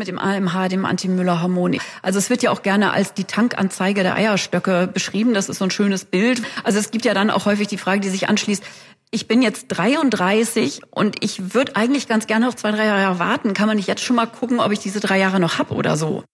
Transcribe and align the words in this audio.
mit 0.00 0.08
dem 0.08 0.18
AMH, 0.18 0.68
dem 0.68 0.84
Anti-Müller-Hormon. 0.84 1.78
Also 2.02 2.18
es 2.18 2.30
wird 2.30 2.42
ja 2.42 2.50
auch 2.50 2.62
gerne 2.62 2.92
als 2.92 3.14
die 3.14 3.24
Tankanzeige 3.24 4.02
der 4.02 4.16
Eierstöcke 4.16 4.88
beschrieben. 4.92 5.34
Das 5.34 5.48
ist 5.48 5.58
so 5.58 5.64
ein 5.64 5.70
schönes 5.70 6.06
Bild. 6.06 6.42
Also 6.64 6.78
es 6.78 6.90
gibt 6.90 7.04
ja 7.04 7.14
dann 7.14 7.30
auch 7.30 7.44
häufig 7.44 7.68
die 7.68 7.78
Frage, 7.78 8.00
die 8.00 8.08
sich 8.08 8.28
anschließt, 8.28 8.64
ich 9.12 9.28
bin 9.28 9.42
jetzt 9.42 9.66
33 9.68 10.82
und 10.90 11.22
ich 11.22 11.54
würde 11.54 11.76
eigentlich 11.76 12.08
ganz 12.08 12.26
gerne 12.26 12.46
noch 12.46 12.54
zwei, 12.54 12.70
drei 12.70 12.86
Jahre 12.86 13.18
warten. 13.18 13.54
Kann 13.54 13.66
man 13.66 13.76
nicht 13.76 13.88
jetzt 13.88 14.02
schon 14.02 14.16
mal 14.16 14.26
gucken, 14.26 14.60
ob 14.60 14.72
ich 14.72 14.78
diese 14.78 15.00
drei 15.00 15.18
Jahre 15.18 15.38
noch 15.38 15.58
hab 15.58 15.70
oder 15.70 15.96
so? 15.96 16.24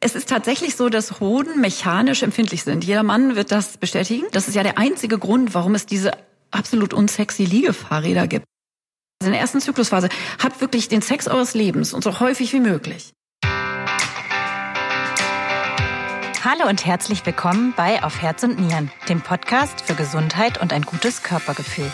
Es 0.00 0.14
ist 0.14 0.28
tatsächlich 0.28 0.76
so, 0.76 0.90
dass 0.90 1.20
Hoden 1.20 1.60
mechanisch 1.60 2.22
empfindlich 2.22 2.62
sind. 2.62 2.84
Jeder 2.84 3.02
Mann 3.02 3.34
wird 3.34 3.50
das 3.50 3.78
bestätigen. 3.78 4.26
Das 4.30 4.46
ist 4.46 4.54
ja 4.54 4.62
der 4.62 4.78
einzige 4.78 5.18
Grund, 5.18 5.54
warum 5.54 5.74
es 5.74 5.86
diese 5.86 6.12
absolut 6.50 6.94
unsexy 6.94 7.44
Liegefahrräder 7.44 8.28
gibt. 8.28 8.46
In 9.24 9.32
der 9.32 9.40
ersten 9.40 9.60
Zyklusphase 9.60 10.08
habt 10.42 10.60
wirklich 10.60 10.88
den 10.88 11.02
Sex 11.02 11.26
eures 11.26 11.54
Lebens 11.54 11.92
und 11.92 12.04
so 12.04 12.20
häufig 12.20 12.52
wie 12.52 12.60
möglich. 12.60 13.12
Hallo 16.44 16.68
und 16.68 16.86
herzlich 16.86 17.26
willkommen 17.26 17.74
bei 17.76 18.02
Auf 18.04 18.22
Herz 18.22 18.44
und 18.44 18.60
Nieren, 18.60 18.92
dem 19.08 19.20
Podcast 19.20 19.80
für 19.80 19.94
Gesundheit 19.94 20.62
und 20.62 20.72
ein 20.72 20.82
gutes 20.82 21.24
Körpergefühl. 21.24 21.90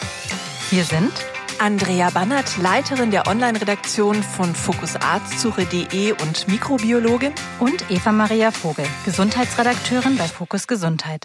Wir 0.68 0.84
sind 0.84 1.12
Andrea 1.58 2.10
Bannert, 2.10 2.58
Leiterin 2.58 3.10
der 3.10 3.26
Online-Redaktion 3.26 4.22
von 4.22 4.54
fokusarztsuche.de 4.54 6.12
und 6.12 6.46
Mikrobiologin. 6.46 7.32
Und 7.58 7.90
Eva 7.90 8.12
Maria 8.12 8.50
Vogel, 8.50 8.86
Gesundheitsredakteurin 9.06 10.18
bei 10.18 10.28
Fokus 10.28 10.66
Gesundheit. 10.66 11.24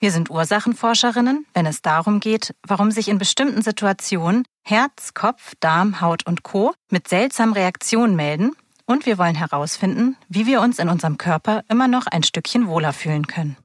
Wir 0.00 0.12
sind 0.12 0.30
Ursachenforscherinnen, 0.30 1.44
wenn 1.54 1.66
es 1.66 1.82
darum 1.82 2.20
geht, 2.20 2.54
warum 2.64 2.92
sich 2.92 3.08
in 3.08 3.18
bestimmten 3.18 3.62
Situationen 3.62 4.44
Herz, 4.62 5.12
Kopf, 5.12 5.54
Darm, 5.58 6.00
Haut 6.00 6.24
und 6.24 6.44
Co. 6.44 6.72
mit 6.88 7.08
seltsamen 7.08 7.52
Reaktionen 7.52 8.14
melden. 8.14 8.52
Und 8.86 9.06
wir 9.06 9.18
wollen 9.18 9.34
herausfinden, 9.34 10.16
wie 10.28 10.46
wir 10.46 10.60
uns 10.60 10.78
in 10.78 10.88
unserem 10.88 11.18
Körper 11.18 11.64
immer 11.68 11.88
noch 11.88 12.06
ein 12.06 12.22
Stückchen 12.22 12.68
wohler 12.68 12.92
fühlen 12.92 13.26
können. 13.26 13.56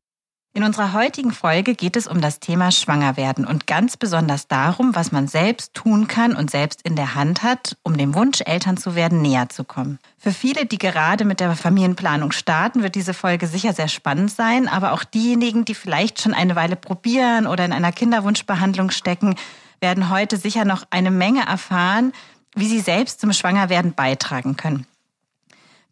In 0.55 0.63
unserer 0.63 0.93
heutigen 0.93 1.31
Folge 1.31 1.73
geht 1.73 1.95
es 1.95 2.05
um 2.05 2.21
das 2.21 2.39
Thema 2.39 2.69
Schwangerwerden 2.69 3.43
und 3.43 3.65
ganz 3.65 3.97
besonders 3.97 4.47
darum, 4.47 4.93
was 4.93 5.11
man 5.11 5.27
selbst 5.27 5.73
tun 5.73 6.07
kann 6.07 6.35
und 6.35 6.51
selbst 6.51 6.83
in 6.83 6.95
der 6.95 7.15
Hand 7.15 7.41
hat, 7.41 7.75
um 7.81 7.97
dem 7.97 8.13
Wunsch, 8.13 8.41
Eltern 8.45 8.77
zu 8.77 8.93
werden, 8.93 9.23
näher 9.23 9.49
zu 9.49 9.63
kommen. 9.63 9.97
Für 10.19 10.31
viele, 10.31 10.67
die 10.67 10.77
gerade 10.77 11.25
mit 11.25 11.39
der 11.39 11.55
Familienplanung 11.55 12.31
starten, 12.31 12.83
wird 12.83 12.93
diese 12.93 13.15
Folge 13.15 13.47
sicher 13.47 13.73
sehr 13.73 13.87
spannend 13.87 14.29
sein, 14.29 14.67
aber 14.67 14.91
auch 14.91 15.03
diejenigen, 15.03 15.65
die 15.65 15.73
vielleicht 15.73 16.21
schon 16.21 16.35
eine 16.35 16.55
Weile 16.55 16.75
probieren 16.75 17.47
oder 17.47 17.65
in 17.65 17.73
einer 17.73 17.91
Kinderwunschbehandlung 17.91 18.91
stecken, 18.91 19.33
werden 19.79 20.11
heute 20.11 20.37
sicher 20.37 20.65
noch 20.65 20.85
eine 20.91 21.09
Menge 21.09 21.47
erfahren, 21.47 22.13
wie 22.53 22.67
sie 22.67 22.79
selbst 22.79 23.19
zum 23.19 23.33
Schwangerwerden 23.33 23.95
beitragen 23.95 24.55
können. 24.55 24.85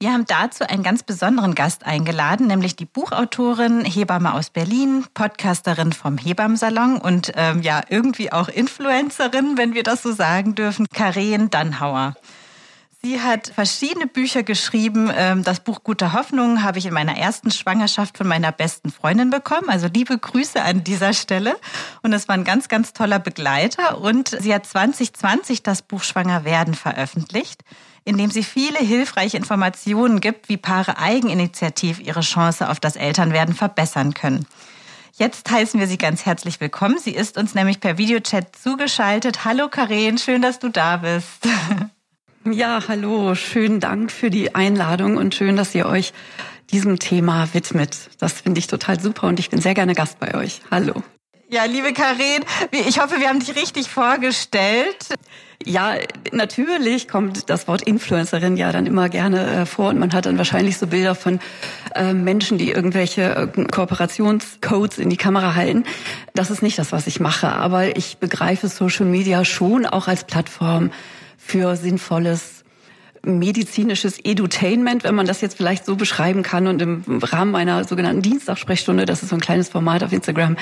Wir 0.02 0.14
haben 0.14 0.26
dazu 0.26 0.68
einen 0.68 0.82
ganz 0.82 1.04
besonderen 1.04 1.54
Gast 1.54 1.86
eingeladen, 1.86 2.48
nämlich 2.48 2.76
die 2.76 2.86
Buchautorin, 2.86 3.86
Hebamme 3.86 4.34
aus 4.34 4.50
Berlin, 4.50 5.06
Podcasterin 5.14 5.94
vom 5.94 6.18
Hebammensalon 6.18 6.98
und 6.98 7.34
ähm, 7.36 7.62
ja, 7.62 7.82
irgendwie 7.88 8.32
auch 8.32 8.48
Influencerin, 8.48 9.60
wenn 9.60 9.76
wir 9.76 9.84
das 9.84 10.02
so 10.02 10.12
sagen 10.12 10.56
dürfen, 10.56 10.88
Karen 10.92 11.52
Dannhauer. 11.52 12.16
Sie 13.04 13.22
hat 13.22 13.52
verschiedene 13.54 14.08
Bücher 14.08 14.42
geschrieben. 14.42 15.12
Ähm, 15.16 15.44
das 15.44 15.60
Buch 15.60 15.84
Gute 15.84 16.14
Hoffnung 16.14 16.64
habe 16.64 16.80
ich 16.80 16.88
in 16.88 16.96
meiner 16.96 17.16
ersten 17.16 17.52
Schwangerschaft 17.52 18.18
von 18.18 18.28
meiner 18.28 18.52
besten 18.52 18.92
Freundin 18.92 19.30
bekommen. 19.30 19.70
Also 19.70 19.86
liebe 19.86 20.18
Grüße 20.18 20.64
an 20.64 20.84
dieser 20.84 21.14
Stelle. 21.14 21.56
Und 22.02 22.12
es 22.12 22.28
war 22.28 22.34
ein 22.34 22.44
ganz, 22.44 22.70
ganz 22.70 22.94
toller 22.94 23.20
Begleiter. 23.20 24.02
Und 24.02 24.30
sie 24.30 24.52
hat 24.52 24.66
2020 24.66 25.62
das 25.62 25.84
Buch 25.84 26.02
Schwanger 26.02 26.44
werden 26.44 26.74
veröffentlicht 26.74 27.64
in 28.04 28.18
dem 28.18 28.32
sie 28.32 28.44
viele 28.44 28.80
hilfreiche 28.80 29.38
Informationen 29.38 30.22
gibt, 30.22 30.50
wie 30.50 30.58
Paare 30.58 30.98
eigeninitiativ 30.98 32.00
ihre 32.00 32.22
Chance 32.22 32.70
auf 32.70 32.80
das 32.80 32.96
Elternwerden 32.96 33.56
verbessern 33.56 34.14
können. 34.14 34.46
Jetzt 35.14 35.52
heißen 35.52 35.80
wir 35.80 35.88
Sie 35.88 35.98
ganz 35.98 36.26
herzlich 36.26 36.60
willkommen. 36.62 36.98
Sie 36.98 37.12
ist 37.12 37.38
uns 37.38 37.54
nämlich 37.54 37.80
per 37.80 37.98
Videochat 37.98 38.56
zugeschaltet. 38.56 39.46
Hallo 39.46 39.68
Karen, 39.70 40.18
schön, 40.18 40.42
dass 40.42 40.60
du 40.60 40.70
da 40.70 40.98
bist. 40.98 41.48
Ja, 42.44 42.82
hallo, 42.88 43.36
schönen 43.36 43.80
Dank 43.80 44.12
für 44.12 44.32
die 44.32 44.56
Einladung 44.56 45.18
und 45.18 45.36
schön, 45.36 45.58
dass 45.58 45.76
ihr 45.76 45.86
euch 45.86 46.12
diesem 46.72 46.98
Thema 46.98 47.54
widmet. 47.54 48.10
Das 48.18 48.42
finde 48.42 48.58
ich 48.58 48.66
total 48.66 49.00
super 49.00 49.28
und 49.28 49.40
ich 49.40 49.52
bin 49.52 49.62
sehr 49.62 49.76
gerne 49.76 49.94
Gast 49.94 50.18
bei 50.20 50.34
euch. 50.34 50.60
Hallo. 50.72 51.04
Ja, 51.54 51.66
liebe 51.66 51.92
Karin, 51.92 52.46
ich 52.72 53.02
hoffe, 53.02 53.20
wir 53.20 53.28
haben 53.28 53.40
dich 53.40 53.58
richtig 53.58 53.90
vorgestellt. 53.90 55.10
Ja, 55.66 55.96
natürlich 56.32 57.10
kommt 57.10 57.50
das 57.50 57.68
Wort 57.68 57.82
Influencerin 57.82 58.56
ja 58.56 58.72
dann 58.72 58.86
immer 58.86 59.10
gerne 59.10 59.46
äh, 59.48 59.66
vor 59.66 59.90
und 59.90 60.00
man 60.00 60.14
hat 60.14 60.28
dann 60.28 60.38
wahrscheinlich 60.38 60.78
so 60.78 60.88
Bilder 60.88 61.14
von 61.14 61.42
äh, 61.94 62.14
Menschen, 62.14 62.58
die 62.58 62.72
irgendwelche 62.72 63.52
äh, 63.54 63.66
Kooperationscodes 63.66 64.98
in 64.98 65.10
die 65.10 65.18
Kamera 65.18 65.54
halten. 65.54 65.84
Das 66.34 66.52
ist 66.52 66.62
nicht 66.64 66.80
das, 66.80 66.94
was 66.94 67.06
ich 67.06 67.20
mache, 67.20 67.50
aber 67.50 67.98
ich 67.98 68.20
begreife 68.20 68.70
Social 68.70 69.06
Media 69.06 69.44
schon 69.44 69.86
auch 69.86 70.08
als 70.08 70.24
Plattform 70.24 70.92
für 71.38 71.76
sinnvolles 71.76 72.64
medizinisches 73.24 74.20
Edutainment, 74.24 75.04
wenn 75.04 75.16
man 75.16 75.26
das 75.26 75.42
jetzt 75.42 75.58
vielleicht 75.58 75.86
so 75.86 75.98
beschreiben 75.98 76.44
kann. 76.44 76.68
Und 76.68 76.82
im 76.82 77.04
Rahmen 77.22 77.52
meiner 77.52 77.84
sogenannten 77.84 78.22
Dienstagssprechstunde, 78.22 79.06
das 79.06 79.22
ist 79.22 79.30
so 79.30 79.36
ein 79.36 79.42
kleines 79.42 79.68
Format 79.68 80.02
auf 80.02 80.14
Instagram, 80.14 80.56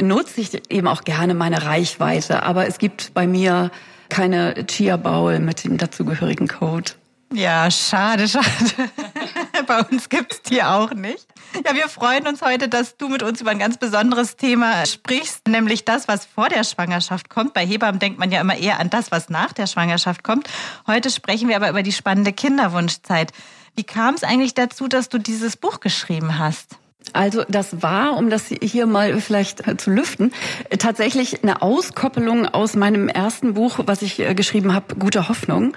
nutze 0.00 0.40
ich 0.40 0.70
eben 0.70 0.88
auch 0.88 1.02
gerne 1.02 1.34
meine 1.34 1.64
Reichweite. 1.64 2.42
Aber 2.42 2.66
es 2.66 2.78
gibt 2.78 3.14
bei 3.14 3.26
mir 3.26 3.70
keine 4.08 4.66
Chia 4.66 4.96
Bowl 4.96 5.38
mit 5.38 5.64
dem 5.64 5.78
dazugehörigen 5.78 6.48
Code. 6.48 6.92
Ja, 7.32 7.68
schade, 7.70 8.28
schade. 8.28 8.46
Bei 9.66 9.80
uns 9.82 10.08
gibt's 10.08 10.42
die 10.42 10.62
auch 10.62 10.92
nicht. 10.92 11.26
Ja, 11.66 11.74
wir 11.74 11.88
freuen 11.88 12.28
uns 12.28 12.42
heute, 12.42 12.68
dass 12.68 12.96
du 12.96 13.08
mit 13.08 13.24
uns 13.24 13.40
über 13.40 13.50
ein 13.50 13.58
ganz 13.58 13.76
besonderes 13.76 14.36
Thema 14.36 14.86
sprichst, 14.86 15.48
nämlich 15.48 15.84
das, 15.84 16.06
was 16.06 16.26
vor 16.26 16.48
der 16.48 16.62
Schwangerschaft 16.62 17.30
kommt. 17.30 17.54
Bei 17.54 17.66
Hebammen 17.66 17.98
denkt 17.98 18.20
man 18.20 18.30
ja 18.30 18.40
immer 18.40 18.56
eher 18.56 18.78
an 18.78 18.88
das, 18.88 19.10
was 19.10 19.30
nach 19.30 19.52
der 19.52 19.66
Schwangerschaft 19.66 20.22
kommt. 20.22 20.48
Heute 20.86 21.10
sprechen 21.10 21.48
wir 21.48 21.56
aber 21.56 21.70
über 21.70 21.82
die 21.82 21.92
spannende 21.92 22.32
Kinderwunschzeit. 22.32 23.32
Wie 23.74 23.84
kam 23.84 24.14
es 24.14 24.22
eigentlich 24.22 24.54
dazu, 24.54 24.86
dass 24.86 25.08
du 25.08 25.18
dieses 25.18 25.56
Buch 25.56 25.80
geschrieben 25.80 26.38
hast? 26.38 26.76
Also 27.12 27.44
das 27.48 27.82
war, 27.82 28.16
um 28.16 28.30
das 28.30 28.46
hier 28.48 28.86
mal 28.86 29.20
vielleicht 29.20 29.68
äh, 29.68 29.76
zu 29.76 29.90
lüften, 29.90 30.32
äh, 30.70 30.76
tatsächlich 30.78 31.42
eine 31.42 31.62
Auskoppelung 31.62 32.46
aus 32.46 32.74
meinem 32.74 33.08
ersten 33.08 33.54
Buch, 33.54 33.78
was 33.86 34.02
ich 34.02 34.18
äh, 34.20 34.34
geschrieben 34.34 34.74
habe, 34.74 34.96
Gute 34.96 35.28
Hoffnung, 35.28 35.76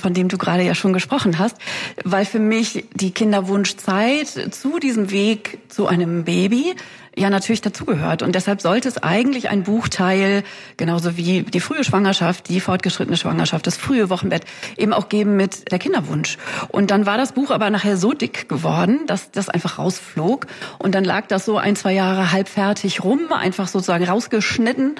von 0.00 0.14
dem 0.14 0.28
du 0.28 0.38
gerade 0.38 0.62
ja 0.62 0.74
schon 0.74 0.92
gesprochen 0.92 1.38
hast, 1.38 1.56
weil 2.04 2.24
für 2.24 2.38
mich 2.38 2.86
die 2.94 3.10
Kinderwunschzeit 3.10 4.28
zu 4.28 4.78
diesem 4.78 5.10
Weg 5.10 5.58
zu 5.68 5.86
einem 5.86 6.24
Baby 6.24 6.74
ja 7.18 7.30
natürlich 7.30 7.60
dazugehört. 7.60 8.22
Und 8.22 8.34
deshalb 8.34 8.60
sollte 8.60 8.88
es 8.88 9.02
eigentlich 9.02 9.48
ein 9.48 9.64
Buchteil, 9.64 10.42
genauso 10.76 11.16
wie 11.16 11.42
die 11.42 11.60
frühe 11.60 11.84
Schwangerschaft, 11.84 12.48
die 12.48 12.60
fortgeschrittene 12.60 13.16
Schwangerschaft, 13.16 13.66
das 13.66 13.76
frühe 13.76 14.10
Wochenbett, 14.10 14.44
eben 14.76 14.92
auch 14.92 15.08
geben 15.08 15.36
mit 15.36 15.70
der 15.70 15.78
Kinderwunsch. 15.78 16.38
Und 16.68 16.90
dann 16.90 17.06
war 17.06 17.18
das 17.18 17.32
Buch 17.32 17.50
aber 17.50 17.70
nachher 17.70 17.96
so 17.96 18.12
dick 18.12 18.48
geworden, 18.48 19.00
dass 19.06 19.30
das 19.30 19.48
einfach 19.48 19.78
rausflog. 19.78 20.46
Und 20.78 20.94
dann 20.94 21.04
lag 21.04 21.26
das 21.26 21.44
so 21.44 21.58
ein, 21.58 21.76
zwei 21.76 21.92
Jahre 21.92 22.32
halbfertig 22.32 23.04
rum, 23.04 23.32
einfach 23.32 23.68
sozusagen 23.68 24.04
rausgeschnitten. 24.04 24.96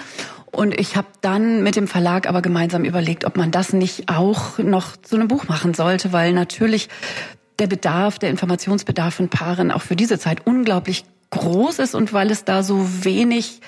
Und 0.51 0.79
ich 0.79 0.97
habe 0.97 1.09
dann 1.21 1.63
mit 1.63 1.77
dem 1.77 1.87
Verlag 1.87 2.29
aber 2.29 2.43
gemeinsam 2.43 2.85
überlegt, 2.85 3.25
ob 3.25 3.37
man 3.37 3.51
das 3.51 3.73
nicht 3.73 4.09
auch 4.09 4.59
noch 4.59 4.97
zu 4.97 5.17
einem 5.17 5.29
Buch 5.29 5.47
machen 5.49 5.75
sollte, 5.75 6.13
weil 6.13 6.33
natürlich 6.33 6.89
der 7.59 7.67
Bedarf, 7.67 8.19
der 8.19 8.31
Informationsbedarf 8.31 9.15
von 9.15 9.29
Paaren 9.29 9.71
auch 9.71 9.83
für 9.83 9.97
diese 9.97 10.19
Zeit 10.19 10.47
unglaublich 10.47 11.05
groß 11.31 11.79
ist 11.81 11.95
und 11.95 12.13
weil 12.13 12.31
es 12.31 12.45
da 12.45 12.63
so 12.63 13.05
wenig 13.05 13.61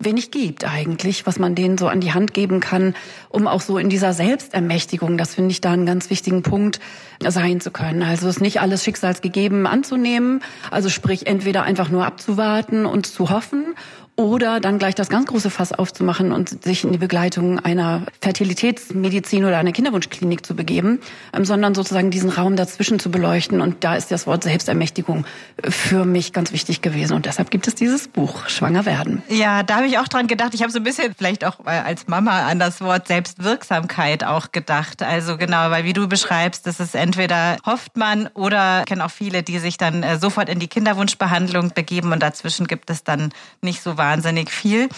wenig 0.00 0.30
gibt 0.30 0.64
eigentlich, 0.64 1.26
was 1.26 1.38
man 1.38 1.54
denen 1.54 1.76
so 1.78 1.86
an 1.86 2.00
die 2.00 2.12
Hand 2.12 2.32
geben 2.32 2.60
kann, 2.60 2.94
um 3.28 3.46
auch 3.46 3.60
so 3.60 3.76
in 3.78 3.90
dieser 3.90 4.12
Selbstermächtigung, 4.12 5.18
das 5.18 5.34
finde 5.34 5.50
ich 5.50 5.60
da 5.60 5.72
einen 5.72 5.86
ganz 5.86 6.10
wichtigen 6.10 6.42
Punkt, 6.42 6.80
sein 7.22 7.60
zu 7.60 7.70
können. 7.70 8.02
Also 8.02 8.26
es 8.28 8.40
nicht 8.40 8.62
alles 8.62 8.82
schicksalsgegeben 8.82 9.66
anzunehmen, 9.66 10.42
also 10.70 10.88
sprich 10.88 11.26
entweder 11.26 11.64
einfach 11.64 11.90
nur 11.90 12.06
abzuwarten 12.06 12.86
und 12.86 13.06
zu 13.06 13.28
hoffen 13.28 13.74
oder 14.20 14.60
dann 14.60 14.78
gleich 14.78 14.94
das 14.94 15.08
ganz 15.08 15.26
große 15.28 15.48
Fass 15.48 15.72
aufzumachen 15.72 16.30
und 16.30 16.62
sich 16.62 16.84
in 16.84 16.92
die 16.92 16.98
Begleitung 16.98 17.58
einer 17.58 18.02
Fertilitätsmedizin 18.20 19.46
oder 19.46 19.56
einer 19.56 19.72
Kinderwunschklinik 19.72 20.44
zu 20.44 20.54
begeben, 20.54 21.00
ähm, 21.32 21.46
sondern 21.46 21.74
sozusagen 21.74 22.10
diesen 22.10 22.28
Raum 22.28 22.54
dazwischen 22.54 22.98
zu 22.98 23.10
beleuchten. 23.10 23.62
Und 23.62 23.82
da 23.82 23.96
ist 23.96 24.10
das 24.10 24.26
Wort 24.26 24.44
Selbstermächtigung 24.44 25.24
für 25.66 26.04
mich 26.04 26.34
ganz 26.34 26.52
wichtig 26.52 26.82
gewesen. 26.82 27.14
Und 27.14 27.24
deshalb 27.24 27.50
gibt 27.50 27.66
es 27.66 27.74
dieses 27.74 28.08
Buch, 28.08 28.46
Schwanger 28.46 28.84
werden. 28.84 29.22
Ja, 29.28 29.62
da 29.62 29.76
habe 29.76 29.86
ich 29.86 29.98
auch 29.98 30.06
dran 30.06 30.26
gedacht. 30.26 30.52
Ich 30.52 30.60
habe 30.60 30.70
so 30.70 30.80
ein 30.80 30.84
bisschen 30.84 31.14
vielleicht 31.16 31.42
auch 31.46 31.64
als 31.64 32.06
Mama 32.06 32.46
an 32.46 32.58
das 32.58 32.82
Wort 32.82 33.08
Selbstwirksamkeit 33.08 34.22
auch 34.24 34.52
gedacht. 34.52 35.02
Also 35.02 35.38
genau, 35.38 35.70
weil 35.70 35.84
wie 35.84 35.94
du 35.94 36.08
beschreibst, 36.08 36.66
das 36.66 36.78
ist 36.78 36.94
entweder 36.94 37.56
hofft 37.64 37.96
man 37.96 38.26
oder 38.34 38.84
kennen 38.84 39.00
auch 39.00 39.10
viele, 39.10 39.42
die 39.42 39.58
sich 39.58 39.78
dann 39.78 40.02
äh, 40.02 40.18
sofort 40.18 40.50
in 40.50 40.58
die 40.58 40.68
Kinderwunschbehandlung 40.68 41.72
begeben 41.74 42.12
und 42.12 42.22
dazwischen 42.22 42.66
gibt 42.66 42.90
es 42.90 43.02
dann 43.02 43.32
nicht 43.62 43.80
so 43.80 43.96
wahnsinnig 44.10 44.50
viel. 44.50 44.88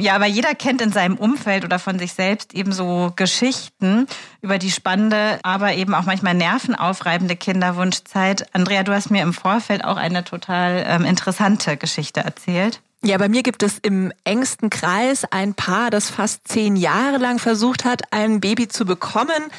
Ja, 0.00 0.16
aber 0.16 0.26
jeder 0.26 0.54
kennt 0.54 0.82
in 0.82 0.90
seinem 0.90 1.16
Umfeld 1.16 1.64
oder 1.64 1.78
von 1.78 1.98
sich 1.98 2.14
selbst 2.14 2.52
eben 2.52 2.72
so 2.72 3.12
Geschichten 3.14 4.06
über 4.42 4.58
die 4.58 4.72
spannende, 4.72 5.38
aber 5.44 5.74
eben 5.74 5.94
auch 5.94 6.04
manchmal 6.04 6.34
nervenaufreibende 6.34 7.36
Kinderwunschzeit. 7.36 8.46
Andrea, 8.52 8.82
du 8.82 8.92
hast 8.92 9.10
mir 9.10 9.22
im 9.22 9.32
Vorfeld 9.32 9.84
auch 9.84 9.96
eine 9.96 10.24
total 10.24 10.84
ähm, 10.88 11.04
interessante 11.04 11.76
Geschichte 11.76 12.20
erzählt. 12.20 12.80
Ja, 13.04 13.18
bei 13.18 13.28
mir 13.28 13.42
gibt 13.42 13.62
es 13.62 13.78
im 13.78 14.12
engsten 14.24 14.70
Kreis 14.70 15.24
ein 15.30 15.54
Paar, 15.54 15.90
das 15.90 16.10
fast 16.10 16.48
zehn 16.48 16.74
Jahre 16.74 17.18
lang 17.18 17.38
versucht 17.38 17.84
hat, 17.84 18.02
ein 18.12 18.40
Baby 18.40 18.66
zu 18.66 18.84
bekommen. 18.86 19.50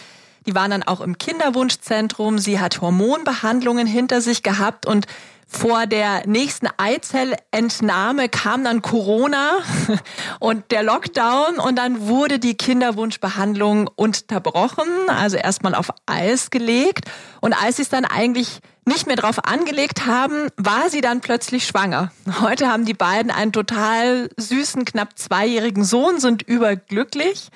Die 0.45 0.55
waren 0.55 0.71
dann 0.71 0.83
auch 0.83 0.99
im 0.99 1.17
Kinderwunschzentrum. 1.17 2.39
Sie 2.39 2.59
hat 2.59 2.81
Hormonbehandlungen 2.81 3.87
hinter 3.87 4.19
sich 4.19 4.43
gehabt 4.43 4.85
und 4.85 5.07
vor 5.47 5.85
der 5.85 6.27
nächsten 6.27 6.67
Eizellentnahme 6.77 8.29
kam 8.29 8.63
dann 8.63 8.81
Corona 8.81 9.59
und 10.39 10.71
der 10.71 10.83
Lockdown 10.83 11.59
und 11.59 11.77
dann 11.77 12.07
wurde 12.07 12.39
die 12.39 12.55
Kinderwunschbehandlung 12.55 13.89
unterbrochen, 13.95 14.87
also 15.07 15.37
erstmal 15.37 15.75
auf 15.75 15.89
Eis 16.05 16.49
gelegt. 16.49 17.05
Und 17.41 17.53
als 17.53 17.77
sie 17.77 17.83
es 17.83 17.89
dann 17.89 18.05
eigentlich 18.05 18.59
nicht 18.85 19.07
mehr 19.07 19.15
drauf 19.15 19.45
angelegt 19.45 20.05
haben, 20.05 20.49
war 20.57 20.89
sie 20.89 21.01
dann 21.01 21.21
plötzlich 21.21 21.65
schwanger. 21.65 22.11
Heute 22.41 22.67
haben 22.67 22.85
die 22.85 22.93
beiden 22.93 23.31
einen 23.31 23.51
total 23.51 24.29
süßen, 24.37 24.85
knapp 24.85 25.17
zweijährigen 25.17 25.83
Sohn, 25.83 26.19
sind 26.19 26.41
überglücklich. 26.43 27.49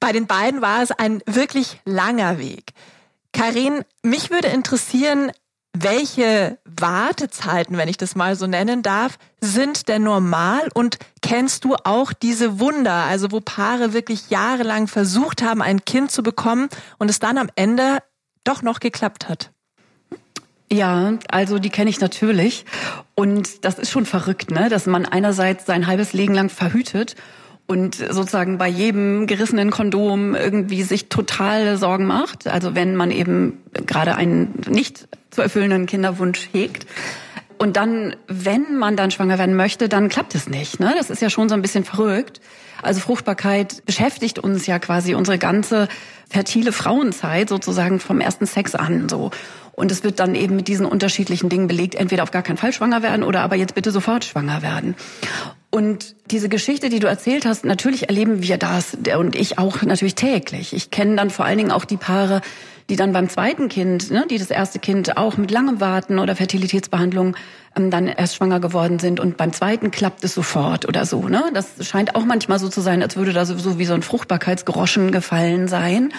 Bei 0.00 0.12
den 0.12 0.26
beiden 0.26 0.62
war 0.62 0.82
es 0.82 0.90
ein 0.90 1.22
wirklich 1.26 1.80
langer 1.84 2.38
Weg. 2.38 2.72
Karin, 3.32 3.84
mich 4.02 4.30
würde 4.30 4.48
interessieren, 4.48 5.32
welche 5.74 6.58
Wartezeiten, 6.64 7.76
wenn 7.76 7.88
ich 7.88 7.96
das 7.96 8.14
mal 8.14 8.36
so 8.36 8.46
nennen 8.46 8.82
darf, 8.82 9.18
sind 9.40 9.88
denn 9.88 10.04
normal 10.04 10.68
und 10.72 10.98
kennst 11.20 11.64
du 11.64 11.74
auch 11.82 12.12
diese 12.12 12.60
Wunder, 12.60 12.92
also 12.92 13.32
wo 13.32 13.40
Paare 13.40 13.92
wirklich 13.92 14.30
jahrelang 14.30 14.86
versucht 14.86 15.42
haben, 15.42 15.60
ein 15.60 15.84
Kind 15.84 16.12
zu 16.12 16.22
bekommen 16.22 16.68
und 16.98 17.10
es 17.10 17.18
dann 17.18 17.38
am 17.38 17.48
Ende 17.56 17.98
doch 18.44 18.62
noch 18.62 18.78
geklappt 18.78 19.28
hat? 19.28 19.50
Ja, 20.72 21.18
also 21.28 21.58
die 21.58 21.70
kenne 21.70 21.90
ich 21.90 22.00
natürlich. 22.00 22.64
Und 23.14 23.64
das 23.64 23.78
ist 23.78 23.90
schon 23.90 24.06
verrückt, 24.06 24.50
ne? 24.50 24.68
dass 24.68 24.86
man 24.86 25.06
einerseits 25.06 25.66
sein 25.66 25.86
halbes 25.86 26.12
Leben 26.12 26.34
lang 26.34 26.50
verhütet 26.50 27.16
und 27.66 27.94
sozusagen 27.94 28.58
bei 28.58 28.68
jedem 28.68 29.26
gerissenen 29.26 29.70
Kondom 29.70 30.34
irgendwie 30.34 30.82
sich 30.82 31.08
total 31.08 31.78
Sorgen 31.78 32.06
macht. 32.06 32.46
Also 32.46 32.74
wenn 32.74 32.94
man 32.94 33.10
eben 33.10 33.62
gerade 33.72 34.16
einen 34.16 34.60
nicht 34.68 35.08
zu 35.30 35.42
erfüllenden 35.42 35.86
Kinderwunsch 35.86 36.48
hegt. 36.52 36.86
Und 37.56 37.76
dann, 37.76 38.16
wenn 38.26 38.76
man 38.76 38.96
dann 38.96 39.10
schwanger 39.10 39.38
werden 39.38 39.56
möchte, 39.56 39.88
dann 39.88 40.08
klappt 40.08 40.34
es 40.34 40.48
nicht. 40.48 40.80
Ne? 40.80 40.94
Das 40.98 41.08
ist 41.08 41.22
ja 41.22 41.30
schon 41.30 41.48
so 41.48 41.54
ein 41.54 41.62
bisschen 41.62 41.84
verrückt. 41.84 42.40
Also 42.82 43.00
Fruchtbarkeit 43.00 43.86
beschäftigt 43.86 44.38
uns 44.38 44.66
ja 44.66 44.78
quasi 44.78 45.14
unsere 45.14 45.38
ganze 45.38 45.88
fertile 46.28 46.72
Frauenzeit 46.72 47.48
sozusagen 47.48 48.00
vom 48.00 48.20
ersten 48.20 48.46
Sex 48.46 48.74
an 48.74 49.08
so. 49.08 49.30
Und 49.72 49.90
es 49.90 50.04
wird 50.04 50.20
dann 50.20 50.34
eben 50.34 50.56
mit 50.56 50.68
diesen 50.68 50.86
unterschiedlichen 50.86 51.48
Dingen 51.48 51.66
belegt, 51.66 51.94
entweder 51.94 52.22
auf 52.22 52.30
gar 52.30 52.42
keinen 52.42 52.58
Fall 52.58 52.72
schwanger 52.72 53.02
werden 53.02 53.24
oder 53.24 53.40
aber 53.40 53.56
jetzt 53.56 53.74
bitte 53.74 53.90
sofort 53.90 54.24
schwanger 54.24 54.62
werden. 54.62 54.94
Und 55.74 56.14
diese 56.30 56.48
Geschichte, 56.48 56.88
die 56.88 57.00
du 57.00 57.08
erzählt 57.08 57.44
hast, 57.44 57.64
natürlich 57.64 58.08
erleben 58.08 58.44
wir 58.44 58.58
das 58.58 58.96
und 59.18 59.34
ich 59.34 59.58
auch 59.58 59.82
natürlich 59.82 60.14
täglich. 60.14 60.72
Ich 60.72 60.92
kenne 60.92 61.16
dann 61.16 61.30
vor 61.30 61.46
allen 61.46 61.58
Dingen 61.58 61.72
auch 61.72 61.84
die 61.84 61.96
Paare, 61.96 62.42
die 62.88 62.94
dann 62.94 63.12
beim 63.12 63.28
zweiten 63.28 63.68
Kind, 63.68 64.08
ne, 64.12 64.24
die 64.30 64.38
das 64.38 64.50
erste 64.50 64.78
Kind 64.78 65.16
auch 65.16 65.36
mit 65.36 65.50
langem 65.50 65.80
Warten 65.80 66.20
oder 66.20 66.36
Fertilitätsbehandlung 66.36 67.36
ähm, 67.74 67.90
dann 67.90 68.06
erst 68.06 68.36
schwanger 68.36 68.60
geworden 68.60 69.00
sind 69.00 69.18
und 69.18 69.36
beim 69.36 69.52
zweiten 69.52 69.90
klappt 69.90 70.22
es 70.22 70.34
sofort 70.34 70.86
oder 70.86 71.06
so. 71.06 71.26
Ne? 71.26 71.42
Das 71.54 71.84
scheint 71.84 72.14
auch 72.14 72.24
manchmal 72.24 72.60
so 72.60 72.68
zu 72.68 72.80
sein, 72.80 73.02
als 73.02 73.16
würde 73.16 73.32
da 73.32 73.44
sowieso 73.44 73.76
wie 73.76 73.84
so 73.84 73.94
ein 73.94 74.02
Fruchtbarkeitsgroschen 74.02 75.10
gefallen 75.10 75.66
sein. 75.66 76.12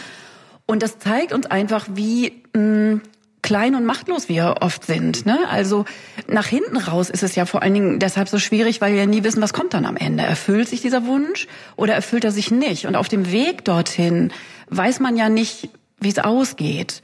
Und 0.66 0.84
das 0.84 1.00
zeigt 1.00 1.32
uns 1.32 1.46
einfach, 1.46 1.88
wie 1.94 2.44
mh, 2.54 2.96
mm, 2.96 3.02
klein 3.46 3.76
und 3.76 3.86
machtlos 3.86 4.28
wir 4.28 4.56
oft 4.62 4.86
sind. 4.86 5.28
Ne? 5.28 5.38
Also 5.48 5.86
nach 6.28 6.48
hinten 6.48 6.78
raus 6.78 7.12
ist 7.12 7.22
es 7.22 7.36
ja 7.36 7.46
vor 7.46 7.62
allen 7.62 7.76
Dingen 7.76 8.00
deshalb 8.00 8.28
so 8.28 8.40
schwierig, 8.40 8.82
weil 8.82 8.96
wir 8.96 9.06
nie 9.06 9.24
wissen, 9.24 9.40
was 9.40 9.54
kommt 9.54 9.76
dann 9.76 9.86
am 9.86 9.98
Ende. 9.98 10.24
Erfüllt 10.24 10.68
sich 10.68 10.82
dieser 10.82 11.06
Wunsch 11.06 11.48
oder 11.76 11.94
erfüllt 11.94 12.26
er 12.26 12.32
sich 12.32 12.50
nicht? 12.50 12.88
Und 12.88 12.96
auf 12.96 13.08
dem 13.08 13.32
Weg 13.32 13.64
dorthin 13.64 14.34
weiß 14.70 15.00
man 15.00 15.16
ja 15.16 15.30
nicht, 15.30 15.70
wie 16.00 16.10
es 16.10 16.18
ausgeht. 16.18 17.04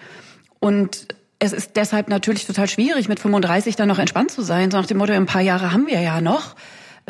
Und 0.59 1.09
es 1.37 1.53
ist 1.53 1.75
deshalb 1.75 2.09
natürlich 2.09 2.47
total 2.47 2.67
schwierig, 2.67 3.07
mit 3.07 3.19
35 3.19 3.75
dann 3.75 3.87
noch 3.87 3.99
entspannt 3.99 4.31
zu 4.31 4.41
sein. 4.41 4.71
So 4.71 4.77
nach 4.77 4.87
dem 4.87 4.97
Motto, 4.97 5.13
ein 5.13 5.27
paar 5.27 5.41
Jahre 5.41 5.71
haben 5.71 5.85
wir 5.85 6.01
ja 6.01 6.21
noch. 6.21 6.55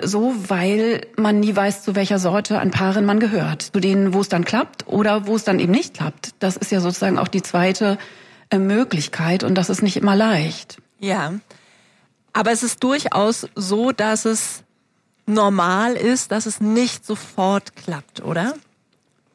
So, 0.02 0.36
weil 0.48 1.08
man 1.16 1.40
nie 1.40 1.56
weiß, 1.56 1.84
zu 1.84 1.96
welcher 1.96 2.20
Sorte 2.20 2.60
an 2.60 2.72
Paaren 2.72 3.06
man 3.06 3.22
gehört. 3.22 3.62
Zu 3.62 3.80
denen, 3.80 4.14
wo 4.14 4.20
es 4.20 4.28
dann 4.28 4.44
klappt 4.44 4.88
oder 4.88 5.26
wo 5.26 5.38
es 5.38 5.46
dann 5.46 5.60
eben 5.60 5.72
nicht 5.72 5.94
klappt. 5.94 6.32
Das 6.40 6.58
ist 6.58 6.72
ja 6.72 6.82
sozusagen 6.82 7.18
auch 7.18 7.30
die 7.30 7.42
zweite 7.42 7.98
Möglichkeit 8.60 9.44
und 9.44 9.56
das 9.56 9.70
ist 9.70 9.82
nicht 9.82 9.98
immer 9.98 10.16
leicht. 10.16 10.78
Ja. 11.00 11.34
Aber 12.34 12.52
es 12.52 12.64
ist 12.64 12.84
durchaus 12.84 13.48
so, 13.56 13.92
dass 13.92 14.26
es 14.26 14.64
normal 15.26 15.94
ist, 15.94 16.32
dass 16.32 16.46
es 16.46 16.62
nicht 16.62 17.06
sofort 17.06 17.76
klappt, 17.76 18.24
oder? 18.24 18.54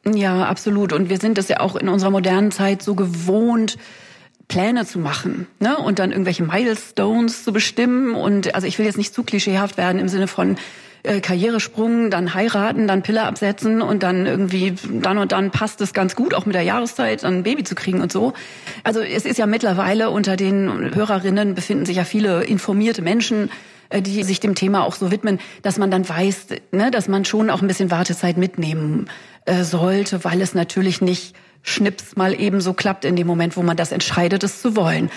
Ja, 0.04 0.44
absolut. 0.44 0.92
Und 0.92 1.08
wir 1.08 1.18
sind 1.18 1.38
es 1.38 1.48
ja 1.48 1.60
auch 1.60 1.76
in 1.76 1.88
unserer 1.88 2.10
modernen 2.10 2.52
Zeit 2.52 2.82
so 2.82 2.94
gewohnt, 2.94 3.76
Pläne 4.48 4.86
zu 4.86 5.00
machen 5.00 5.48
ne? 5.58 5.76
und 5.76 5.98
dann 5.98 6.12
irgendwelche 6.12 6.44
Milestones 6.44 7.42
zu 7.42 7.52
bestimmen. 7.52 8.14
Und 8.14 8.54
also 8.54 8.66
ich 8.66 8.78
will 8.78 8.86
jetzt 8.86 8.98
nicht 8.98 9.12
zu 9.12 9.24
klischeehaft 9.24 9.76
werden 9.76 9.98
im 9.98 10.08
Sinne 10.08 10.28
von, 10.28 10.56
äh, 11.06 11.20
Karrieresprung, 11.20 12.10
dann 12.10 12.34
heiraten, 12.34 12.86
dann 12.86 13.02
Pille 13.02 13.22
absetzen 13.22 13.80
und 13.80 14.02
dann 14.02 14.26
irgendwie 14.26 14.74
dann 15.02 15.18
und 15.18 15.32
dann 15.32 15.50
passt 15.50 15.80
es 15.80 15.92
ganz 15.92 16.16
gut, 16.16 16.34
auch 16.34 16.46
mit 16.46 16.54
der 16.54 16.62
Jahreszeit, 16.62 17.22
dann 17.22 17.38
ein 17.38 17.42
Baby 17.42 17.64
zu 17.64 17.74
kriegen 17.74 18.00
und 18.00 18.12
so. 18.12 18.32
Also 18.84 19.00
es 19.00 19.24
ist 19.24 19.38
ja 19.38 19.46
mittlerweile 19.46 20.10
unter 20.10 20.36
den 20.36 20.94
Hörerinnen 20.94 21.54
befinden 21.54 21.86
sich 21.86 21.96
ja 21.96 22.04
viele 22.04 22.44
informierte 22.44 23.02
Menschen, 23.02 23.50
äh, 23.88 24.02
die 24.02 24.22
sich 24.24 24.40
dem 24.40 24.54
Thema 24.54 24.84
auch 24.84 24.94
so 24.94 25.10
widmen, 25.10 25.38
dass 25.62 25.78
man 25.78 25.90
dann 25.90 26.08
weiß, 26.08 26.48
ne, 26.72 26.90
dass 26.90 27.08
man 27.08 27.24
schon 27.24 27.50
auch 27.50 27.62
ein 27.62 27.68
bisschen 27.68 27.90
Wartezeit 27.90 28.36
mitnehmen 28.36 29.08
äh, 29.44 29.62
sollte, 29.62 30.24
weil 30.24 30.40
es 30.40 30.54
natürlich 30.54 31.00
nicht 31.00 31.36
schnips 31.62 32.16
mal 32.16 32.38
eben 32.38 32.60
so 32.60 32.72
klappt 32.72 33.04
in 33.04 33.16
dem 33.16 33.26
Moment, 33.26 33.56
wo 33.56 33.62
man 33.62 33.76
das 33.76 33.92
entscheidet, 33.92 34.44
es 34.44 34.62
zu 34.62 34.76
wollen. 34.76 35.10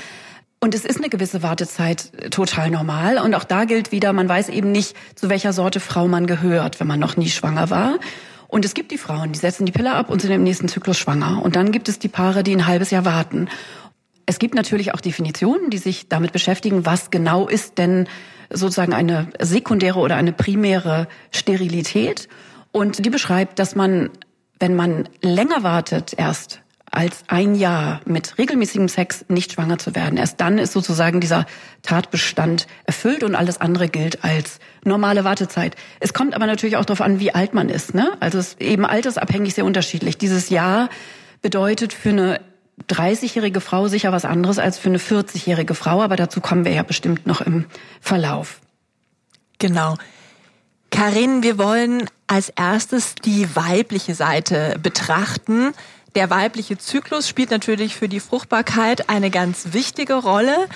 Und 0.62 0.76
es 0.76 0.84
ist 0.84 0.98
eine 0.98 1.10
gewisse 1.10 1.42
Wartezeit 1.42 2.12
äh, 2.18 2.30
total 2.30 2.70
normal. 2.70 3.18
Und 3.18 3.34
auch 3.34 3.44
da 3.44 3.66
gilt 3.66 3.92
wieder, 3.92 4.12
man 4.14 4.28
weiß 4.28 4.50
eben 4.50 4.72
nicht, 4.72 4.96
zu 5.16 5.30
welcher 5.30 5.54
Sorte 5.54 5.80
Frau 5.80 6.08
man 6.08 6.28
gehört, 6.28 6.80
wenn 6.80 6.88
man 6.88 7.00
noch 7.00 7.18
nie 7.18 7.30
schwanger 7.30 7.70
war. 7.70 8.00
Und 8.48 8.66
es 8.66 8.74
gibt 8.74 8.92
die 8.92 8.98
Frauen, 8.98 9.32
die 9.32 9.40
setzen 9.40 9.66
die 9.66 9.72
Pille 9.72 9.94
ab 9.94 10.10
und 10.10 10.22
sind 10.22 10.32
im 10.32 10.44
nächsten 10.44 10.68
Zyklus 10.68 10.98
schwanger. 10.98 11.42
Und 11.44 11.56
dann 11.56 11.72
gibt 11.72 11.88
es 11.88 12.00
die 12.00 12.08
Paare, 12.08 12.44
die 12.44 12.56
ein 12.56 12.66
halbes 12.66 12.90
Jahr 12.90 13.06
warten. 13.06 13.48
Es 14.26 14.40
gibt 14.40 14.54
natürlich 14.54 14.94
auch 14.94 15.02
Definitionen, 15.02 15.70
die 15.70 15.78
sich 15.78 16.10
damit 16.10 16.33
beschäftigen, 16.33 16.86
was 16.86 17.10
genau 17.10 17.48
ist 17.48 17.78
denn 17.78 18.07
sozusagen 18.50 18.94
eine 18.94 19.28
sekundäre 19.40 20.00
oder 20.00 20.16
eine 20.16 20.33
primäre 20.33 21.07
Sterilität. 21.31 22.28
Und 22.72 23.06
die 23.06 23.10
beschreibt, 23.10 23.60
dass 23.60 23.76
man, 23.76 24.10
wenn 24.60 24.76
man 24.76 25.07
länger 25.22 25.64
wartet 25.64 26.14
erst, 26.18 26.62
als 26.92 27.24
ein 27.28 27.56
Jahr 27.56 28.02
mit 28.06 28.38
regelmäßigem 28.38 28.88
Sex 28.88 29.26
nicht 29.28 29.54
schwanger 29.54 29.78
zu 29.78 29.96
werden. 29.96 30.18
Erst 30.18 30.42
dann 30.42 30.58
ist 30.58 30.74
sozusagen 30.74 31.22
dieser 31.22 31.46
Tatbestand 31.84 32.68
erfüllt 32.86 33.24
und 33.24 33.36
alles 33.36 33.62
andere 33.62 33.90
gilt 33.90 34.24
als 34.24 34.60
normale 34.84 35.24
Wartezeit. 35.24 35.76
Es 36.00 36.14
kommt 36.14 36.34
aber 36.34 36.48
natürlich 36.48 36.78
auch 36.78 36.86
darauf 36.86 37.02
an, 37.02 37.19
wie 37.19 37.34
alt 37.34 37.54
man 37.54 37.69
ist. 37.69 37.94
Ne? 37.94 38.12
Also 38.19 38.40
es 38.40 38.50
ist 38.50 38.62
eben 38.62 38.86
altersabhängig 38.86 39.54
sehr 39.54 39.66
unterschiedlich. 39.66 40.18
Dieses 40.18 40.50
Jahr 40.50 40.90
bedeutet 41.42 41.94
für 41.94 42.10
eine 42.10 42.42
30-jährige 42.88 43.62
Frau 43.62 43.88
sicher 43.88 44.12
was 44.12 44.26
anderes 44.26 44.58
als 44.58 44.78
für 44.78 44.90
eine 44.90 45.00
40-jährige 45.00 45.76
Frau, 45.76 46.02
aber 46.02 46.16
dazu 46.16 46.42
kommen 46.42 46.66
wir 46.66 46.72
ja 46.72 46.84
bestimmt 46.84 47.28
noch 47.28 47.42
im 47.42 47.66
Verlauf. 48.02 48.62
Genau. 49.58 49.96
Karin, 50.92 51.44
wir 51.44 51.58
wollen 51.58 52.10
als 52.28 52.50
erstes 52.50 53.16
die 53.16 53.56
weibliche 53.56 54.16
Seite 54.16 54.78
betrachten. 54.81 55.74
Der 56.19 56.30
weibliche 56.30 56.78
Zyklus 56.78 57.30
spielt 57.30 57.49
natürlich 57.49 57.95
für 57.95 58.09
die 58.09 58.19
Fruchtbarkeit 58.19 59.09
eine 59.09 59.30
ganz 59.30 59.71
wichtige 59.71 60.16
Rolle. 60.16 60.68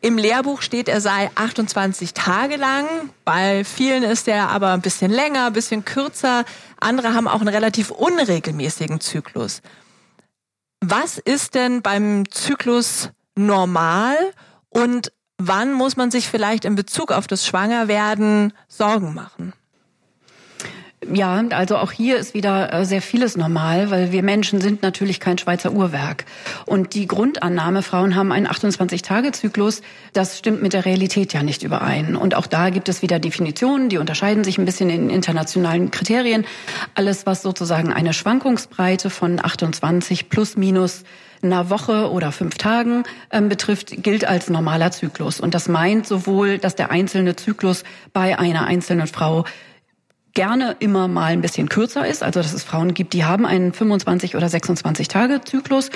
Im 0.00 0.16
Lehrbuch 0.16 0.62
steht, 0.62 0.88
er 0.88 1.00
sei 1.00 1.28
28 1.34 2.14
Tage 2.14 2.54
lang. 2.54 2.86
Bei 3.24 3.64
vielen 3.64 4.04
ist 4.04 4.28
er 4.28 4.48
aber 4.50 4.70
ein 4.70 4.82
bisschen 4.82 5.10
länger, 5.10 5.46
ein 5.46 5.54
bisschen 5.54 5.84
kürzer. 5.84 6.44
Andere 6.78 7.14
haben 7.14 7.26
auch 7.26 7.40
einen 7.40 7.48
relativ 7.48 7.90
unregelmäßigen 7.90 9.00
Zyklus. 9.00 9.60
Was 10.80 11.18
ist 11.18 11.56
denn 11.56 11.82
beim 11.82 12.30
Zyklus 12.30 13.10
normal 13.34 14.16
und 14.68 15.10
wann 15.36 15.72
muss 15.72 15.96
man 15.96 16.12
sich 16.12 16.28
vielleicht 16.28 16.64
in 16.64 16.76
Bezug 16.76 17.10
auf 17.10 17.26
das 17.26 17.44
Schwangerwerden 17.44 18.52
Sorgen 18.68 19.14
machen? 19.14 19.52
Ja, 21.12 21.42
also 21.50 21.76
auch 21.76 21.92
hier 21.92 22.16
ist 22.16 22.34
wieder 22.34 22.72
äh, 22.72 22.84
sehr 22.84 23.02
vieles 23.02 23.36
normal, 23.36 23.90
weil 23.90 24.12
wir 24.12 24.22
Menschen 24.22 24.60
sind 24.60 24.82
natürlich 24.82 25.20
kein 25.20 25.38
Schweizer 25.38 25.72
Uhrwerk. 25.72 26.24
Und 26.64 26.94
die 26.94 27.06
Grundannahme, 27.06 27.82
Frauen 27.82 28.16
haben 28.16 28.32
einen 28.32 28.46
28-Tage-Zyklus, 28.46 29.82
das 30.12 30.38
stimmt 30.38 30.62
mit 30.62 30.72
der 30.72 30.84
Realität 30.84 31.32
ja 31.32 31.42
nicht 31.42 31.62
überein. 31.62 32.16
Und 32.16 32.34
auch 32.34 32.46
da 32.46 32.70
gibt 32.70 32.88
es 32.88 33.02
wieder 33.02 33.18
Definitionen, 33.18 33.88
die 33.88 33.98
unterscheiden 33.98 34.42
sich 34.42 34.58
ein 34.58 34.64
bisschen 34.64 34.90
in 34.90 35.10
internationalen 35.10 35.90
Kriterien. 35.90 36.44
Alles, 36.94 37.26
was 37.26 37.42
sozusagen 37.42 37.92
eine 37.92 38.12
Schwankungsbreite 38.12 39.10
von 39.10 39.44
28 39.44 40.28
plus 40.28 40.56
minus 40.56 41.04
einer 41.42 41.70
Woche 41.70 42.10
oder 42.10 42.32
fünf 42.32 42.56
Tagen 42.56 43.04
ähm, 43.30 43.48
betrifft, 43.48 44.02
gilt 44.02 44.24
als 44.24 44.48
normaler 44.48 44.90
Zyklus. 44.90 45.40
Und 45.40 45.54
das 45.54 45.68
meint 45.68 46.06
sowohl, 46.06 46.58
dass 46.58 46.74
der 46.74 46.90
einzelne 46.90 47.36
Zyklus 47.36 47.84
bei 48.12 48.38
einer 48.38 48.66
einzelnen 48.66 49.06
Frau 49.06 49.44
gerne 50.36 50.76
immer 50.80 51.08
mal 51.08 51.32
ein 51.32 51.40
bisschen 51.40 51.68
kürzer 51.68 52.06
ist, 52.06 52.22
also 52.22 52.40
dass 52.40 52.52
es 52.52 52.62
Frauen 52.62 52.92
gibt, 52.92 53.14
die 53.14 53.24
haben 53.24 53.46
einen 53.46 53.72
25 53.72 54.36
oder 54.36 54.48
26 54.48 55.08
Tage 55.08 55.40
Zyklus 55.42 55.90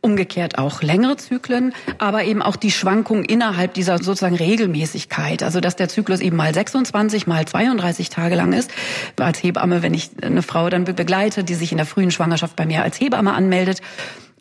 umgekehrt 0.00 0.58
auch 0.58 0.82
längere 0.82 1.16
Zyklen, 1.16 1.72
aber 1.98 2.24
eben 2.24 2.42
auch 2.42 2.56
die 2.56 2.70
Schwankung 2.70 3.24
innerhalb 3.24 3.74
dieser 3.74 3.98
sozusagen 3.98 4.36
Regelmäßigkeit, 4.36 5.42
also 5.42 5.60
dass 5.60 5.74
der 5.74 5.88
Zyklus 5.88 6.20
eben 6.20 6.36
mal 6.36 6.52
26, 6.52 7.26
mal 7.26 7.44
32 7.44 8.10
Tage 8.10 8.34
lang 8.34 8.52
ist. 8.52 8.70
Als 9.18 9.42
Hebamme, 9.42 9.82
wenn 9.82 9.94
ich 9.94 10.10
eine 10.22 10.42
Frau 10.42 10.68
dann 10.68 10.84
begleite, 10.84 11.42
die 11.42 11.54
sich 11.54 11.72
in 11.72 11.78
der 11.78 11.86
frühen 11.86 12.10
Schwangerschaft 12.10 12.54
bei 12.54 12.66
mir 12.66 12.82
als 12.82 13.00
Hebamme 13.00 13.32
anmeldet 13.32 13.80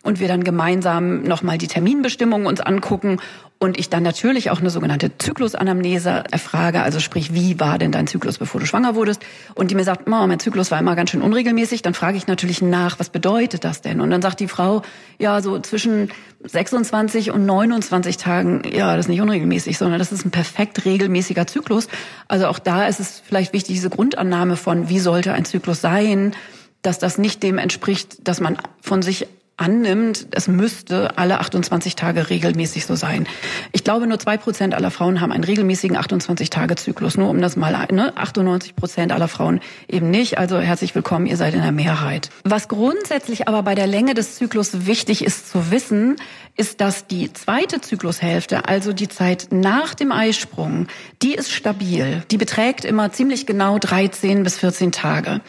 und 0.06 0.20
wir 0.20 0.28
dann 0.28 0.44
gemeinsam 0.44 1.24
nochmal 1.24 1.58
die 1.58 1.68
Terminbestimmungen 1.68 2.46
uns 2.48 2.62
angucken 2.62 3.18
und 3.58 3.80
ich 3.80 3.90
dann 3.90 4.04
natürlich 4.04 4.52
auch 4.52 4.60
eine 4.60 4.70
sogenannte 4.70 5.18
Zyklusanamnese 5.18 6.26
erfrage, 6.30 6.84
also 6.84 7.00
sprich, 7.00 7.34
wie 7.34 7.60
war 7.60 7.80
denn 7.80 7.92
dein 7.92 8.06
Zyklus, 8.06 8.38
bevor 8.38 8.62
du 8.62 8.68
schwanger 8.68 8.96
wurdest? 8.96 9.26
Und 9.56 9.72
die 9.72 9.76
mir 9.76 9.84
sagt, 9.84 10.08
Mama, 10.08 10.28
mein 10.28 10.40
Zyklus 10.40 10.70
war 10.70 10.80
immer 10.80 10.96
ganz 10.96 11.10
schön 11.10 11.22
unregelmäßig. 11.22 11.82
Dann 11.82 11.96
frage 11.96 12.18
ich 12.18 12.28
natürlich 12.28 12.62
nach, 12.62 13.00
was 13.00 13.10
bedeutet 13.10 13.64
das 13.64 13.82
denn? 13.82 14.00
Und 14.00 14.12
dann 14.12 14.22
sagt 14.22 14.42
die 14.42 14.48
Frau, 14.48 14.84
ja, 15.18 15.42
so 15.42 15.58
zwischen 15.60 16.10
26 16.44 17.32
und 17.32 17.46
29 17.46 18.18
Tagen, 18.18 18.62
ja, 18.72 18.96
das 18.96 19.06
ist 19.06 19.10
nicht 19.10 19.22
unregelmäßig, 19.22 19.78
sondern 19.78 19.98
das 19.98 20.12
ist 20.12 20.26
ein 20.26 20.32
perfekt 20.32 20.86
regelmäßiger 20.86 21.48
Zyklus. 21.48 21.88
Also 22.28 22.48
auch 22.48 22.60
da 22.60 22.86
ist 22.86 23.00
es 23.00 23.24
vielleicht 23.26 23.54
wichtig, 23.54 23.76
diese 23.76 23.90
Grundannahme 23.90 24.58
von, 24.58 24.90
wie 24.90 25.00
sollte 25.00 25.34
ein 25.34 25.46
Zyklus 25.46 25.82
sein, 25.82 26.36
dass 26.84 27.00
das 27.00 27.18
nicht 27.18 27.42
dem 27.42 27.58
entspricht, 27.58 28.28
dass 28.28 28.40
man 28.42 28.58
von 28.82 29.02
sich 29.02 29.28
annimmt, 29.58 30.28
es 30.32 30.48
müsste 30.48 31.18
alle 31.18 31.40
28 31.40 31.96
Tage 31.96 32.30
regelmäßig 32.30 32.86
so 32.86 32.96
sein. 32.96 33.26
Ich 33.72 33.84
glaube, 33.84 34.06
nur 34.06 34.20
zwei 34.20 34.38
Prozent 34.38 34.74
aller 34.74 34.92
Frauen 34.92 35.22
haben 35.22 35.32
einen 35.32 35.46
regelmäßigen 35.46 35.98
28-Tage-Zyklus. 35.98 37.18
Nur 37.18 37.30
um 37.30 37.42
das 37.42 37.56
mal, 37.56 37.88
ne? 37.92 38.16
98 38.18 38.76
Prozent 38.76 39.12
aller 39.14 39.28
Frauen 39.28 39.62
eben 39.88 40.12
nicht. 40.12 40.38
Also 40.38 40.60
herzlich 40.60 40.94
willkommen, 40.94 41.26
ihr 41.26 41.38
seid 41.38 41.54
in 41.54 41.62
der 41.62 41.72
Mehrheit. 41.72 42.30
Was 42.44 42.68
grundsätzlich 42.68 43.48
aber 43.48 43.64
bei 43.64 43.76
der 43.76 43.88
Länge 43.88 44.14
des 44.14 44.36
Zyklus 44.36 44.86
wichtig 44.86 45.24
ist 45.24 45.50
zu 45.50 45.72
wissen, 45.72 46.18
ist, 46.58 46.82
dass 46.82 47.08
die 47.08 47.32
zweite 47.34 47.82
Zyklushälfte, 47.82 48.68
also 48.68 48.94
die 48.94 49.10
Zeit 49.10 49.48
nach 49.52 49.94
dem 49.94 50.12
Eisprung, 50.12 50.88
die 51.22 51.34
ist 51.34 51.52
stabil. 51.52 52.24
Die 52.32 52.38
beträgt 52.38 52.86
immer 52.86 53.12
ziemlich 53.12 53.46
genau 53.46 53.78
13 53.80 54.44
bis 54.44 54.60
14 54.60 54.92
Tage. 54.92 55.42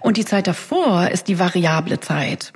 Und 0.00 0.16
die 0.16 0.24
Zeit 0.24 0.46
davor 0.46 1.08
ist 1.08 1.28
die 1.28 1.38
variable 1.38 2.00
Zeit. 2.00 2.52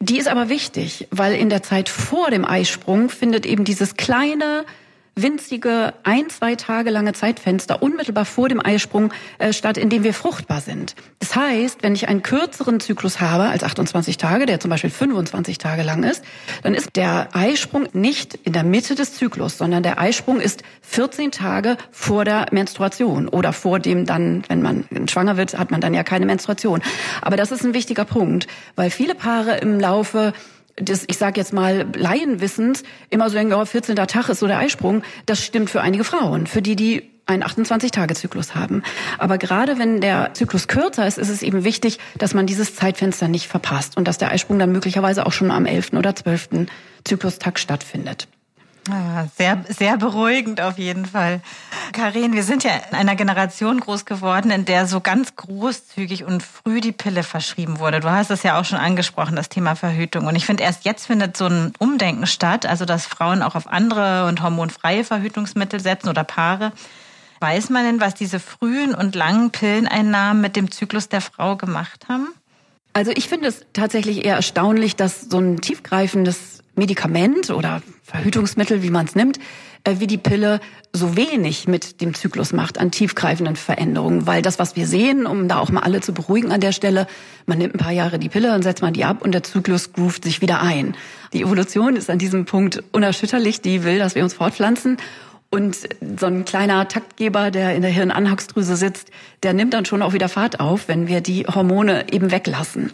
Die 0.00 0.18
ist 0.18 0.28
aber 0.28 0.48
wichtig, 0.48 1.08
weil 1.10 1.34
in 1.34 1.50
der 1.50 1.62
Zeit 1.62 1.88
vor 1.88 2.30
dem 2.30 2.44
Eisprung 2.44 3.10
findet 3.10 3.46
eben 3.46 3.64
dieses 3.64 3.96
kleine 3.96 4.64
winzige 5.22 5.94
ein, 6.02 6.28
zwei 6.30 6.54
Tage 6.54 6.90
lange 6.90 7.12
Zeitfenster 7.12 7.82
unmittelbar 7.82 8.24
vor 8.24 8.48
dem 8.48 8.64
Eisprung 8.64 9.12
äh, 9.38 9.52
statt, 9.52 9.76
in 9.76 9.90
dem 9.90 10.04
wir 10.04 10.14
fruchtbar 10.14 10.60
sind. 10.60 10.94
Das 11.18 11.34
heißt, 11.36 11.82
wenn 11.82 11.94
ich 11.94 12.08
einen 12.08 12.22
kürzeren 12.22 12.80
Zyklus 12.80 13.20
habe 13.20 13.44
als 13.44 13.64
28 13.64 14.16
Tage, 14.16 14.46
der 14.46 14.60
zum 14.60 14.70
Beispiel 14.70 14.90
25 14.90 15.58
Tage 15.58 15.82
lang 15.82 16.02
ist, 16.02 16.24
dann 16.62 16.74
ist 16.74 16.96
der 16.96 17.28
Eisprung 17.32 17.88
nicht 17.92 18.34
in 18.44 18.52
der 18.52 18.64
Mitte 18.64 18.94
des 18.94 19.14
Zyklus, 19.14 19.58
sondern 19.58 19.82
der 19.82 20.00
Eisprung 20.00 20.40
ist 20.40 20.62
14 20.82 21.32
Tage 21.32 21.76
vor 21.90 22.24
der 22.24 22.46
Menstruation 22.52 23.28
oder 23.28 23.52
vor 23.52 23.78
dem 23.78 24.06
dann, 24.06 24.42
wenn 24.48 24.62
man 24.62 24.84
schwanger 25.08 25.36
wird, 25.36 25.58
hat 25.58 25.70
man 25.70 25.80
dann 25.80 25.94
ja 25.94 26.02
keine 26.02 26.26
Menstruation. 26.26 26.82
Aber 27.22 27.36
das 27.36 27.52
ist 27.52 27.64
ein 27.64 27.74
wichtiger 27.74 28.04
Punkt, 28.04 28.46
weil 28.76 28.90
viele 28.90 29.14
Paare 29.14 29.58
im 29.58 29.80
Laufe 29.80 30.32
des, 30.80 31.04
ich 31.06 31.18
sage 31.18 31.40
jetzt 31.40 31.52
mal, 31.52 31.86
Laienwissens 31.94 32.82
immer 33.10 33.28
so 33.28 33.36
denken, 33.36 33.54
oh, 33.54 33.64
14. 33.64 33.96
Tag 33.96 34.28
ist 34.28 34.40
so 34.40 34.46
der 34.46 34.58
Eisprung. 34.58 35.02
Das 35.26 35.44
stimmt 35.44 35.70
für 35.70 35.80
einige 35.80 36.04
Frauen, 36.04 36.46
für 36.46 36.62
die, 36.62 36.76
die 36.76 37.10
einen 37.26 37.42
28-Tage-Zyklus 37.44 38.54
haben. 38.54 38.82
Aber 39.18 39.38
gerade 39.38 39.78
wenn 39.78 40.00
der 40.00 40.32
Zyklus 40.34 40.66
kürzer 40.66 41.06
ist, 41.06 41.18
ist 41.18 41.28
es 41.28 41.42
eben 41.42 41.62
wichtig, 41.62 41.98
dass 42.16 42.34
man 42.34 42.46
dieses 42.46 42.74
Zeitfenster 42.74 43.28
nicht 43.28 43.48
verpasst 43.48 43.96
und 43.96 44.08
dass 44.08 44.18
der 44.18 44.30
Eisprung 44.30 44.58
dann 44.58 44.72
möglicherweise 44.72 45.26
auch 45.26 45.32
schon 45.32 45.50
am 45.50 45.66
11. 45.66 45.92
oder 45.92 46.16
12. 46.16 46.66
Zyklustag 47.04 47.58
stattfindet. 47.58 48.28
Ah, 48.90 49.26
sehr, 49.36 49.64
sehr 49.68 49.98
beruhigend 49.98 50.60
auf 50.60 50.78
jeden 50.78 51.04
Fall. 51.04 51.40
Karin, 51.92 52.32
wir 52.32 52.42
sind 52.42 52.64
ja 52.64 52.70
in 52.90 52.96
einer 52.96 53.16
Generation 53.16 53.80
groß 53.80 54.04
geworden, 54.04 54.50
in 54.50 54.64
der 54.64 54.86
so 54.86 55.00
ganz 55.00 55.36
großzügig 55.36 56.24
und 56.24 56.42
früh 56.42 56.80
die 56.80 56.92
Pille 56.92 57.22
verschrieben 57.22 57.80
wurde. 57.80 58.00
Du 58.00 58.10
hast 58.10 58.30
es 58.30 58.42
ja 58.42 58.58
auch 58.58 58.64
schon 58.64 58.78
angesprochen, 58.78 59.36
das 59.36 59.48
Thema 59.48 59.74
Verhütung. 59.74 60.26
Und 60.26 60.36
ich 60.36 60.46
finde, 60.46 60.62
erst 60.62 60.84
jetzt 60.84 61.06
findet 61.06 61.36
so 61.36 61.46
ein 61.46 61.72
Umdenken 61.78 62.26
statt, 62.26 62.64
also 62.66 62.84
dass 62.84 63.06
Frauen 63.06 63.42
auch 63.42 63.54
auf 63.54 63.66
andere 63.66 64.26
und 64.26 64.42
hormonfreie 64.42 65.04
Verhütungsmittel 65.04 65.80
setzen 65.80 66.08
oder 66.08 66.24
Paare. 66.24 66.72
Weiß 67.40 67.70
man 67.70 67.84
denn, 67.84 68.00
was 68.00 68.14
diese 68.14 68.40
frühen 68.40 68.94
und 68.94 69.14
langen 69.14 69.50
Pilleneinnahmen 69.50 70.40
mit 70.40 70.56
dem 70.56 70.70
Zyklus 70.70 71.08
der 71.08 71.20
Frau 71.20 71.56
gemacht 71.56 72.06
haben? 72.08 72.28
Also 72.92 73.12
ich 73.14 73.28
finde 73.28 73.48
es 73.48 73.64
tatsächlich 73.72 74.24
eher 74.24 74.36
erstaunlich, 74.36 74.96
dass 74.96 75.22
so 75.22 75.38
ein 75.38 75.60
tiefgreifendes 75.60 76.64
Medikament 76.74 77.50
oder 77.50 77.82
Verhütungsmittel, 78.02 78.82
wie 78.82 78.90
man 78.90 79.06
es 79.06 79.14
nimmt, 79.14 79.38
äh, 79.84 79.96
wie 79.98 80.06
die 80.06 80.16
Pille 80.18 80.60
so 80.92 81.16
wenig 81.16 81.68
mit 81.68 82.00
dem 82.00 82.14
Zyklus 82.14 82.52
macht 82.52 82.78
an 82.78 82.90
tiefgreifenden 82.90 83.56
Veränderungen. 83.56 84.26
Weil 84.26 84.42
das, 84.42 84.58
was 84.58 84.74
wir 84.76 84.86
sehen, 84.86 85.26
um 85.26 85.48
da 85.48 85.58
auch 85.58 85.70
mal 85.70 85.82
alle 85.82 86.00
zu 86.00 86.14
beruhigen 86.14 86.50
an 86.50 86.60
der 86.60 86.72
Stelle, 86.72 87.06
man 87.46 87.58
nimmt 87.58 87.74
ein 87.74 87.78
paar 87.78 87.92
Jahre 87.92 88.18
die 88.18 88.28
Pille, 88.28 88.48
dann 88.48 88.62
setzt 88.62 88.82
man 88.82 88.94
die 88.94 89.04
ab 89.04 89.22
und 89.22 89.32
der 89.32 89.42
Zyklus 89.42 89.92
groovt 89.92 90.24
sich 90.24 90.40
wieder 90.40 90.62
ein. 90.62 90.96
Die 91.32 91.42
Evolution 91.42 91.96
ist 91.96 92.08
an 92.08 92.18
diesem 92.18 92.46
Punkt 92.46 92.82
unerschütterlich, 92.92 93.60
die 93.60 93.84
will, 93.84 93.98
dass 93.98 94.14
wir 94.14 94.24
uns 94.24 94.34
fortpflanzen. 94.34 94.96
Und 95.50 95.76
so 96.18 96.26
ein 96.26 96.44
kleiner 96.44 96.88
Taktgeber, 96.88 97.50
der 97.50 97.74
in 97.74 97.82
der 97.82 97.90
Hirnanhangsdrüse 97.90 98.76
sitzt, 98.76 99.10
der 99.42 99.54
nimmt 99.54 99.72
dann 99.72 99.86
schon 99.86 100.02
auch 100.02 100.12
wieder 100.12 100.28
Fahrt 100.28 100.60
auf, 100.60 100.88
wenn 100.88 101.08
wir 101.08 101.22
die 101.22 101.46
Hormone 101.46 102.12
eben 102.12 102.30
weglassen. 102.30 102.92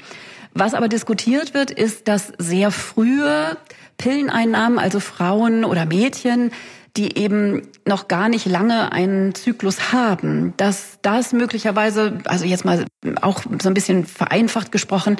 Was 0.52 0.74
aber 0.74 0.88
diskutiert 0.88 1.52
wird, 1.52 1.72
ist, 1.72 2.06
dass 2.06 2.32
sehr 2.38 2.70
frühe 2.70 3.56
Pilleneinnahmen, 3.98 4.78
also 4.78 5.00
Frauen 5.00 5.64
oder 5.64 5.84
Mädchen, 5.84 6.52
die 6.96 7.18
eben 7.18 7.62
noch 7.84 8.06
gar 8.06 8.28
nicht 8.28 8.46
lange 8.46 8.92
einen 8.92 9.34
Zyklus 9.34 9.92
haben, 9.92 10.54
dass 10.56 10.98
das 11.02 11.32
möglicherweise, 11.32 12.18
also 12.24 12.44
jetzt 12.44 12.64
mal 12.64 12.84
auch 13.20 13.42
so 13.60 13.68
ein 13.68 13.74
bisschen 13.74 14.06
vereinfacht 14.06 14.70
gesprochen, 14.70 15.16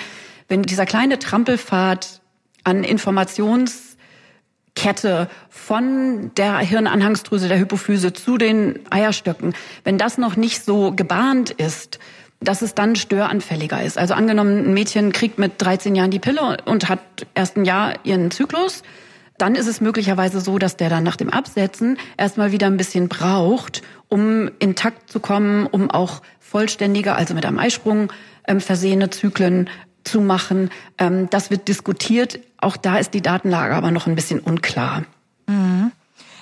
wenn 0.47 0.63
dieser 0.63 0.87
kleine 0.87 1.19
Trampelpfad 1.19 2.21
an 2.63 2.85
Informationskette 4.75 5.29
von 5.49 6.31
der 6.37 6.59
Hirnanhangsdrüse 6.59 7.49
der 7.49 7.59
Hypophyse 7.59 8.13
zu 8.13 8.39
den 8.39 8.81
Eierstöcken, 8.91 9.55
wenn 9.85 9.99
das 9.99 10.19
noch 10.19 10.37
nicht 10.37 10.65
so 10.65 10.93
gebahnt 10.93 11.51
ist, 11.51 11.99
dass 12.41 12.61
es 12.61 12.75
dann 12.75 12.97
störanfälliger 12.97 13.83
ist. 13.83 13.97
Also 13.97 14.15
angenommen, 14.15 14.69
ein 14.69 14.75
Mädchen 14.75 15.13
kriegt 15.13 15.39
mit 15.39 15.53
13 15.59 15.95
Jahren 15.95 16.11
die 16.11 16.19
Pille 16.19 16.59
und 16.67 16.89
hat 16.89 17.01
erst 17.35 17.57
ein 17.57 17.65
Jahr 17.65 17.95
ihren 18.05 18.31
Zyklus, 18.31 18.83
dann 19.39 19.55
ist 19.55 19.67
es 19.67 19.81
möglicherweise 19.81 20.41
so, 20.41 20.59
dass 20.59 20.77
der 20.77 20.91
dann 20.91 21.03
nach 21.03 21.17
dem 21.17 21.31
Absetzen 21.31 21.97
erstmal 22.17 22.53
wieder 22.53 22.67
ein 22.67 22.77
bisschen 22.77 23.09
braucht, 23.09 23.83
um 24.09 24.51
intakt 24.59 25.11
zu 25.11 25.19
kommen, 25.19 25.67
um 25.67 25.91
auch 25.91 26.23
vollständige, 26.39 27.15
also 27.15 27.35
mit 27.35 27.47
einem 27.47 27.59
Eisprung 27.59 28.13
ähm, 28.47 28.61
versehene 28.61 29.11
Zyklen 29.11 29.69
zu 30.05 30.21
machen. 30.21 30.71
Ähm, 30.99 31.29
das 31.31 31.51
wird 31.51 31.69
diskutiert. 31.69 32.39
Auch 32.59 32.77
da 32.77 32.99
ist 32.99 33.15
die 33.15 33.23
Datenlage 33.23 33.75
aber 33.75 33.91
noch 33.91 34.07
ein 34.07 34.15
bisschen 34.15 34.41
unklar. 34.41 35.05
Mhm. 35.47 35.93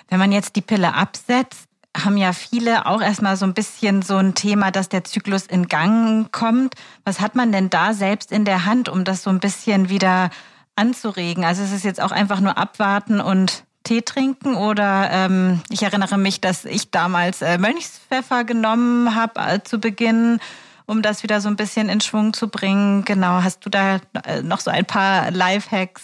Wenn 0.09 0.19
man 0.19 0.33
jetzt 0.33 0.57
die 0.57 0.61
Pille 0.61 0.95
absetzt, 0.95 1.69
haben 1.97 2.17
ja 2.17 2.33
viele 2.33 2.87
auch 2.87 3.03
erstmal 3.03 3.37
so 3.37 3.45
ein 3.45 3.55
bisschen 3.55 4.03
so 4.03 4.17
ein 4.17 4.35
Thema, 4.35 4.71
dass 4.71 4.89
der 4.89 5.05
Zyklus 5.05 5.47
in 5.47 5.69
Gang 5.69 6.33
kommt. 6.33 6.75
Was 7.05 7.21
hat 7.21 7.35
man 7.35 7.53
denn 7.53 7.71
da 7.71 7.93
selbst 7.93 8.33
in 8.33 8.45
der 8.45 8.65
Hand, 8.65 8.89
um 8.89 9.05
das 9.05 9.23
so 9.23 9.31
ein 9.31 9.41
bisschen 9.41 9.89
wieder 9.89 10.31
anzuregen? 10.75 11.45
Also 11.45 11.63
ist 11.63 11.73
es 11.73 11.83
jetzt 11.83 12.01
auch 12.01 12.13
einfach 12.13 12.41
nur 12.41 12.57
abwarten 12.57 13.21
und 13.21 13.65
Tee 13.85 14.03
trinken 14.03 14.55
oder 14.55 15.11
ähm, 15.11 15.61
ich 15.69 15.83
erinnere 15.83 16.17
mich, 16.17 16.41
dass 16.41 16.65
ich 16.65 16.91
damals 16.91 17.43
äh, 17.43 17.59
Mönchspfeffer 17.59 18.45
genommen 18.45 19.15
habe 19.15 19.41
äh, 19.41 19.63
zu 19.63 19.79
Beginn, 19.79 20.39
um 20.87 21.03
das 21.03 21.23
wieder 21.23 21.41
so 21.41 21.49
ein 21.49 21.57
bisschen 21.57 21.89
in 21.89 22.01
Schwung 22.01 22.33
zu 22.33 22.49
bringen. 22.49 23.05
Genau, 23.05 23.43
hast 23.43 23.65
du 23.65 23.71
da 23.71 24.01
äh, 24.25 24.43
noch 24.43 24.61
so 24.61 24.71
ein 24.71 24.85
paar 24.85 25.31
Lifehacks? 25.31 26.03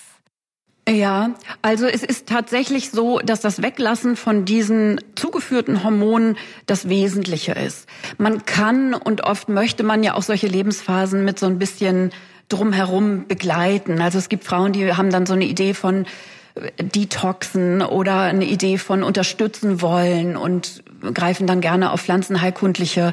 Ja, 0.89 1.35
also 1.61 1.87
es 1.87 2.03
ist 2.03 2.27
tatsächlich 2.27 2.91
so, 2.91 3.19
dass 3.19 3.41
das 3.41 3.61
Weglassen 3.61 4.17
von 4.17 4.47
diesen 4.47 4.99
zugeführten 5.17 5.85
Hormonen 5.85 6.39
das 6.65 6.89
Wesentliche 6.89 7.53
ist. 7.53 7.87
Man 8.17 8.47
kann 8.47 8.95
und 8.95 9.23
oft 9.23 9.51
möchte 9.51 9.83
man 9.83 10.03
ja 10.03 10.15
auch 10.15 10.23
solche 10.23 10.47
Lebensphasen 10.47 11.27
mit 11.27 11.39
so 11.39 11.45
ein 11.45 11.59
bisschen 11.59 12.11
drumherum 12.49 13.27
begleiten. 13.27 14.01
Also 14.01 14.17
es 14.17 14.31
gibt 14.31 14.45
Frauen, 14.45 14.73
die 14.73 14.95
haben 14.95 15.11
dann 15.11 15.27
so 15.27 15.35
eine 15.35 15.45
Idee 15.45 15.75
von 15.75 16.07
äh, 16.55 16.83
Detoxen 16.83 17.83
oder 17.83 18.23
eine 18.23 18.47
Idee 18.47 18.79
von 18.79 19.03
unterstützen 19.03 19.83
wollen 19.83 20.39
und 20.39 20.83
greifen 21.13 21.47
dann 21.47 21.61
gerne 21.61 21.93
auf 21.93 22.01
pflanzenheilkundliche 22.01 23.13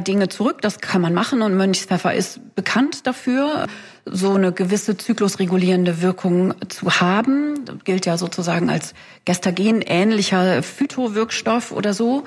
Dinge 0.00 0.28
zurück. 0.28 0.62
Das 0.62 0.80
kann 0.80 1.02
man 1.02 1.14
machen 1.14 1.42
und 1.42 1.56
Mönchspfeffer 1.56 2.14
ist 2.14 2.54
bekannt 2.54 3.06
dafür 3.06 3.66
so 4.04 4.32
eine 4.32 4.52
gewisse 4.52 4.96
zyklusregulierende 4.96 6.02
Wirkung 6.02 6.54
zu 6.68 7.00
haben. 7.00 7.64
Das 7.64 7.76
gilt 7.84 8.06
ja 8.06 8.18
sozusagen 8.18 8.68
als 8.68 8.94
Gestagen 9.24 9.80
ähnlicher 9.82 10.62
Phytowirkstoff 10.62 11.70
oder 11.72 11.94
so. 11.94 12.24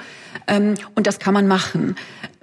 Ähm, 0.48 0.76
und 0.96 1.08
das 1.08 1.20
kann 1.20 1.34
man 1.34 1.48
machen. 1.48 1.96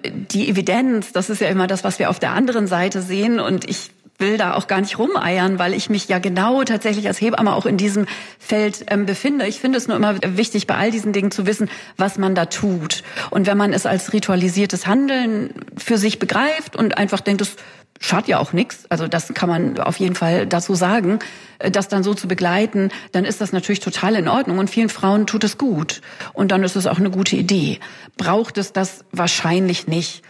Die 0.05 0.49
Evidenz, 0.49 1.13
das 1.13 1.31
ist 1.31 1.41
ja 1.41 1.49
immer 1.49 1.67
das, 1.67 1.85
was 1.85 1.99
wir 1.99 2.11
auf 2.11 2.19
der 2.19 2.33
anderen 2.33 2.67
Seite 2.67 3.01
sehen. 3.01 3.41
Und 3.41 3.69
ich 3.69 3.91
will 4.19 4.37
da 4.37 4.55
auch 4.55 4.69
gar 4.69 4.81
nicht 4.81 4.99
rumeiern, 4.99 5.59
weil 5.59 5.75
ich 5.75 5.91
mich 5.91 6.09
ja 6.09 6.19
genau 6.19 6.63
tatsächlich 6.65 7.09
als 7.09 7.21
Hebamme 7.21 7.55
auch 7.55 7.67
in 7.67 7.77
diesem 7.77 8.07
Feld 8.39 8.85
ähm, 8.89 9.07
befinde. 9.07 9.47
Ich 9.47 9.61
finde 9.61 9.79
es 9.79 9.89
nur 9.89 9.97
immer 9.97 10.17
wichtig, 10.25 10.67
bei 10.67 10.77
all 10.77 10.91
diesen 10.91 11.13
Dingen 11.13 11.31
zu 11.31 11.47
wissen, 11.47 11.69
was 11.97 12.19
man 12.19 12.35
da 12.35 12.47
tut. 12.47 13.03
Und 13.31 13.47
wenn 13.47 13.59
man 13.59 13.73
es 13.73 13.85
als 13.87 14.13
ritualisiertes 14.13 14.87
Handeln 14.87 15.53
für 15.77 15.99
sich 15.99 16.19
begreift 16.19 16.77
und 16.77 16.99
einfach 16.99 17.21
denkt, 17.21 17.41
das 17.41 17.57
schadet 18.01 18.29
ja 18.29 18.39
auch 18.39 18.53
nichts. 18.53 18.85
Also 18.89 19.09
das 19.09 19.33
kann 19.35 19.49
man 19.49 19.79
auf 19.79 19.99
jeden 19.99 20.15
Fall 20.15 20.47
dazu 20.47 20.75
sagen, 20.75 21.21
äh, 21.59 21.71
das 21.71 21.89
dann 21.89 22.03
so 22.03 22.15
zu 22.15 22.29
begleiten, 22.29 22.91
dann 23.13 23.25
ist 23.25 23.41
das 23.41 23.53
natürlich 23.53 23.81
total 23.81 24.17
in 24.17 24.29
Ordnung 24.29 24.59
und 24.59 24.69
vielen 24.71 24.89
Frauen 24.89 25.27
tut 25.27 25.45
es 25.45 25.59
gut 25.59 26.03
und 26.33 26.53
dann 26.53 26.63
ist 26.65 26.77
es 26.77 26.87
auch 26.87 26.99
eine 26.99 27.11
gute 27.11 27.37
Idee. 27.37 27.81
Braucht 28.17 28.59
es 28.59 28.73
das 28.73 29.05
wahrscheinlich 29.13 29.87
nicht. 29.87 30.23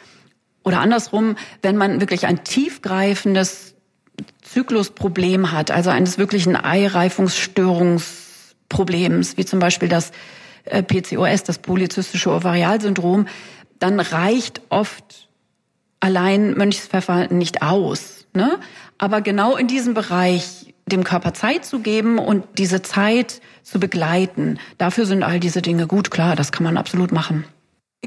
Oder 0.65 0.81
andersrum, 0.81 1.37
wenn 1.63 1.77
man 1.77 2.01
wirklich 2.01 2.27
ein 2.27 2.45
tiefgreifendes 2.45 3.72
Zyklusproblem 4.53 5.53
hat, 5.53 5.71
also 5.71 5.91
eines 5.91 6.17
wirklichen 6.19 6.57
Eireifungsstörungsproblems, 6.57 9.37
wie 9.37 9.45
zum 9.45 9.59
Beispiel 9.59 9.89
das 9.89 10.13
äh, 10.65 10.83
PCOS, 10.83 11.45
das 11.45 11.59
polyzystische 11.59 12.31
Ovarialsyndrom, 12.31 13.27
dann 13.79 13.99
reicht 13.99 14.61
oft 14.69 15.29
allein 16.01 16.53
Mönchspfeffer 16.55 17.33
nicht 17.33 17.63
aus. 17.63 18.27
Ne? 18.35 18.59
Aber 18.99 19.23
genau 19.23 19.57
in 19.57 19.69
diesem 19.69 19.95
Bereich 19.95 20.75
dem 20.87 21.05
Körper 21.05 21.33
Zeit 21.33 21.65
zu 21.65 21.79
geben 21.81 22.19
und 22.19 22.45
diese 22.59 22.83
Zeit 22.83 23.41
zu 23.63 23.81
begleiten, 23.81 24.59
dafür 24.79 25.07
sind 25.07 25.23
all 25.23 25.41
diese 25.41 25.63
Dinge 25.63 25.87
gut. 25.87 26.11
Klar, 26.11 26.37
das 26.37 26.53
kann 26.53 26.65
man 26.65 26.77
absolut 26.77 27.13
machen. 27.13 27.47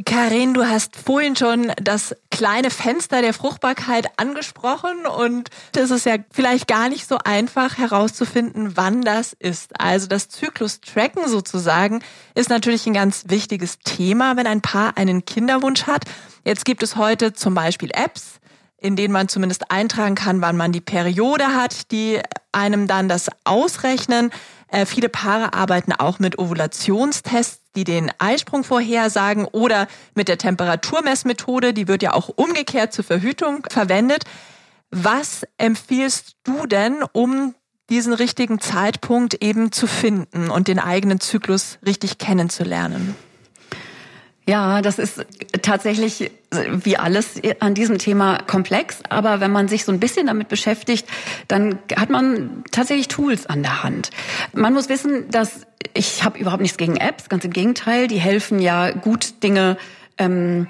Karin, 0.04 0.54
du 0.54 0.66
hast 0.66 0.98
vorhin 0.98 1.38
schon 1.38 1.72
das 1.82 2.14
kleine 2.30 2.70
Fenster 2.70 3.22
der 3.22 3.34
Fruchtbarkeit 3.34 4.08
angesprochen 4.18 5.06
und 5.06 5.50
es 5.74 5.90
ist 5.90 6.06
ja 6.06 6.18
vielleicht 6.32 6.68
gar 6.68 6.90
nicht 6.90 7.08
so 7.08 7.18
einfach 7.24 7.78
herauszufinden, 7.78 8.76
wann 8.76 9.04
das 9.04 9.32
ist. 9.32 9.80
Also 9.80 10.08
das 10.08 10.28
Zyklus-Tracken 10.28 11.30
sozusagen 11.30 12.04
ist 12.34 12.50
natürlich 12.50 12.86
ein 12.88 12.94
ganz 12.94 13.24
wichtiges 13.30 13.80
Thema, 13.80 14.36
wenn 14.36 14.48
ein 14.48 14.60
Paar 14.60 14.98
einen 14.98 15.24
Kinderwunsch 15.24 15.84
hat. 15.84 16.04
Jetzt 16.44 16.66
gibt 16.66 16.84
es 16.84 16.98
heute 16.98 17.32
zum 17.32 17.54
Beispiel 17.54 17.92
Apps, 17.94 18.42
in 18.78 18.98
denen 18.98 19.14
man 19.14 19.30
zumindest 19.30 19.72
eintragen 19.72 20.16
kann, 20.16 20.42
wann 20.42 20.58
man 20.58 20.74
die 20.74 20.82
Periode 20.82 21.56
hat, 21.56 21.92
die 21.92 22.20
einem 22.52 22.88
dann 22.88 23.08
das 23.08 23.30
ausrechnen. 23.46 24.32
Äh, 24.68 24.86
viele 24.86 25.08
Paare 25.08 25.54
arbeiten 25.54 25.94
auch 25.94 26.20
mit 26.20 26.38
Ovulationstests, 26.38 27.65
die 27.76 27.84
den 27.84 28.12
Eisprung 28.18 28.64
vorhersagen 28.64 29.46
oder 29.46 29.88
mit 30.14 30.28
der 30.28 30.38
Temperaturmessmethode, 30.38 31.74
die 31.74 31.88
wird 31.88 32.04
ja 32.04 32.14
auch 32.14 32.30
umgekehrt 32.30 32.94
zur 32.94 33.06
Verhütung 33.06 33.66
verwendet. 33.70 34.24
Was 34.92 35.46
empfiehlst 35.58 36.36
du 36.44 36.66
denn, 36.66 37.04
um 37.12 37.56
diesen 37.90 38.14
richtigen 38.14 38.60
Zeitpunkt 38.60 39.44
eben 39.44 39.72
zu 39.72 39.88
finden 39.88 40.50
und 40.50 40.68
den 40.68 40.80
eigenen 40.80 41.20
Zyklus 41.20 41.78
richtig 41.86 42.18
kennenzulernen? 42.18 43.16
Ja, 44.48 44.84
das 44.84 45.00
ist 45.00 45.26
tatsächlich 45.64 46.32
wie 46.52 46.98
alles 46.98 47.42
an 47.60 47.74
diesem 47.74 47.98
Thema 47.98 48.38
komplex. 48.38 49.00
Aber 49.10 49.40
wenn 49.40 49.52
man 49.52 49.68
sich 49.68 49.86
so 49.86 49.92
ein 49.92 50.00
bisschen 50.00 50.28
damit 50.28 50.50
beschäftigt, 50.50 51.08
dann 51.48 51.80
hat 51.96 52.12
man 52.12 52.64
tatsächlich 52.72 53.08
Tools 53.08 53.48
an 53.48 53.64
der 53.64 53.84
Hand. 53.84 54.12
Man 54.54 54.74
muss 54.74 54.88
wissen, 54.88 55.30
dass 55.32 55.66
ich 55.94 56.24
habe 56.24 56.40
überhaupt 56.40 56.62
nichts 56.62 56.78
gegen 56.78 56.98
Apps, 56.98 57.30
ganz 57.30 57.46
im 57.46 57.52
Gegenteil. 57.52 58.08
Die 58.08 58.20
helfen 58.20 58.60
ja 58.60 58.92
gut, 58.92 59.44
Dinge 59.44 59.78
ähm, 60.18 60.68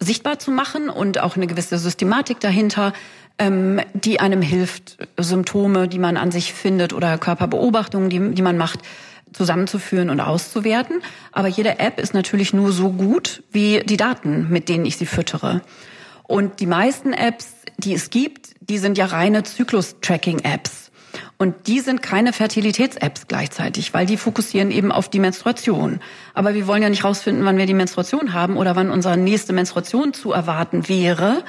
sichtbar 0.00 0.38
zu 0.38 0.50
machen 0.50 0.88
und 0.88 1.20
auch 1.20 1.36
eine 1.36 1.46
gewisse 1.46 1.78
Systematik 1.78 2.40
dahinter, 2.40 2.92
ähm, 3.38 3.80
die 3.94 4.20
einem 4.20 4.42
hilft, 4.42 4.98
Symptome, 5.16 5.88
die 5.88 5.98
man 5.98 6.16
an 6.16 6.30
sich 6.30 6.52
findet 6.52 6.92
oder 6.92 7.18
Körperbeobachtungen, 7.18 8.10
die, 8.10 8.34
die 8.34 8.42
man 8.42 8.56
macht, 8.56 8.80
zusammenzuführen 9.32 10.10
und 10.10 10.20
auszuwerten. 10.20 11.02
Aber 11.32 11.48
jede 11.48 11.78
App 11.78 11.98
ist 11.98 12.14
natürlich 12.14 12.52
nur 12.52 12.72
so 12.72 12.90
gut 12.90 13.42
wie 13.50 13.80
die 13.80 13.96
Daten, 13.96 14.48
mit 14.50 14.68
denen 14.68 14.84
ich 14.84 14.96
sie 14.96 15.06
füttere. 15.06 15.62
Und 16.24 16.60
die 16.60 16.66
meisten 16.66 17.12
Apps, 17.12 17.48
die 17.78 17.94
es 17.94 18.10
gibt, 18.10 18.54
die 18.60 18.78
sind 18.78 18.98
ja 18.98 19.06
reine 19.06 19.42
Zyklus-Tracking-Apps. 19.42 20.91
Und 21.42 21.66
die 21.66 21.80
sind 21.80 22.02
keine 22.02 22.32
Fertilitäts-Apps 22.32 23.26
gleichzeitig, 23.26 23.92
weil 23.92 24.06
die 24.06 24.16
fokussieren 24.16 24.70
eben 24.70 24.92
auf 24.92 25.08
die 25.08 25.18
Menstruation. 25.18 25.98
Aber 26.34 26.54
wir 26.54 26.68
wollen 26.68 26.84
ja 26.84 26.88
nicht 26.88 27.02
rausfinden, 27.02 27.44
wann 27.44 27.58
wir 27.58 27.66
die 27.66 27.74
Menstruation 27.74 28.32
haben 28.32 28.56
oder 28.56 28.76
wann 28.76 28.92
unsere 28.92 29.16
nächste 29.16 29.52
Menstruation 29.52 30.14
zu 30.14 30.30
erwarten 30.30 30.88
wäre, 30.88 31.42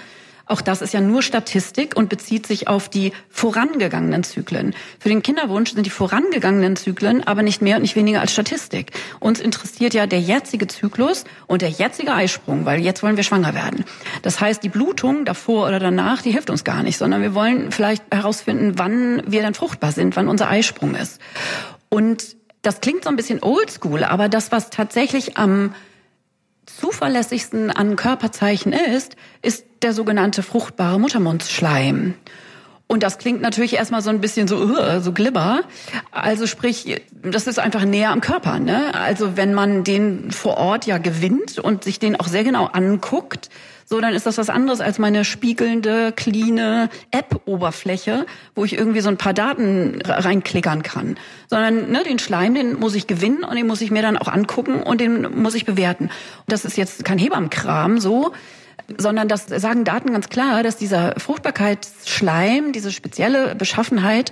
auch 0.45 0.61
das 0.61 0.81
ist 0.81 0.93
ja 0.93 0.99
nur 0.99 1.21
Statistik 1.21 1.95
und 1.95 2.09
bezieht 2.09 2.45
sich 2.45 2.67
auf 2.67 2.89
die 2.89 3.13
vorangegangenen 3.29 4.23
Zyklen. 4.23 4.75
Für 4.99 5.07
den 5.07 5.23
Kinderwunsch 5.23 5.71
sind 5.73 5.85
die 5.85 5.89
vorangegangenen 5.89 6.75
Zyklen 6.75 7.25
aber 7.25 7.43
nicht 7.43 7.61
mehr 7.61 7.77
und 7.77 7.83
nicht 7.83 7.95
weniger 7.95 8.19
als 8.19 8.33
Statistik. 8.33 8.91
Uns 9.21 9.39
interessiert 9.39 9.93
ja 9.93 10.05
der 10.05 10.19
jetzige 10.19 10.67
Zyklus 10.67 11.23
und 11.47 11.61
der 11.61 11.69
jetzige 11.69 12.13
Eisprung, 12.13 12.65
weil 12.65 12.81
jetzt 12.81 13.03
wollen 13.03 13.15
wir 13.15 13.23
schwanger 13.23 13.53
werden. 13.53 13.85
Das 14.21 14.41
heißt, 14.41 14.61
die 14.63 14.69
Blutung 14.69 15.23
davor 15.23 15.67
oder 15.67 15.79
danach, 15.79 16.21
die 16.21 16.31
hilft 16.31 16.49
uns 16.49 16.65
gar 16.65 16.83
nicht, 16.83 16.97
sondern 16.97 17.21
wir 17.21 17.33
wollen 17.33 17.71
vielleicht 17.71 18.03
herausfinden, 18.11 18.73
wann 18.75 19.23
wir 19.25 19.41
dann 19.43 19.53
fruchtbar 19.53 19.93
sind, 19.93 20.17
wann 20.17 20.27
unser 20.27 20.49
Eisprung 20.49 20.95
ist. 20.95 21.21
Und 21.87 22.35
das 22.63 22.81
klingt 22.81 23.05
so 23.05 23.09
ein 23.09 23.15
bisschen 23.15 23.41
oldschool, 23.41 24.03
aber 24.03 24.27
das, 24.27 24.51
was 24.51 24.69
tatsächlich 24.69 25.37
am 25.37 25.73
zuverlässigsten 26.65 27.71
an 27.71 27.95
Körperzeichen 27.95 28.73
ist, 28.73 29.15
ist 29.41 29.65
der 29.83 29.93
sogenannte 29.93 30.43
fruchtbare 30.43 30.99
Muttermundsschleim. 30.99 32.13
Und 32.87 33.01
das 33.01 33.17
klingt 33.17 33.41
natürlich 33.41 33.73
erstmal 33.73 34.01
so 34.01 34.09
ein 34.09 34.21
bisschen 34.21 34.47
so, 34.47 34.57
uh, 34.57 34.99
so 34.99 35.13
glibber. 35.13 35.61
Also 36.11 36.45
sprich, 36.47 37.01
das 37.23 37.47
ist 37.47 37.57
einfach 37.57 37.85
näher 37.85 38.11
am 38.11 38.21
Körper. 38.21 38.59
Ne? 38.59 38.93
Also 38.93 39.35
wenn 39.35 39.53
man 39.53 39.83
den 39.83 40.31
vor 40.31 40.57
Ort 40.57 40.85
ja 40.85 40.97
gewinnt 40.97 41.57
und 41.59 41.83
sich 41.83 41.97
den 41.97 42.19
auch 42.19 42.27
sehr 42.27 42.43
genau 42.43 42.65
anguckt, 42.65 43.49
so, 43.85 43.99
dann 43.99 44.13
ist 44.13 44.25
das 44.25 44.37
was 44.37 44.49
anderes 44.49 44.79
als 44.79 44.97
meine 44.97 45.25
spiegelnde, 45.25 46.13
cleane 46.15 46.89
App-Oberfläche, 47.11 48.25
wo 48.55 48.63
ich 48.63 48.77
irgendwie 48.77 49.01
so 49.01 49.09
ein 49.09 49.17
paar 49.17 49.33
Daten 49.33 50.01
reinklickern 50.03 50.83
kann. 50.83 51.17
Sondern 51.49 51.91
ne, 51.91 52.03
den 52.03 52.19
Schleim, 52.19 52.53
den 52.53 52.79
muss 52.79 52.95
ich 52.95 53.07
gewinnen 53.07 53.43
und 53.43 53.55
den 53.55 53.67
muss 53.67 53.81
ich 53.81 53.91
mir 53.91 54.01
dann 54.01 54.17
auch 54.17 54.27
angucken 54.27 54.81
und 54.81 55.01
den 55.01 55.41
muss 55.41 55.55
ich 55.55 55.65
bewerten. 55.65 56.05
Und 56.05 56.11
das 56.47 56.65
ist 56.65 56.77
jetzt 56.77 57.03
kein 57.05 57.17
Hebammenkram 57.17 57.99
so, 57.99 58.33
sondern 58.97 59.27
das 59.27 59.47
sagen 59.47 59.83
Daten 59.83 60.11
ganz 60.13 60.29
klar, 60.29 60.63
dass 60.63 60.77
dieser 60.77 61.13
Fruchtbarkeitsschleim, 61.17 62.71
diese 62.71 62.91
spezielle 62.91 63.55
Beschaffenheit, 63.55 64.31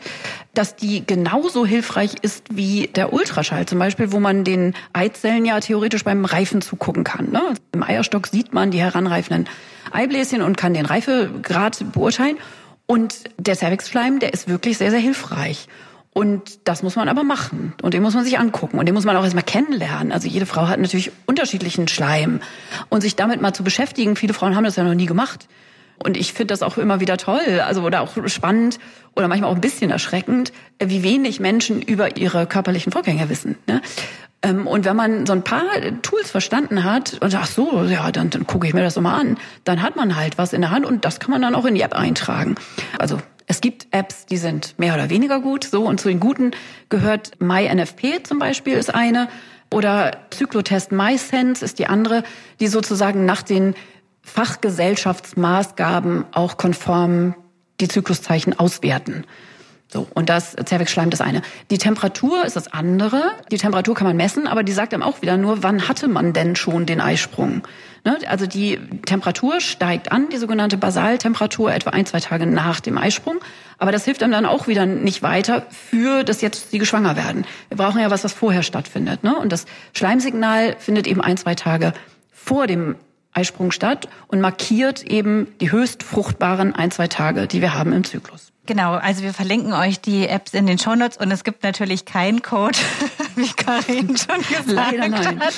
dass 0.53 0.75
die 0.75 1.05
genauso 1.05 1.65
hilfreich 1.65 2.15
ist 2.21 2.43
wie 2.51 2.87
der 2.87 3.13
Ultraschall 3.13 3.65
zum 3.65 3.79
Beispiel, 3.79 4.11
wo 4.11 4.19
man 4.19 4.43
den 4.43 4.73
Eizellen 4.93 5.45
ja 5.45 5.59
theoretisch 5.59 6.03
beim 6.03 6.25
Reifen 6.25 6.61
zugucken 6.61 7.03
kann. 7.03 7.31
Ne? 7.31 7.41
Im 7.71 7.83
Eierstock 7.83 8.27
sieht 8.27 8.53
man 8.53 8.71
die 8.71 8.79
heranreifenden 8.79 9.47
Eibläschen 9.91 10.41
und 10.41 10.57
kann 10.57 10.73
den 10.73 10.85
Reifegrad 10.85 11.91
beurteilen. 11.93 12.37
Und 12.85 13.23
der 13.37 13.55
Cervixschleim, 13.55 14.19
der 14.19 14.33
ist 14.33 14.47
wirklich 14.47 14.77
sehr, 14.77 14.91
sehr 14.91 14.99
hilfreich. 14.99 15.67
Und 16.13 16.67
das 16.67 16.83
muss 16.83 16.97
man 16.97 17.07
aber 17.07 17.23
machen. 17.23 17.73
Und 17.81 17.93
den 17.93 18.03
muss 18.03 18.13
man 18.13 18.25
sich 18.25 18.37
angucken. 18.37 18.77
Und 18.77 18.85
den 18.85 18.93
muss 18.93 19.05
man 19.05 19.15
auch 19.15 19.23
erstmal 19.23 19.45
kennenlernen. 19.45 20.11
Also 20.11 20.27
jede 20.27 20.45
Frau 20.45 20.67
hat 20.67 20.79
natürlich 20.79 21.11
unterschiedlichen 21.25 21.87
Schleim. 21.87 22.41
Und 22.89 23.01
sich 23.01 23.15
damit 23.15 23.41
mal 23.41 23.53
zu 23.53 23.63
beschäftigen, 23.63 24.17
viele 24.17 24.33
Frauen 24.33 24.55
haben 24.55 24.65
das 24.65 24.75
ja 24.75 24.83
noch 24.83 24.93
nie 24.93 25.05
gemacht. 25.05 25.47
Und 26.03 26.17
ich 26.17 26.33
finde 26.33 26.51
das 26.51 26.63
auch 26.63 26.77
immer 26.77 26.99
wieder 26.99 27.17
toll, 27.17 27.61
also 27.65 27.83
oder 27.83 28.01
auch 28.01 28.11
spannend 28.27 28.79
oder 29.15 29.27
manchmal 29.27 29.51
auch 29.51 29.55
ein 29.55 29.61
bisschen 29.61 29.91
erschreckend, 29.91 30.51
wie 30.83 31.03
wenig 31.03 31.39
Menschen 31.39 31.81
über 31.81 32.17
ihre 32.17 32.47
körperlichen 32.47 32.91
Vorgänge 32.91 33.29
wissen. 33.29 33.55
Ne? 33.67 33.81
Ähm, 34.41 34.65
und 34.67 34.85
wenn 34.85 34.95
man 34.95 35.25
so 35.25 35.33
ein 35.33 35.43
paar 35.43 35.63
Tools 36.01 36.31
verstanden 36.31 36.83
hat 36.83 37.19
und 37.21 37.29
sagt, 37.29 37.43
ach 37.43 37.51
so, 37.51 37.83
ja, 37.83 38.11
dann, 38.11 38.31
dann 38.31 38.47
gucke 38.47 38.67
ich 38.67 38.73
mir 38.73 38.81
das 38.81 38.95
so 38.95 39.01
mal 39.01 39.19
an, 39.19 39.37
dann 39.63 39.81
hat 39.81 39.95
man 39.95 40.15
halt 40.15 40.37
was 40.37 40.53
in 40.53 40.61
der 40.61 40.71
Hand 40.71 40.85
und 40.85 41.05
das 41.05 41.19
kann 41.19 41.31
man 41.31 41.41
dann 41.41 41.55
auch 41.55 41.65
in 41.65 41.75
die 41.75 41.81
App 41.81 41.93
eintragen. 41.93 42.55
Also 42.97 43.19
Es 43.51 43.59
gibt 43.59 43.87
Apps, 43.91 44.25
die 44.25 44.37
sind 44.37 44.79
mehr 44.79 44.93
oder 44.93 45.09
weniger 45.09 45.41
gut, 45.41 45.65
so 45.65 45.83
und 45.83 45.99
zu 45.99 46.07
den 46.07 46.21
guten 46.21 46.51
gehört 46.87 47.31
MyNFP 47.41 48.23
zum 48.23 48.39
Beispiel 48.39 48.77
ist 48.77 48.95
eine 48.95 49.27
oder 49.69 50.19
Zyklotest 50.29 50.93
MySense 50.93 51.65
ist 51.65 51.77
die 51.77 51.87
andere, 51.87 52.23
die 52.61 52.67
sozusagen 52.67 53.25
nach 53.25 53.41
den 53.41 53.75
Fachgesellschaftsmaßgaben 54.21 56.23
auch 56.31 56.55
konform 56.55 57.35
die 57.81 57.89
Zykluszeichen 57.89 58.57
auswerten. 58.57 59.25
So, 59.91 60.07
und 60.13 60.29
das 60.29 60.55
Zervixschleim 60.55 61.09
das 61.09 61.19
eine. 61.19 61.41
Die 61.71 61.77
Temperatur 61.77 62.45
ist 62.45 62.55
das 62.55 62.71
andere. 62.71 63.21
Die 63.51 63.57
Temperatur 63.57 63.95
kann 63.95 64.07
man 64.07 64.15
messen, 64.15 64.47
aber 64.47 64.63
die 64.63 64.71
sagt 64.71 64.93
einem 64.93 65.03
auch 65.03 65.21
wieder 65.21 65.35
nur, 65.35 65.61
wann 65.61 65.89
hatte 65.89 66.07
man 66.07 66.31
denn 66.31 66.55
schon 66.55 66.85
den 66.85 67.01
Eisprung? 67.01 67.67
Ne? 68.03 68.17
Also 68.27 68.47
die 68.47 68.79
Temperatur 69.05 69.61
steigt 69.61 70.11
an, 70.11 70.29
die 70.29 70.37
sogenannte 70.37 70.77
Basaltemperatur, 70.77 71.73
etwa 71.73 71.91
ein, 71.91 72.05
zwei 72.05 72.19
Tage 72.19 72.45
nach 72.45 72.79
dem 72.79 72.97
Eisprung. 72.97 73.39
Aber 73.77 73.91
das 73.91 74.05
hilft 74.05 74.23
einem 74.23 74.33
dann 74.33 74.45
auch 74.45 74.67
wieder 74.67 74.85
nicht 74.85 75.21
weiter 75.21 75.65
für 75.69 76.23
das 76.23 76.41
jetzt 76.41 76.73
die 76.73 76.85
schwanger 76.85 77.15
werden. 77.15 77.45
Wir 77.69 77.77
brauchen 77.77 78.01
ja 78.01 78.09
was, 78.09 78.23
was 78.23 78.33
vorher 78.33 78.63
stattfindet. 78.63 79.23
Ne? 79.23 79.35
Und 79.35 79.51
das 79.51 79.65
Schleimsignal 79.93 80.75
findet 80.79 81.07
eben 81.07 81.21
ein, 81.21 81.37
zwei 81.37 81.55
Tage 81.55 81.93
vor 82.31 82.67
dem 82.67 82.95
Eisprung 83.33 83.71
statt 83.71 84.09
und 84.27 84.41
markiert 84.41 85.03
eben 85.03 85.47
die 85.61 85.71
höchst 85.71 86.03
fruchtbaren 86.03 86.75
ein, 86.75 86.91
zwei 86.91 87.07
Tage, 87.07 87.47
die 87.47 87.61
wir 87.61 87.73
haben 87.73 87.93
im 87.93 88.03
Zyklus. 88.03 88.50
Genau, 88.67 88.93
also 88.93 89.23
wir 89.23 89.33
verlinken 89.33 89.73
euch 89.73 90.01
die 90.01 90.27
Apps 90.27 90.53
in 90.53 90.67
den 90.67 90.77
Shownotes 90.77 91.17
und 91.17 91.31
es 91.31 91.43
gibt 91.43 91.63
natürlich 91.63 92.05
keinen 92.05 92.43
Code, 92.43 92.77
wie 93.35 93.49
Karin 93.49 94.15
schon 94.15 94.37
gesagt 94.37 94.99
hat. 95.41 95.53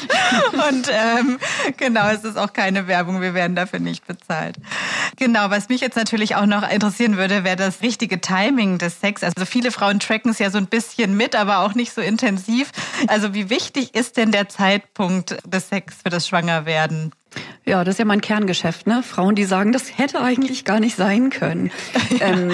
Und 0.69 0.89
ähm, 0.89 1.39
genau, 1.75 2.07
es 2.09 2.23
ist 2.23 2.37
auch 2.37 2.53
keine 2.53 2.87
Werbung, 2.87 3.21
wir 3.21 3.33
werden 3.33 3.55
dafür 3.55 3.79
nicht 3.79 4.07
bezahlt. 4.07 4.55
Genau, 5.17 5.49
was 5.49 5.67
mich 5.67 5.81
jetzt 5.81 5.97
natürlich 5.97 6.35
auch 6.35 6.45
noch 6.45 6.67
interessieren 6.69 7.17
würde, 7.17 7.43
wäre 7.43 7.57
das 7.57 7.81
richtige 7.81 8.21
Timing 8.21 8.77
des 8.77 9.01
Sex. 9.01 9.23
Also 9.23 9.45
viele 9.45 9.71
Frauen 9.71 9.99
tracken 9.99 10.31
es 10.31 10.39
ja 10.39 10.49
so 10.49 10.57
ein 10.57 10.67
bisschen 10.67 11.17
mit, 11.17 11.35
aber 11.35 11.59
auch 11.59 11.75
nicht 11.75 11.93
so 11.93 12.01
intensiv. 12.01 12.71
Also 13.07 13.33
wie 13.33 13.49
wichtig 13.49 13.95
ist 13.95 14.15
denn 14.15 14.31
der 14.31 14.47
Zeitpunkt 14.47 15.37
des 15.45 15.69
Sex 15.69 15.95
für 16.03 16.09
das 16.09 16.27
Schwangerwerden? 16.27 17.11
Ja, 17.65 17.83
das 17.83 17.95
ist 17.95 17.99
ja 17.99 18.05
mein 18.05 18.21
Kerngeschäft, 18.21 18.87
ne? 18.87 19.03
Frauen, 19.03 19.35
die 19.35 19.45
sagen, 19.45 19.71
das 19.71 19.97
hätte 19.97 20.21
eigentlich 20.21 20.65
gar 20.65 20.79
nicht 20.79 20.95
sein 20.95 21.29
können. 21.29 21.71
ähm, 22.19 22.51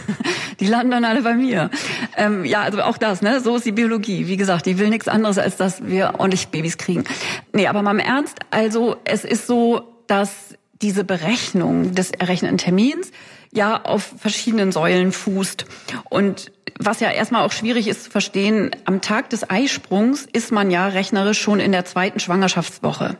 die 0.60 0.66
landen 0.66 0.90
dann 0.90 1.04
alle 1.04 1.22
bei 1.22 1.34
mir. 1.34 1.70
Ähm, 2.16 2.44
ja, 2.44 2.62
also 2.62 2.80
auch 2.82 2.98
das, 2.98 3.22
ne? 3.22 3.40
So 3.40 3.56
ist 3.56 3.66
die 3.66 3.72
Biologie. 3.72 4.26
Wie 4.26 4.36
gesagt, 4.36 4.66
die 4.66 4.78
will 4.78 4.88
nichts 4.88 5.08
anderes, 5.08 5.38
als 5.38 5.56
dass 5.56 5.86
wir 5.86 6.14
ordentlich 6.18 6.48
Babys 6.48 6.78
kriegen. 6.78 7.04
Nee, 7.52 7.66
aber 7.66 7.82
mal 7.82 7.92
im 7.92 7.98
Ernst, 7.98 8.38
also 8.50 8.96
es 9.04 9.24
ist 9.24 9.46
so, 9.46 9.92
dass 10.06 10.54
diese 10.82 11.04
Berechnung 11.04 11.94
des 11.94 12.10
errechneten 12.10 12.58
Termins 12.58 13.10
ja 13.52 13.82
auf 13.82 14.14
verschiedenen 14.18 14.72
Säulen 14.72 15.12
fußt. 15.12 15.66
Und 16.10 16.52
was 16.78 17.00
ja 17.00 17.10
erstmal 17.10 17.44
auch 17.44 17.52
schwierig 17.52 17.88
ist 17.88 18.04
zu 18.04 18.10
verstehen, 18.10 18.70
am 18.84 19.00
Tag 19.00 19.30
des 19.30 19.48
Eisprungs 19.48 20.26
ist 20.30 20.52
man 20.52 20.70
ja 20.70 20.88
rechnerisch 20.88 21.40
schon 21.40 21.60
in 21.60 21.72
der 21.72 21.84
zweiten 21.84 22.20
Schwangerschaftswoche. 22.20 23.16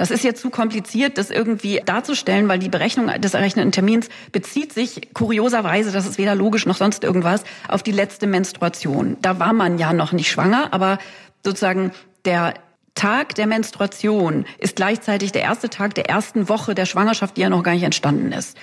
Das 0.00 0.10
ist 0.10 0.24
jetzt 0.24 0.40
zu 0.40 0.48
kompliziert, 0.48 1.18
das 1.18 1.30
irgendwie 1.30 1.82
darzustellen, 1.84 2.48
weil 2.48 2.58
die 2.58 2.70
Berechnung 2.70 3.08
des 3.20 3.34
errechneten 3.34 3.70
Termins 3.70 4.08
bezieht 4.32 4.72
sich 4.72 5.12
kurioserweise, 5.12 5.92
das 5.92 6.06
ist 6.06 6.16
weder 6.16 6.34
logisch 6.34 6.64
noch 6.64 6.78
sonst 6.78 7.04
irgendwas, 7.04 7.44
auf 7.68 7.82
die 7.82 7.92
letzte 7.92 8.26
Menstruation. 8.26 9.18
Da 9.20 9.38
war 9.38 9.52
man 9.52 9.76
ja 9.76 9.92
noch 9.92 10.12
nicht 10.12 10.30
schwanger, 10.30 10.72
aber 10.72 10.96
sozusagen 11.44 11.92
der 12.24 12.54
Tag 12.94 13.34
der 13.34 13.46
Menstruation 13.46 14.46
ist 14.56 14.74
gleichzeitig 14.74 15.32
der 15.32 15.42
erste 15.42 15.68
Tag 15.68 15.94
der 15.94 16.08
ersten 16.08 16.48
Woche 16.48 16.74
der 16.74 16.86
Schwangerschaft, 16.86 17.36
die 17.36 17.42
ja 17.42 17.50
noch 17.50 17.62
gar 17.62 17.74
nicht 17.74 17.82
entstanden 17.82 18.32
ist. 18.32 18.56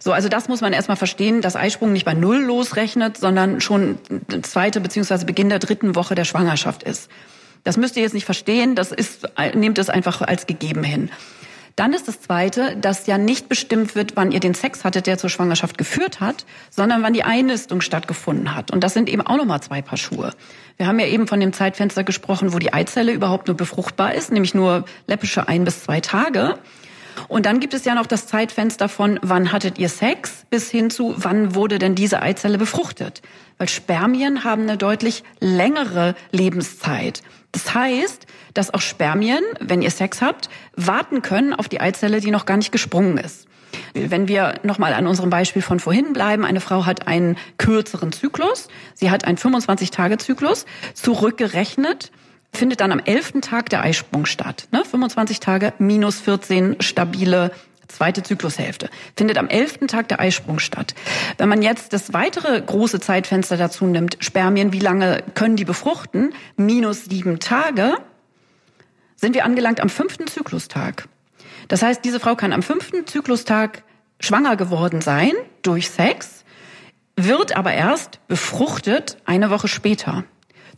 So, 0.00 0.12
also 0.12 0.30
das 0.30 0.48
muss 0.48 0.62
man 0.62 0.72
erstmal 0.72 0.96
verstehen, 0.96 1.42
dass 1.42 1.54
Eisprung 1.54 1.92
nicht 1.92 2.06
bei 2.06 2.14
Null 2.14 2.38
losrechnet, 2.38 3.18
sondern 3.18 3.60
schon 3.60 3.98
zweite 4.40 4.80
beziehungsweise 4.80 5.26
Beginn 5.26 5.50
der 5.50 5.58
dritten 5.58 5.94
Woche 5.96 6.14
der 6.14 6.24
Schwangerschaft 6.24 6.82
ist. 6.82 7.10
Das 7.64 7.76
müsst 7.76 7.96
ihr 7.96 8.02
jetzt 8.02 8.14
nicht 8.14 8.24
verstehen, 8.24 8.74
das 8.74 8.92
ist, 8.92 9.28
nehmt 9.54 9.78
es 9.78 9.90
einfach 9.90 10.22
als 10.22 10.46
gegeben 10.46 10.84
hin. 10.84 11.10
Dann 11.78 11.92
ist 11.92 12.08
das 12.08 12.20
Zweite, 12.20 12.76
dass 12.76 13.06
ja 13.06 13.18
nicht 13.18 13.48
bestimmt 13.48 13.94
wird, 13.94 14.16
wann 14.16 14.32
ihr 14.32 14.40
den 14.40 14.54
Sex 14.54 14.82
hattet, 14.82 15.06
der 15.06 15.16
zur 15.16 15.30
Schwangerschaft 15.30 15.78
geführt 15.78 16.18
hat, 16.18 16.44
sondern 16.70 17.04
wann 17.04 17.12
die 17.12 17.22
Einnistung 17.22 17.82
stattgefunden 17.82 18.56
hat. 18.56 18.72
Und 18.72 18.82
das 18.82 18.94
sind 18.94 19.08
eben 19.08 19.24
auch 19.24 19.36
nochmal 19.36 19.60
zwei 19.60 19.80
Paar 19.80 19.96
Schuhe. 19.96 20.32
Wir 20.76 20.88
haben 20.88 20.98
ja 20.98 21.06
eben 21.06 21.28
von 21.28 21.38
dem 21.38 21.52
Zeitfenster 21.52 22.02
gesprochen, 22.02 22.52
wo 22.52 22.58
die 22.58 22.72
Eizelle 22.72 23.12
überhaupt 23.12 23.46
nur 23.46 23.56
befruchtbar 23.56 24.12
ist, 24.14 24.32
nämlich 24.32 24.54
nur 24.54 24.86
läppische 25.06 25.46
ein 25.46 25.64
bis 25.64 25.84
zwei 25.84 26.00
Tage. 26.00 26.58
Und 27.28 27.46
dann 27.46 27.60
gibt 27.60 27.74
es 27.74 27.84
ja 27.84 27.94
noch 27.94 28.06
das 28.06 28.26
Zeitfenster 28.26 28.88
von, 28.88 29.20
wann 29.22 29.52
hattet 29.52 29.78
ihr 29.78 29.88
Sex, 29.88 30.46
bis 30.50 30.70
hin 30.70 30.90
zu, 30.90 31.14
wann 31.16 31.54
wurde 31.54 31.78
denn 31.78 31.94
diese 31.94 32.22
Eizelle 32.22 32.58
befruchtet. 32.58 33.22
Weil 33.56 33.68
Spermien 33.68 34.42
haben 34.42 34.62
eine 34.62 34.76
deutlich 34.76 35.22
längere 35.38 36.16
Lebenszeit. 36.32 37.22
Das 37.52 37.74
heißt, 37.74 38.26
dass 38.54 38.72
auch 38.74 38.80
Spermien, 38.80 39.42
wenn 39.60 39.82
ihr 39.82 39.90
Sex 39.90 40.20
habt, 40.20 40.48
warten 40.76 41.22
können 41.22 41.54
auf 41.54 41.68
die 41.68 41.80
Eizelle, 41.80 42.20
die 42.20 42.30
noch 42.30 42.46
gar 42.46 42.56
nicht 42.56 42.72
gesprungen 42.72 43.18
ist. 43.18 43.46
Wenn 43.94 44.28
wir 44.28 44.54
nochmal 44.62 44.94
an 44.94 45.06
unserem 45.06 45.30
Beispiel 45.30 45.62
von 45.62 45.80
vorhin 45.80 46.12
bleiben, 46.12 46.44
eine 46.44 46.60
Frau 46.60 46.86
hat 46.86 47.06
einen 47.06 47.36
kürzeren 47.58 48.12
Zyklus, 48.12 48.68
sie 48.94 49.10
hat 49.10 49.24
einen 49.24 49.38
25-Tage-Zyklus, 49.38 50.66
zurückgerechnet 50.94 52.10
findet 52.52 52.80
dann 52.80 52.92
am 52.92 52.98
11. 52.98 53.40
Tag 53.42 53.68
der 53.68 53.82
Eisprung 53.82 54.26
statt. 54.26 54.68
Ne? 54.72 54.84
25 54.84 55.40
Tage 55.40 55.74
minus 55.78 56.20
14 56.20 56.80
stabile 56.80 57.52
zweite 57.88 58.22
Zyklushälfte, 58.22 58.90
findet 59.16 59.38
am 59.38 59.48
11. 59.48 59.86
Tag 59.88 60.08
der 60.08 60.20
Eisprung 60.20 60.58
statt. 60.58 60.94
Wenn 61.38 61.48
man 61.48 61.62
jetzt 61.62 61.92
das 61.92 62.12
weitere 62.12 62.60
große 62.60 63.00
Zeitfenster 63.00 63.56
dazu 63.56 63.86
nimmt, 63.86 64.18
Spermien, 64.20 64.72
wie 64.72 64.78
lange 64.78 65.22
können 65.34 65.56
die 65.56 65.64
befruchten, 65.64 66.32
minus 66.56 67.06
sieben 67.06 67.40
Tage, 67.40 67.94
sind 69.16 69.34
wir 69.34 69.44
angelangt 69.44 69.80
am 69.80 69.88
fünften 69.88 70.26
Zyklustag. 70.26 71.08
Das 71.66 71.82
heißt, 71.82 72.04
diese 72.04 72.20
Frau 72.20 72.36
kann 72.36 72.52
am 72.52 72.62
fünften 72.62 73.06
Zyklustag 73.06 73.82
schwanger 74.20 74.56
geworden 74.56 75.00
sein 75.00 75.32
durch 75.62 75.90
Sex, 75.90 76.44
wird 77.16 77.56
aber 77.56 77.72
erst 77.72 78.26
befruchtet 78.28 79.18
eine 79.24 79.50
Woche 79.50 79.68
später. 79.68 80.24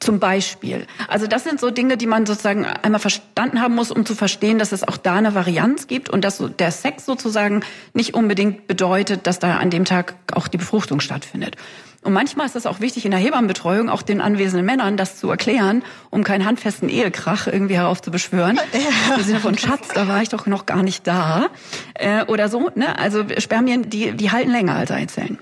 Zum 0.00 0.18
Beispiel. 0.18 0.86
Also 1.08 1.26
das 1.26 1.44
sind 1.44 1.60
so 1.60 1.70
Dinge, 1.70 1.98
die 1.98 2.06
man 2.06 2.24
sozusagen 2.24 2.64
einmal 2.64 3.00
verstanden 3.00 3.60
haben 3.60 3.74
muss, 3.74 3.90
um 3.90 4.06
zu 4.06 4.14
verstehen, 4.14 4.58
dass 4.58 4.72
es 4.72 4.82
auch 4.82 4.96
da 4.96 5.16
eine 5.16 5.34
Varianz 5.34 5.88
gibt 5.88 6.08
und 6.08 6.24
dass 6.24 6.42
der 6.58 6.70
Sex 6.70 7.04
sozusagen 7.04 7.62
nicht 7.92 8.14
unbedingt 8.14 8.66
bedeutet, 8.66 9.26
dass 9.26 9.38
da 9.38 9.58
an 9.58 9.68
dem 9.68 9.84
Tag 9.84 10.14
auch 10.32 10.48
die 10.48 10.56
Befruchtung 10.56 11.00
stattfindet. 11.00 11.56
Und 12.02 12.14
manchmal 12.14 12.46
ist 12.46 12.56
es 12.56 12.64
auch 12.64 12.80
wichtig 12.80 13.04
in 13.04 13.10
der 13.10 13.20
Hebammenbetreuung, 13.20 13.90
auch 13.90 14.00
den 14.00 14.22
anwesenden 14.22 14.64
Männern 14.64 14.96
das 14.96 15.18
zu 15.18 15.28
erklären, 15.28 15.82
um 16.08 16.24
keinen 16.24 16.46
handfesten 16.46 16.88
Ehekrach 16.88 17.46
irgendwie 17.46 17.74
heraufzubeschwören. 17.74 18.58
Ja. 18.72 19.16
Im 19.16 19.22
Sinne 19.22 19.40
von 19.40 19.58
Schatz, 19.58 19.88
da 19.94 20.08
war 20.08 20.22
ich 20.22 20.30
doch 20.30 20.46
noch 20.46 20.64
gar 20.64 20.82
nicht 20.82 21.06
da. 21.06 21.48
Äh, 21.92 22.24
oder 22.24 22.48
so. 22.48 22.70
Ne? 22.74 22.98
Also 22.98 23.24
Spermien, 23.36 23.90
die, 23.90 24.12
die 24.12 24.30
halten 24.30 24.50
länger 24.50 24.76
als 24.76 24.90
Eizellen. 24.90 25.38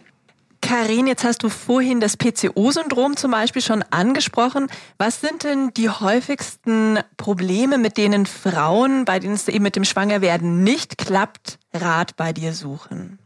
Karin, 0.61 1.07
jetzt 1.07 1.25
hast 1.25 1.43
du 1.43 1.49
vorhin 1.49 2.01
das 2.01 2.17
PCO-Syndrom 2.17 3.17
zum 3.17 3.31
Beispiel 3.31 3.63
schon 3.63 3.85
angesprochen. 3.91 4.69
Was 4.99 5.21
sind 5.21 5.45
denn 5.45 5.71
die 5.77 5.89
häufigsten 5.89 6.99
Probleme, 7.17 7.79
mit 7.79 7.97
denen 7.97 8.27
Frauen, 8.27 9.05
bei 9.05 9.19
denen 9.19 9.35
es 9.35 9.49
eben 9.49 9.63
mit 9.63 9.77
dem 9.77 9.85
Schwangerwerden 9.85 10.63
nicht 10.63 10.99
klappt, 10.99 11.59
Rat 11.73 12.17
bei 12.17 12.33
dir 12.33 12.53
suchen? 12.53 13.19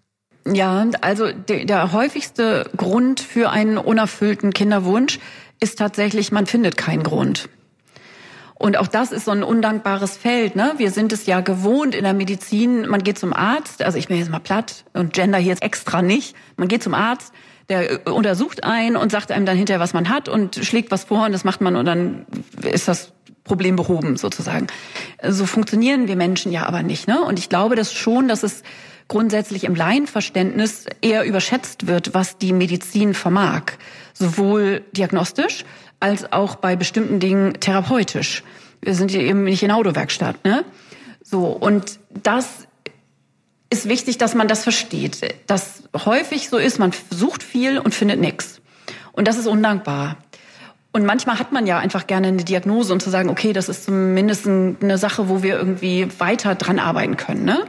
Ja, 0.46 0.86
also 1.00 1.32
der, 1.32 1.64
der 1.64 1.92
häufigste 1.92 2.68
Grund 2.76 3.20
für 3.20 3.50
einen 3.50 3.78
unerfüllten 3.78 4.52
Kinderwunsch 4.52 5.18
ist 5.60 5.78
tatsächlich, 5.78 6.32
man 6.32 6.46
findet 6.46 6.76
keinen 6.76 7.04
Grund. 7.04 7.48
Und 8.62 8.77
auch 8.77 8.87
das 8.87 9.11
ist 9.11 9.25
so 9.25 9.33
ein 9.33 9.42
undankbares 9.42 10.16
Feld. 10.16 10.55
Ne? 10.55 10.75
Wir 10.77 10.92
sind 10.92 11.12
es 11.12 11.27
ja 11.27 11.40
gewohnt 11.40 11.96
in 11.96 12.05
der 12.05 12.14
Medizin, 12.14 12.88
man 12.88 13.03
geht 13.03 13.18
zum 13.18 13.33
Arzt, 13.33 13.83
also 13.83 13.98
ich 13.98 14.07
bin 14.07 14.18
jetzt 14.18 14.31
mal 14.31 14.38
platt 14.38 14.85
und 14.92 15.12
gender 15.12 15.38
hier 15.38 15.48
jetzt 15.48 15.64
extra 15.64 16.01
nicht, 16.01 16.37
man 16.57 16.68
geht 16.68 16.81
zum 16.81 16.94
Arzt, 16.94 17.33
der 17.68 18.07
äh, 18.07 18.11
untersucht 18.11 18.62
einen 18.62 18.94
und 18.94 19.11
sagt 19.11 19.33
einem 19.33 19.46
dann 19.46 19.57
hinterher, 19.57 19.81
was 19.81 19.94
man 19.94 20.09
hat 20.09 20.29
und 20.29 20.64
schlägt 20.64 20.92
was 20.92 21.03
vor 21.03 21.27
und 21.27 21.33
das 21.33 21.42
macht 21.42 21.61
man 21.61 21.75
und 21.75 21.87
dann 21.87 22.25
ist 22.62 22.87
das 22.87 23.12
Problem 23.42 23.75
behoben 23.75 24.16
sozusagen. 24.16 24.68
So 25.29 25.44
funktionieren 25.44 26.07
wir 26.07 26.14
Menschen 26.14 26.53
ja 26.53 26.64
aber 26.64 26.85
nicht. 26.85 27.09
Ne? 27.09 27.20
Und 27.20 27.40
ich 27.40 27.48
glaube 27.48 27.75
das 27.75 27.92
schon, 27.92 28.29
dass 28.29 28.44
es 28.44 28.62
grundsätzlich 29.09 29.64
im 29.64 29.75
Laienverständnis 29.75 30.87
eher 31.01 31.25
überschätzt 31.25 31.88
wird, 31.88 32.14
was 32.14 32.38
die 32.38 32.53
Medizin 32.53 33.14
vermag. 33.14 33.72
Sowohl 34.14 34.85
diagnostisch 34.92 35.64
als 36.02 36.32
auch 36.32 36.56
bei 36.56 36.76
bestimmten 36.76 37.20
Dingen 37.20 37.54
therapeutisch. 37.54 38.42
Wir 38.80 38.94
sind 38.94 39.10
hier 39.10 39.20
eben 39.20 39.44
nicht 39.44 39.62
in 39.62 39.70
Autowerkstatt, 39.70 40.44
ne? 40.44 40.64
So. 41.22 41.46
Und 41.46 41.98
das 42.10 42.66
ist 43.70 43.88
wichtig, 43.88 44.18
dass 44.18 44.34
man 44.34 44.48
das 44.48 44.64
versteht. 44.64 45.20
Dass 45.46 45.84
häufig 46.04 46.48
so 46.48 46.58
ist, 46.58 46.78
man 46.78 46.92
sucht 47.10 47.42
viel 47.42 47.78
und 47.78 47.94
findet 47.94 48.20
nichts. 48.20 48.60
Und 49.12 49.28
das 49.28 49.38
ist 49.38 49.46
undankbar. 49.46 50.16
Und 50.92 51.06
manchmal 51.06 51.38
hat 51.38 51.52
man 51.52 51.66
ja 51.66 51.78
einfach 51.78 52.06
gerne 52.06 52.28
eine 52.28 52.44
Diagnose 52.44 52.92
und 52.92 53.00
zu 53.00 53.08
sagen, 53.08 53.30
okay, 53.30 53.52
das 53.52 53.68
ist 53.68 53.84
zumindest 53.84 54.46
eine 54.46 54.98
Sache, 54.98 55.28
wo 55.28 55.42
wir 55.42 55.56
irgendwie 55.56 56.08
weiter 56.18 56.54
dran 56.54 56.78
arbeiten 56.78 57.16
können, 57.16 57.44
ne? 57.44 57.64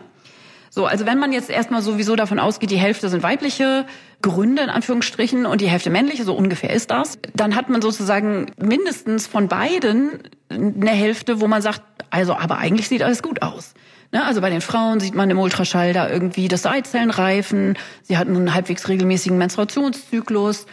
So, 0.75 0.87
also 0.87 1.05
wenn 1.05 1.19
man 1.19 1.31
jetzt 1.31 1.51
erstmal 1.51 1.83
sowieso 1.83 2.15
davon 2.15 2.39
ausgeht, 2.39 2.71
die 2.71 2.77
Hälfte 2.77 3.07
sind 3.07 3.21
weibliche 3.21 3.85
Gründe 4.23 4.63
in 4.63 4.71
Anführungsstrichen 4.71 5.45
und 5.45 5.61
die 5.61 5.69
Hälfte 5.69 5.91
männliche, 5.91 6.23
so 6.23 6.33
ungefähr 6.33 6.71
ist 6.71 6.89
das, 6.89 7.19
dann 7.35 7.55
hat 7.55 7.69
man 7.69 7.79
sozusagen 7.79 8.47
mindestens 8.57 9.27
von 9.27 9.47
beiden 9.47 10.23
eine 10.49 10.89
Hälfte, 10.89 11.39
wo 11.41 11.47
man 11.47 11.61
sagt, 11.61 11.83
also 12.09 12.33
aber 12.33 12.57
eigentlich 12.57 12.89
sieht 12.89 13.03
alles 13.03 13.21
gut 13.21 13.43
aus. 13.43 13.75
Ne, 14.11 14.25
also 14.25 14.41
bei 14.41 14.49
den 14.49 14.61
Frauen 14.61 14.99
sieht 14.99 15.13
man 15.13 15.29
im 15.29 15.37
Ultraschall 15.37 15.93
da 15.93 16.09
irgendwie, 16.09 16.47
dass 16.47 16.65
Eizellen 16.65 17.11
reifen, 17.11 17.77
sie 18.01 18.17
hatten 18.17 18.35
einen 18.35 18.55
halbwegs 18.55 18.89
regelmäßigen 18.89 19.37
Menstruationszyklus, 19.37 20.65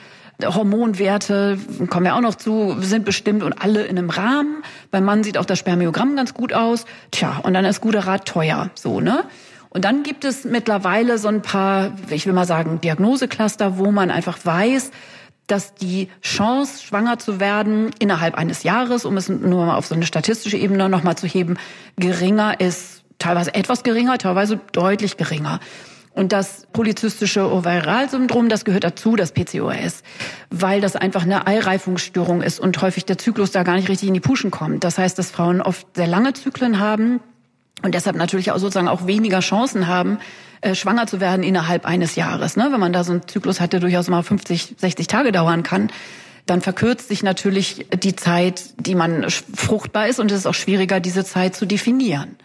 Hormonwerte, 0.43 1.59
kommen 1.91 2.07
wir 2.07 2.15
auch 2.15 2.23
noch 2.23 2.37
zu, 2.37 2.77
sind 2.81 3.05
bestimmt 3.05 3.43
und 3.43 3.53
alle 3.53 3.85
in 3.85 3.99
einem 3.99 4.09
Rahmen. 4.09 4.63
Beim 4.91 5.05
Mann 5.05 5.25
sieht 5.25 5.37
auch 5.37 5.45
das 5.45 5.59
Spermiogramm 5.59 6.17
ganz 6.17 6.33
gut 6.33 6.55
aus. 6.55 6.87
Tja, 7.11 7.41
und 7.43 7.53
dann 7.53 7.67
ist 7.67 7.83
guter 7.83 8.07
Rat 8.07 8.25
teuer, 8.25 8.71
so, 8.75 9.01
ne? 9.01 9.25
Und 9.71 9.85
dann 9.85 10.03
gibt 10.03 10.25
es 10.25 10.45
mittlerweile 10.45 11.17
so 11.19 11.29
ein 11.29 11.43
paar, 11.43 11.93
ich 12.11 12.27
will 12.27 12.33
mal 12.33 12.47
sagen, 12.47 12.81
Diagnosecluster, 12.81 13.79
wo 13.79 13.93
man 13.93 14.11
einfach 14.11 14.39
weiß, 14.45 14.91
dass 15.47 15.75
die 15.75 16.09
Chance, 16.23 16.83
schwanger 16.83 17.19
zu 17.19 17.41
werden, 17.41 17.91
innerhalb 17.99 18.35
eines 18.35 18.63
Jahres, 18.63 19.05
um 19.05 19.17
es 19.17 19.29
nur 19.29 19.67
mal 19.67 19.77
auf 19.77 19.87
so 19.87 19.95
eine 19.95 20.07
statistische 20.07 20.57
Ebene 20.57 20.89
nochmal 20.89 21.17
zu 21.17 21.27
heben, 21.27 21.57
geringer 21.97 22.61
ist, 22.61 23.03
teilweise 23.19 23.55
etwas 23.55 23.83
geringer, 23.83 24.19
teilweise 24.19 24.61
deutlich 24.73 25.17
geringer. 25.17 25.61
Und 26.13 26.33
das 26.33 26.67
polyzystische 26.73 27.51
Ovaralsyndrom, 27.51 28.49
das 28.49 28.65
gehört 28.65 28.83
dazu, 28.83 29.15
das 29.15 29.33
PCOS, 29.33 30.03
weil 30.51 30.81
das 30.81 30.97
einfach 30.97 31.23
eine 31.23 31.47
Eireifungsstörung 31.47 32.43
ist 32.43 32.59
und 32.59 32.81
häufig 32.83 33.05
der 33.05 33.19
Zyklus 33.19 33.53
da 33.53 33.63
gar 33.63 33.77
nicht 33.77 33.89
richtig 33.89 34.09
in 34.09 34.15
die 34.15 34.21
Puschen 34.21 34.51
kommt. 34.51 34.83
Das 34.83 34.99
heißt, 34.99 35.19
dass 35.19 35.31
Frauen 35.31 35.63
oft 35.63 35.87
sehr 35.95 36.09
lange 36.09 36.33
Zyklen 36.33 36.81
haben 36.81 37.21
und 37.83 37.95
deshalb 37.95 38.16
natürlich 38.16 38.53
auch 38.53 38.59
sozusagen 38.59 38.88
auch 38.88 39.07
weniger 39.07 39.40
Chancen 39.40 39.87
haben, 39.87 40.19
äh, 40.61 40.75
schwanger 40.75 41.07
zu 41.07 41.21
werden 41.21 41.43
innerhalb 41.43 41.87
eines 41.87 42.16
Jahres. 42.16 42.57
Ne? 42.57 42.69
Wenn 42.71 42.81
man 42.81 42.93
da 42.93 43.05
so 43.05 43.12
einen 43.12 43.27
Zyklus 43.27 43.61
hat, 43.61 43.73
der 43.73 43.81
durchaus 43.81 44.09
mal 44.09 44.23
50, 44.23 44.77
60 44.79 45.07
Tage 45.07 45.33
dauern 45.33 45.62
kann, 45.62 45.90
dann 46.47 46.61
verkürzt 46.61 47.09
sich 47.09 47.23
natürlich 47.23 47.87
die 48.03 48.16
Zeit, 48.16 48.64
die 48.79 48.95
man 48.95 49.27
fruchtbar 49.55 50.09
ist 50.09 50.19
und 50.19 50.31
es 50.33 50.38
ist 50.38 50.47
auch 50.47 50.55
schwieriger, 50.55 51.01
diese 51.01 51.25
Zeit 51.25 51.55
zu 51.55 51.66
definieren. 51.66 52.37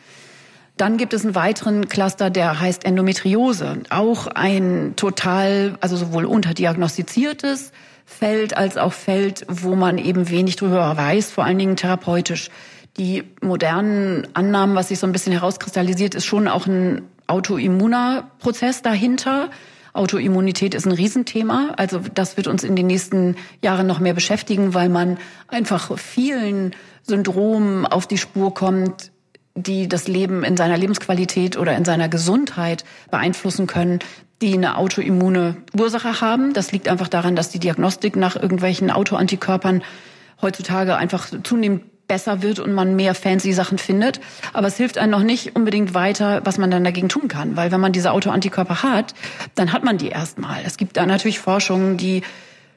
Dann 0.78 0.98
gibt 0.98 1.13
es 1.13 1.24
einen 1.24 1.36
weiteren 1.36 1.88
Cluster, 1.88 2.30
der 2.30 2.60
heißt 2.60 2.86
Endometriose. 2.86 3.80
Auch 3.89 4.28
ein 4.28 4.93
total, 4.95 5.78
also 5.80 5.95
sowohl 5.95 6.26
unterdiagnostiziertes 6.26 7.71
Feld 8.06 8.56
als 8.56 8.78
auch 8.78 8.93
Feld, 8.93 9.45
wo 9.50 9.76
man 9.76 9.98
eben 9.98 10.30
wenig 10.30 10.58
drüber 10.58 10.95
weiß, 10.95 11.32
vor 11.32 11.45
allen 11.45 11.58
Dingen 11.58 11.76
therapeutisch. 11.78 12.50
Die 12.97 13.23
modernen 13.41 14.27
Annahmen, 14.34 14.75
was 14.75 14.88
sich 14.88 14.99
so 14.99 15.08
ein 15.08 15.12
bisschen 15.12 15.34
herauskristallisiert, 15.34 16.15
ist 16.15 16.25
schon 16.25 16.47
auch 16.47 16.65
ein 16.65 17.01
autoimmuner 17.27 18.31
Prozess 18.39 18.81
dahinter. 18.81 19.49
Autoimmunität 19.93 20.75
ist 20.75 20.86
ein 20.86 20.91
Riesenthema. 20.91 21.73
Also 21.77 21.99
das 22.13 22.38
wird 22.38 22.47
uns 22.47 22.63
in 22.63 22.75
den 22.75 22.88
nächsten 22.88 23.36
Jahren 23.62 23.88
noch 23.88 23.99
mehr 23.99 24.13
beschäftigen, 24.13 24.73
weil 24.73 24.89
man 24.89 25.17
einfach 25.47 25.97
vielen 25.97 26.75
Syndromen 27.03 27.86
auf 27.86 28.08
die 28.08 28.17
Spur 28.17 28.53
kommt, 28.53 29.12
die 29.55 29.88
das 29.88 30.08
Leben 30.08 30.43
in 30.43 30.58
seiner 30.58 30.77
Lebensqualität 30.77 31.58
oder 31.58 31.75
in 31.75 31.86
seiner 31.86 32.10
Gesundheit 32.10 32.84
beeinflussen 33.10 33.67
können, 33.67 33.99
die 34.41 34.53
eine 34.53 34.77
autoimmune 34.77 35.58
Ursache 35.77 36.19
haben. 36.19 36.53
Das 36.53 36.71
liegt 36.73 36.89
einfach 36.89 37.08
daran, 37.08 37.36
dass 37.36 37.49
die 37.49 37.60
Diagnostik 37.60 38.17
nach 38.17 38.36
irgendwelchen 38.36 38.91
Autoantikörpern 38.91 39.81
heutzutage 40.41 40.97
einfach 40.97 41.29
zunehmend 41.43 41.84
besser 42.08 42.41
wird 42.41 42.60
und 42.60 42.74
man 42.74 42.96
mehr 42.96 43.15
fancy 43.15 43.54
Sachen 43.54 43.78
findet. 43.78 44.20
Aber 44.54 44.68
es 44.68 44.78
hilft 44.78 44.98
einem 44.98 45.12
noch 45.12 45.24
nicht 45.24 45.56
unbedingt 45.56 45.94
weiter, 45.94 46.41
was 46.44 46.58
man 46.58 46.72
dann 46.72 46.84
dagegen 46.84 47.10
tun 47.10 47.28
kann. 47.28 47.56
Weil 47.56 47.72
wenn 47.72 47.82
man 47.82 47.91
diese 47.91 48.12
Autoantikörper 48.12 48.84
hat, 48.84 49.13
dann 49.56 49.72
hat 49.72 49.84
man 49.84 49.98
die 49.98 50.10
erstmal. 50.10 50.62
Es 50.65 50.78
gibt 50.78 50.98
da 50.98 51.06
natürlich 51.06 51.39
Forschungen, 51.39 51.98
die 51.98 52.22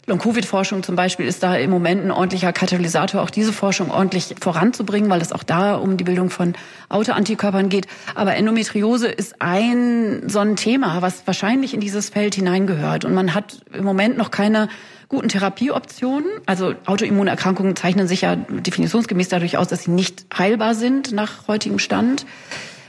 Long-Covid-Forschung 0.09 0.83
zum 0.83 0.97
Beispiel 0.97 1.27
ist 1.27 1.43
da 1.43 1.57
im 1.57 1.71
Moment 1.71 2.05
ein 2.05 2.11
ordentlicher 2.11 2.53
Katalysator, 2.53 3.23
auch 3.23 3.31
diese 3.31 3.53
Forschung 3.53 3.91
ordentlich 3.91 4.35
voranzubringen, 4.41 5.11
weil 5.11 5.21
es 5.21 5.33
auch 5.33 5.43
da 5.43 5.75
um 5.75 5.97
die 5.97 6.05
Bildung 6.05 6.31
von 6.31 6.55
Autoantikörpern 6.89 7.69
geht. 7.69 7.87
Aber 8.15 8.35
Endometriose 8.35 9.09
ist 9.09 9.37
ein 9.41 10.29
so 10.29 10.39
ein 10.39 10.57
Thema, 10.57 11.03
was 11.03 11.27
wahrscheinlich 11.27 11.75
in 11.75 11.81
dieses 11.81 12.09
Feld 12.09 12.35
hineingehört. 12.35 13.05
Und 13.05 13.15
man 13.15 13.35
hat 13.35 13.61
im 13.73 13.85
Moment 13.85 14.17
noch 14.17 14.31
keine 14.31 14.69
guten 15.09 15.29
Therapieoptionen. 15.29 16.29
Also 16.47 16.75
Autoimmunerkrankungen 16.87 17.77
zeichnen 17.77 18.09
sich 18.09 18.23
ja 18.23 18.37
definitionsgemäß 18.37 19.29
dadurch 19.29 19.57
aus, 19.57 19.69
dass 19.69 19.85
sie 19.85 19.91
nicht 19.91 20.27
heilbar 20.37 20.75
sind 20.75 21.13
nach 21.13 21.49
heutigem 21.49 21.79
Stand. 21.79 22.27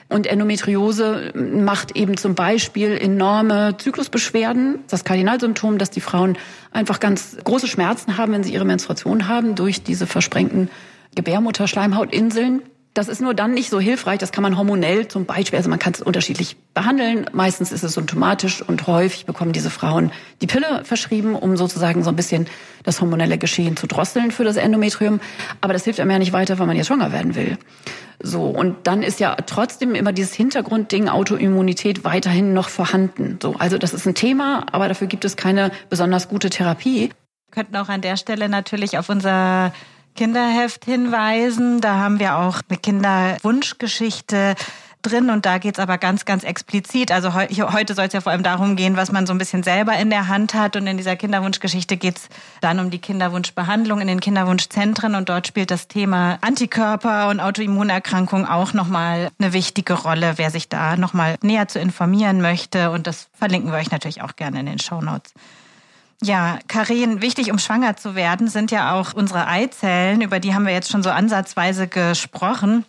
Und 0.10 0.26
Endometriose 0.26 1.32
macht 1.36 1.96
eben 1.96 2.18
zum 2.18 2.34
Beispiel 2.34 2.98
enorme 2.98 3.78
Zyklusbeschwerden. 3.78 4.80
Das 4.90 5.04
Kardinalsymptom, 5.04 5.78
dass 5.78 5.92
die 5.92 6.02
Frauen 6.02 6.36
einfach 6.72 7.00
ganz 7.00 7.38
große 7.44 7.68
Schmerzen 7.68 8.18
haben, 8.18 8.34
wenn 8.34 8.44
sie 8.44 8.52
ihre 8.52 8.66
Menstruation 8.66 9.28
haben, 9.28 9.54
durch 9.54 9.84
diese 9.84 10.08
versprengten 10.08 10.70
Gebärmutterschleimhautinseln. 11.16 12.64
Das 13.00 13.08
ist 13.08 13.22
nur 13.22 13.34
dann 13.34 13.54
nicht 13.54 13.70
so 13.70 13.80
hilfreich. 13.80 14.20
Das 14.20 14.34
kann 14.34 14.42
man 14.42 14.58
hormonell 14.58 15.08
zum 15.08 15.24
Beispiel, 15.24 15.56
also 15.56 15.70
man 15.70 15.80
kann 15.80 15.94
es 15.94 16.02
unterschiedlich 16.02 16.58
behandeln. 16.74 17.28
Meistens 17.32 17.72
ist 17.72 17.82
es 17.82 17.94
symptomatisch 17.94 18.62
und 18.62 18.88
häufig 18.88 19.26
bekommen 19.26 19.54
diese 19.54 19.70
Frauen 19.70 20.12
die 20.42 20.48
Pille 20.48 20.84
verschrieben, 20.84 21.34
um 21.34 21.56
sozusagen 21.56 22.04
so 22.04 22.10
ein 22.10 22.18
bisschen 22.18 22.48
das 22.84 23.00
hormonelle 23.00 23.38
Geschehen 23.38 23.78
zu 23.78 23.88
drosseln 23.88 24.32
für 24.32 24.44
das 24.44 24.58
Endometrium. 24.58 25.22
Aber 25.62 25.72
das 25.72 25.86
hilft 25.86 26.02
einem 26.02 26.12
ja 26.12 26.20
nicht 26.20 26.34
weiter, 26.34 26.60
wenn 26.60 26.68
man 26.68 26.76
jetzt 26.76 26.88
schwanger 26.88 27.14
werden 27.14 27.36
will. 27.36 27.58
So, 28.22 28.48
und 28.48 28.76
dann 28.86 29.02
ist 29.02 29.22
ja 29.22 29.34
trotzdem 29.46 29.96
immer 29.96 30.12
dieses 30.12 30.34
Hintergrundding 30.34 31.08
Autoimmunität 31.08 32.04
weiterhin 32.04 32.52
noch 32.52 32.68
vorhanden. 32.68 33.40
So, 33.42 33.56
also 33.60 33.78
das 33.78 33.94
ist 33.94 34.08
ein 34.08 34.14
Thema, 34.14 34.66
aber 34.74 34.90
dafür 34.90 35.08
gibt 35.08 35.24
es 35.24 35.38
keine 35.38 35.72
besonders 35.90 36.28
gute 36.28 36.50
Therapie. 36.50 37.12
Wir 37.48 37.64
könnten 37.64 37.78
auch 37.78 37.88
an 37.88 38.02
der 38.02 38.18
Stelle 38.18 38.50
natürlich 38.50 38.98
auf 38.98 39.08
unser 39.08 39.72
Kinderheft 40.20 40.84
hinweisen. 40.84 41.80
Da 41.80 41.96
haben 41.96 42.20
wir 42.20 42.36
auch 42.36 42.60
eine 42.68 42.78
Kinderwunschgeschichte 42.78 44.56
drin 45.02 45.30
und 45.30 45.46
da 45.46 45.60
geht's 45.60 45.80
aber 45.80 45.98
ganz, 45.98 46.26
ganz 46.26 46.44
explizit. 46.44 47.10
Also 47.14 47.34
heu 47.34 47.48
heute 47.72 47.94
soll 47.94 48.08
es 48.08 48.12
ja 48.12 48.20
vor 48.20 48.34
allem 48.34 48.44
darum 48.44 48.76
gehen, 48.76 48.98
was 48.98 49.14
man 49.14 49.26
so 49.26 49.32
ein 49.32 49.38
bisschen 49.38 49.64
selber 49.64 49.98
in 49.98 50.10
der 50.10 50.28
Hand 50.28 50.56
hat. 50.56 50.76
Und 50.76 50.88
in 50.88 50.98
dieser 50.98 51.16
Kinderwunschgeschichte 51.16 51.96
geht's 51.96 52.28
dann 52.60 52.82
um 52.82 52.90
die 52.90 53.00
Kinderwunschbehandlung 53.00 54.02
in 54.02 54.08
den 54.08 54.20
Kinderwunschzentren 54.20 55.16
und 55.16 55.30
dort 55.30 55.48
spielt 55.48 55.72
das 55.72 55.88
Thema 55.88 56.38
Antikörper 56.42 57.30
und 57.30 57.40
Autoimmunerkrankung 57.40 58.46
auch 58.46 58.74
nochmal 58.74 59.30
eine 59.40 59.54
wichtige 59.54 59.94
Rolle, 59.94 60.34
wer 60.36 60.52
sich 60.52 60.68
da 60.68 60.98
nochmal 60.98 61.38
näher 61.42 61.70
zu 61.70 61.80
informieren 61.80 62.42
möchte. 62.42 62.92
Und 62.92 63.08
das 63.08 63.30
verlinken 63.36 63.72
wir 63.72 63.78
euch 63.78 63.92
natürlich 63.92 64.22
auch 64.22 64.36
gerne 64.36 64.60
in 64.60 64.66
den 64.66 64.80
Show 64.80 65.00
Notes. 65.00 65.32
Ja, 66.22 66.60
Karin, 66.68 67.22
wichtig, 67.22 67.50
um 67.50 67.60
schwanger 67.60 67.96
zu 67.96 68.14
werden, 68.14 68.50
sind 68.50 68.72
ja 68.72 68.94
auch 68.94 69.14
unsere 69.14 69.48
Eizellen. 69.48 70.22
Über 70.22 70.40
die 70.42 70.54
haben 70.54 70.66
wir 70.66 70.74
jetzt 70.74 70.92
schon 70.92 71.02
so 71.02 71.10
ansatzweise 71.10 71.88
gesprochen. 71.88 72.84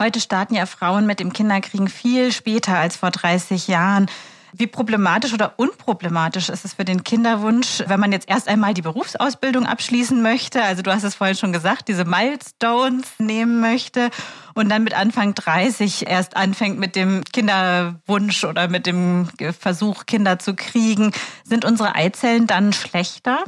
Heute 0.00 0.20
starten 0.20 0.54
ja 0.54 0.66
Frauen 0.66 1.06
mit 1.06 1.20
dem 1.20 1.32
Kinderkriegen 1.32 1.86
viel 1.86 2.32
später 2.32 2.76
als 2.76 2.96
vor 2.96 3.12
30 3.12 3.68
Jahren. 3.68 4.06
Wie 4.54 4.66
problematisch 4.66 5.32
oder 5.32 5.54
unproblematisch 5.56 6.50
ist 6.50 6.66
es 6.66 6.74
für 6.74 6.84
den 6.84 7.04
Kinderwunsch, 7.04 7.82
wenn 7.86 7.98
man 7.98 8.12
jetzt 8.12 8.28
erst 8.28 8.48
einmal 8.48 8.74
die 8.74 8.82
Berufsausbildung 8.82 9.64
abschließen 9.64 10.20
möchte? 10.20 10.62
Also 10.62 10.82
du 10.82 10.92
hast 10.92 11.04
es 11.04 11.14
vorhin 11.14 11.36
schon 11.36 11.54
gesagt, 11.54 11.88
diese 11.88 12.04
Milestones 12.04 13.06
nehmen 13.18 13.60
möchte 13.60 14.10
und 14.52 14.68
dann 14.68 14.84
mit 14.84 14.92
Anfang 14.92 15.34
30 15.34 16.06
erst 16.06 16.36
anfängt 16.36 16.78
mit 16.78 16.96
dem 16.96 17.24
Kinderwunsch 17.32 18.44
oder 18.44 18.68
mit 18.68 18.86
dem 18.86 19.28
Versuch, 19.58 20.04
Kinder 20.04 20.38
zu 20.38 20.54
kriegen. 20.54 21.12
Sind 21.44 21.64
unsere 21.64 21.94
Eizellen 21.94 22.46
dann 22.46 22.74
schlechter? 22.74 23.38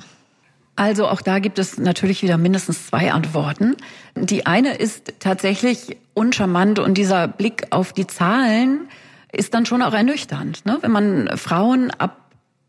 Also 0.77 1.07
auch 1.07 1.21
da 1.21 1.39
gibt 1.39 1.59
es 1.59 1.77
natürlich 1.77 2.23
wieder 2.23 2.39
mindestens 2.39 2.87
zwei 2.87 3.13
Antworten. 3.13 3.77
Die 4.17 4.47
eine 4.47 4.75
ist 4.75 5.15
tatsächlich 5.21 5.99
uncharmant 6.15 6.79
und 6.79 6.95
dieser 6.95 7.29
Blick 7.29 7.67
auf 7.71 7.93
die 7.93 8.07
Zahlen 8.07 8.89
ist 9.35 9.55
dann 9.55 9.67
schon 9.67 9.83
auch 9.83 9.95
ernüchternd. 9.95 10.65
Ne? 10.67 10.79
Wenn 10.81 10.93
man 10.93 11.37
Frauen 11.37 11.91
ab 11.91 12.21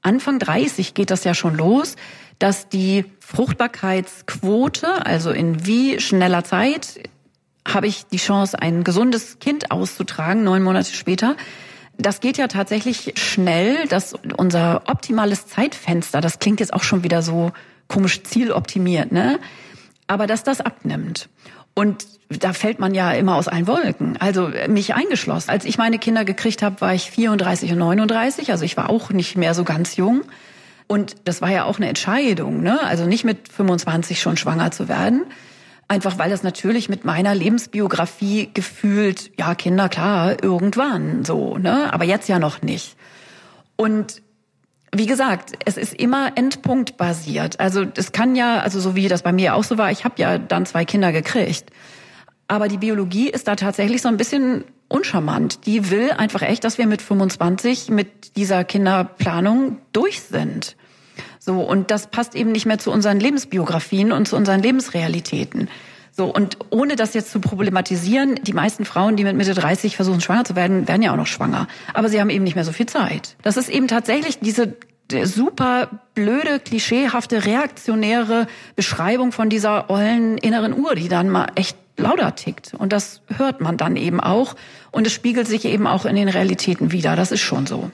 Anfang 0.02 0.38
30 0.38 0.94
geht 0.94 1.10
das 1.10 1.24
ja 1.24 1.34
schon 1.34 1.56
los, 1.56 1.96
dass 2.38 2.70
die 2.70 3.06
Fruchtbarkeitsquote, 3.20 5.06
also 5.06 5.32
in 5.32 5.66
wie 5.66 6.00
schneller 6.00 6.44
Zeit 6.44 7.10
habe 7.68 7.88
ich 7.88 8.06
die 8.06 8.18
Chance, 8.18 8.62
ein 8.62 8.84
gesundes 8.84 9.40
Kind 9.40 9.72
auszutragen, 9.72 10.44
neun 10.44 10.62
Monate 10.62 10.94
später, 10.94 11.36
das 11.98 12.20
geht 12.20 12.38
ja 12.38 12.48
tatsächlich 12.48 13.14
schnell, 13.16 13.88
dass 13.88 14.14
unser 14.38 14.84
optimales 14.88 15.48
Zeitfenster, 15.48 16.22
das 16.22 16.40
klingt 16.40 16.60
jetzt 16.60 16.74
auch 16.74 16.84
schon 16.84 17.04
wieder 17.04 17.22
so 17.22 17.52
komisch 17.88 18.24
zieloptimiert, 18.24 19.12
ne? 19.12 19.40
Aber 20.08 20.28
dass 20.28 20.44
das 20.44 20.62
abnimmt. 20.62 21.30
Und 21.76 22.08
da 22.30 22.54
fällt 22.54 22.80
man 22.80 22.96
ja 22.96 23.12
immer 23.12 23.36
aus 23.36 23.48
allen 23.48 23.68
Wolken. 23.68 24.18
Also 24.18 24.50
mich 24.68 24.96
eingeschlossen. 24.96 25.50
Als 25.50 25.66
ich 25.66 25.78
meine 25.78 26.00
Kinder 26.00 26.26
gekriegt 26.26 26.64
habe, 26.64 26.82
war 26.82 26.94
ich 26.94 27.12
34 27.12 27.72
und 27.74 27.78
39. 27.78 28.52
Also 28.52 28.66
ich 28.66 28.78
war 28.78 28.90
auch 28.90 29.12
nicht 29.12 29.36
mehr 29.36 29.54
so 29.54 29.64
ganz 29.64 29.96
jung. 29.96 30.24
Und 30.88 31.16
das 31.26 31.42
war 31.42 31.52
ja 31.52 31.66
auch 31.66 31.78
eine 31.78 31.88
Entscheidung, 31.88 32.62
ne? 32.62 32.80
Also 32.84 33.06
nicht 33.06 33.26
mit 33.26 33.50
25 33.50 34.22
schon 34.22 34.38
schwanger 34.38 34.72
zu 34.72 34.88
werden. 34.88 35.24
Einfach 35.88 36.18
weil 36.18 36.30
das 36.30 36.42
natürlich 36.42 36.90
mit 36.90 37.06
meiner 37.06 37.36
Lebensbiografie 37.36 38.50
gefühlt, 38.54 39.32
ja, 39.38 39.54
Kinder, 39.54 39.90
klar, 39.90 40.44
irgendwann 40.44 41.26
so, 41.26 41.58
ne? 41.58 41.94
Aber 41.94 42.06
jetzt 42.06 42.30
ja 42.30 42.40
noch 42.40 42.62
nicht. 42.62 42.96
Und 43.76 44.22
wie 44.98 45.06
gesagt, 45.06 45.54
es 45.66 45.78
ist 45.78 45.94
immer 45.94 46.32
endpunktbasiert. 46.36 47.60
Also 47.60 47.86
es 47.96 48.12
kann 48.12 48.36
ja, 48.36 48.60
also 48.60 48.80
so 48.80 48.96
wie 48.96 49.08
das 49.08 49.24
bei 49.24 49.32
mir 49.32 49.56
auch 49.56 49.64
so 49.64 49.78
war, 49.78 49.92
ich 49.92 50.06
habe 50.06 50.16
ja 50.18 50.38
dann 50.38 50.66
zwei 50.66 50.86
Kinder 50.86 51.12
gekriegt. 51.12 51.72
Aber 52.48 52.68
die 52.68 52.78
Biologie 52.78 53.30
ist 53.30 53.48
da 53.48 53.56
tatsächlich 53.56 54.02
so 54.02 54.10
ein 54.10 54.18
bisschen 54.18 54.64
uncharmant. 54.88 55.66
Die 55.66 55.90
will 55.90 56.12
einfach 56.12 56.42
echt, 56.42 56.64
dass 56.64 56.78
wir 56.78 56.86
mit 56.86 57.02
25 57.02 57.90
mit 57.90 58.36
dieser 58.36 58.64
Kinderplanung 58.64 59.78
durch 59.94 60.22
sind. 60.22 60.76
So, 61.40 61.62
und 61.62 61.92
das 61.92 62.08
passt 62.08 62.36
eben 62.36 62.52
nicht 62.52 62.66
mehr 62.66 62.80
zu 62.80 62.92
unseren 62.92 63.20
Lebensbiografien 63.20 64.12
und 64.12 64.28
zu 64.28 64.36
unseren 64.36 64.62
Lebensrealitäten. 64.62 65.70
So, 66.18 66.34
und 66.34 66.58
ohne 66.70 66.96
das 66.96 67.14
jetzt 67.14 67.30
zu 67.30 67.42
problematisieren, 67.42 68.36
die 68.36 68.54
meisten 68.54 68.86
Frauen, 68.86 69.18
die 69.18 69.26
mit 69.26 69.36
Mitte 69.36 69.54
30 69.54 69.98
versuchen, 69.98 70.22
schwanger 70.22 70.46
zu 70.46 70.56
werden, 70.56 70.88
werden 70.88 71.02
ja 71.02 71.12
auch 71.12 71.18
noch 71.18 71.28
schwanger. 71.28 71.68
Aber 71.94 72.08
sie 72.08 72.22
haben 72.22 72.30
eben 72.30 72.46
nicht 72.46 72.56
mehr 72.56 72.64
so 72.64 72.72
viel 72.72 72.86
Zeit. 72.86 73.36
Das 73.42 73.58
ist 73.58 73.68
eben 73.68 73.90
tatsächlich 73.90 74.40
diese 74.40 74.78
super 75.24 75.90
blöde, 76.14 76.62
klischeehafte, 76.62 77.46
reaktionäre 77.46 78.48
Beschreibung 78.78 79.34
von 79.34 79.50
dieser 79.50 79.90
ollen 79.90 80.38
inneren 80.38 80.74
Uhr, 80.74 80.96
die 80.96 81.10
dann 81.10 81.30
mal 81.30 81.48
echt 81.56 81.76
lauter 81.98 82.34
tickt. 82.34 82.74
Und 82.74 82.94
das 82.94 83.22
hört 83.36 83.60
man 83.60 83.76
dann 83.76 83.98
eben 83.98 84.22
auch. 84.22 84.56
Und 84.92 85.06
es 85.06 85.12
spiegelt 85.12 85.50
sich 85.50 85.66
eben 85.66 85.86
auch 85.86 86.06
in 86.06 86.16
den 86.16 86.30
Realitäten 86.30 86.94
wieder. 86.94 87.18
Das 87.18 87.34
ist 87.34 87.42
schon 87.42 87.68
so. 87.68 87.92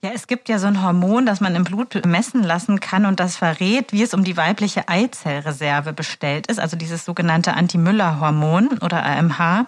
Ja, 0.00 0.10
es 0.14 0.28
gibt 0.28 0.48
ja 0.48 0.60
so 0.60 0.68
ein 0.68 0.82
Hormon, 0.82 1.26
das 1.26 1.40
man 1.40 1.56
im 1.56 1.64
Blut 1.64 2.04
messen 2.06 2.44
lassen 2.44 2.78
kann 2.78 3.04
und 3.04 3.18
das 3.18 3.36
verrät, 3.36 3.92
wie 3.92 4.02
es 4.04 4.14
um 4.14 4.22
die 4.22 4.36
weibliche 4.36 4.88
Eizellreserve 4.88 5.92
bestellt 5.92 6.46
ist, 6.46 6.60
also 6.60 6.76
dieses 6.76 7.04
sogenannte 7.04 7.54
Anti-Müller-Hormon 7.54 8.78
oder 8.78 9.04
AMH. 9.04 9.66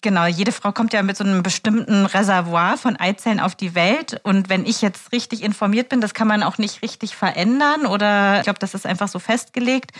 Genau, 0.00 0.26
jede 0.26 0.50
Frau 0.50 0.72
kommt 0.72 0.92
ja 0.92 1.04
mit 1.04 1.16
so 1.16 1.22
einem 1.22 1.44
bestimmten 1.44 2.06
Reservoir 2.06 2.76
von 2.76 2.96
Eizellen 2.96 3.38
auf 3.38 3.54
die 3.54 3.76
Welt. 3.76 4.20
Und 4.24 4.48
wenn 4.48 4.66
ich 4.66 4.82
jetzt 4.82 5.12
richtig 5.12 5.44
informiert 5.44 5.90
bin, 5.90 6.00
das 6.00 6.12
kann 6.12 6.26
man 6.26 6.42
auch 6.42 6.58
nicht 6.58 6.82
richtig 6.82 7.14
verändern 7.14 7.86
oder 7.86 8.38
ich 8.38 8.42
glaube, 8.42 8.58
das 8.58 8.74
ist 8.74 8.84
einfach 8.84 9.06
so 9.06 9.20
festgelegt. 9.20 9.92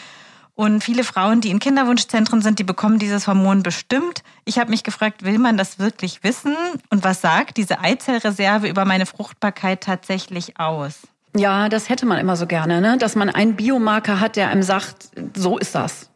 Und 0.55 0.85
viele 0.85 1.03
Frauen, 1.03 1.41
die 1.41 1.51
in 1.51 1.61
Kinderwunschzentren 1.61 2.43
sind, 2.43 2.59
die 2.59 2.65
bekommen 2.65 2.99
dieses 2.99 3.27
Hormon 3.27 3.63
bestimmt. 3.63 4.23
Ich 4.45 4.59
habe 4.59 4.71
mich 4.71 4.85
gefragt, 4.85 5.25
will 5.25 5.39
man 5.39 5.57
das 5.57 5.79
wirklich 5.79 6.23
wissen? 6.23 6.55
Und 6.91 7.05
was 7.05 7.23
sagt 7.23 7.57
diese 7.57 7.81
Eizellreserve 7.81 8.69
über 8.69 8.85
meine 8.85 9.07
Fruchtbarkeit 9.07 9.83
tatsächlich 9.83 10.61
aus? 10.61 11.01
Ja, 11.35 11.71
das 11.71 11.89
hätte 11.89 12.05
man 12.05 12.19
immer 12.19 12.37
so 12.37 12.47
gerne, 12.47 12.83
ne? 12.83 12.99
dass 12.99 13.17
man 13.17 13.31
einen 13.31 13.57
Biomarker 13.57 14.21
hat, 14.21 14.37
der 14.37 14.51
einem 14.51 14.63
sagt, 14.63 15.09
so 15.35 15.57
ist 15.57 15.75
das. 15.75 16.11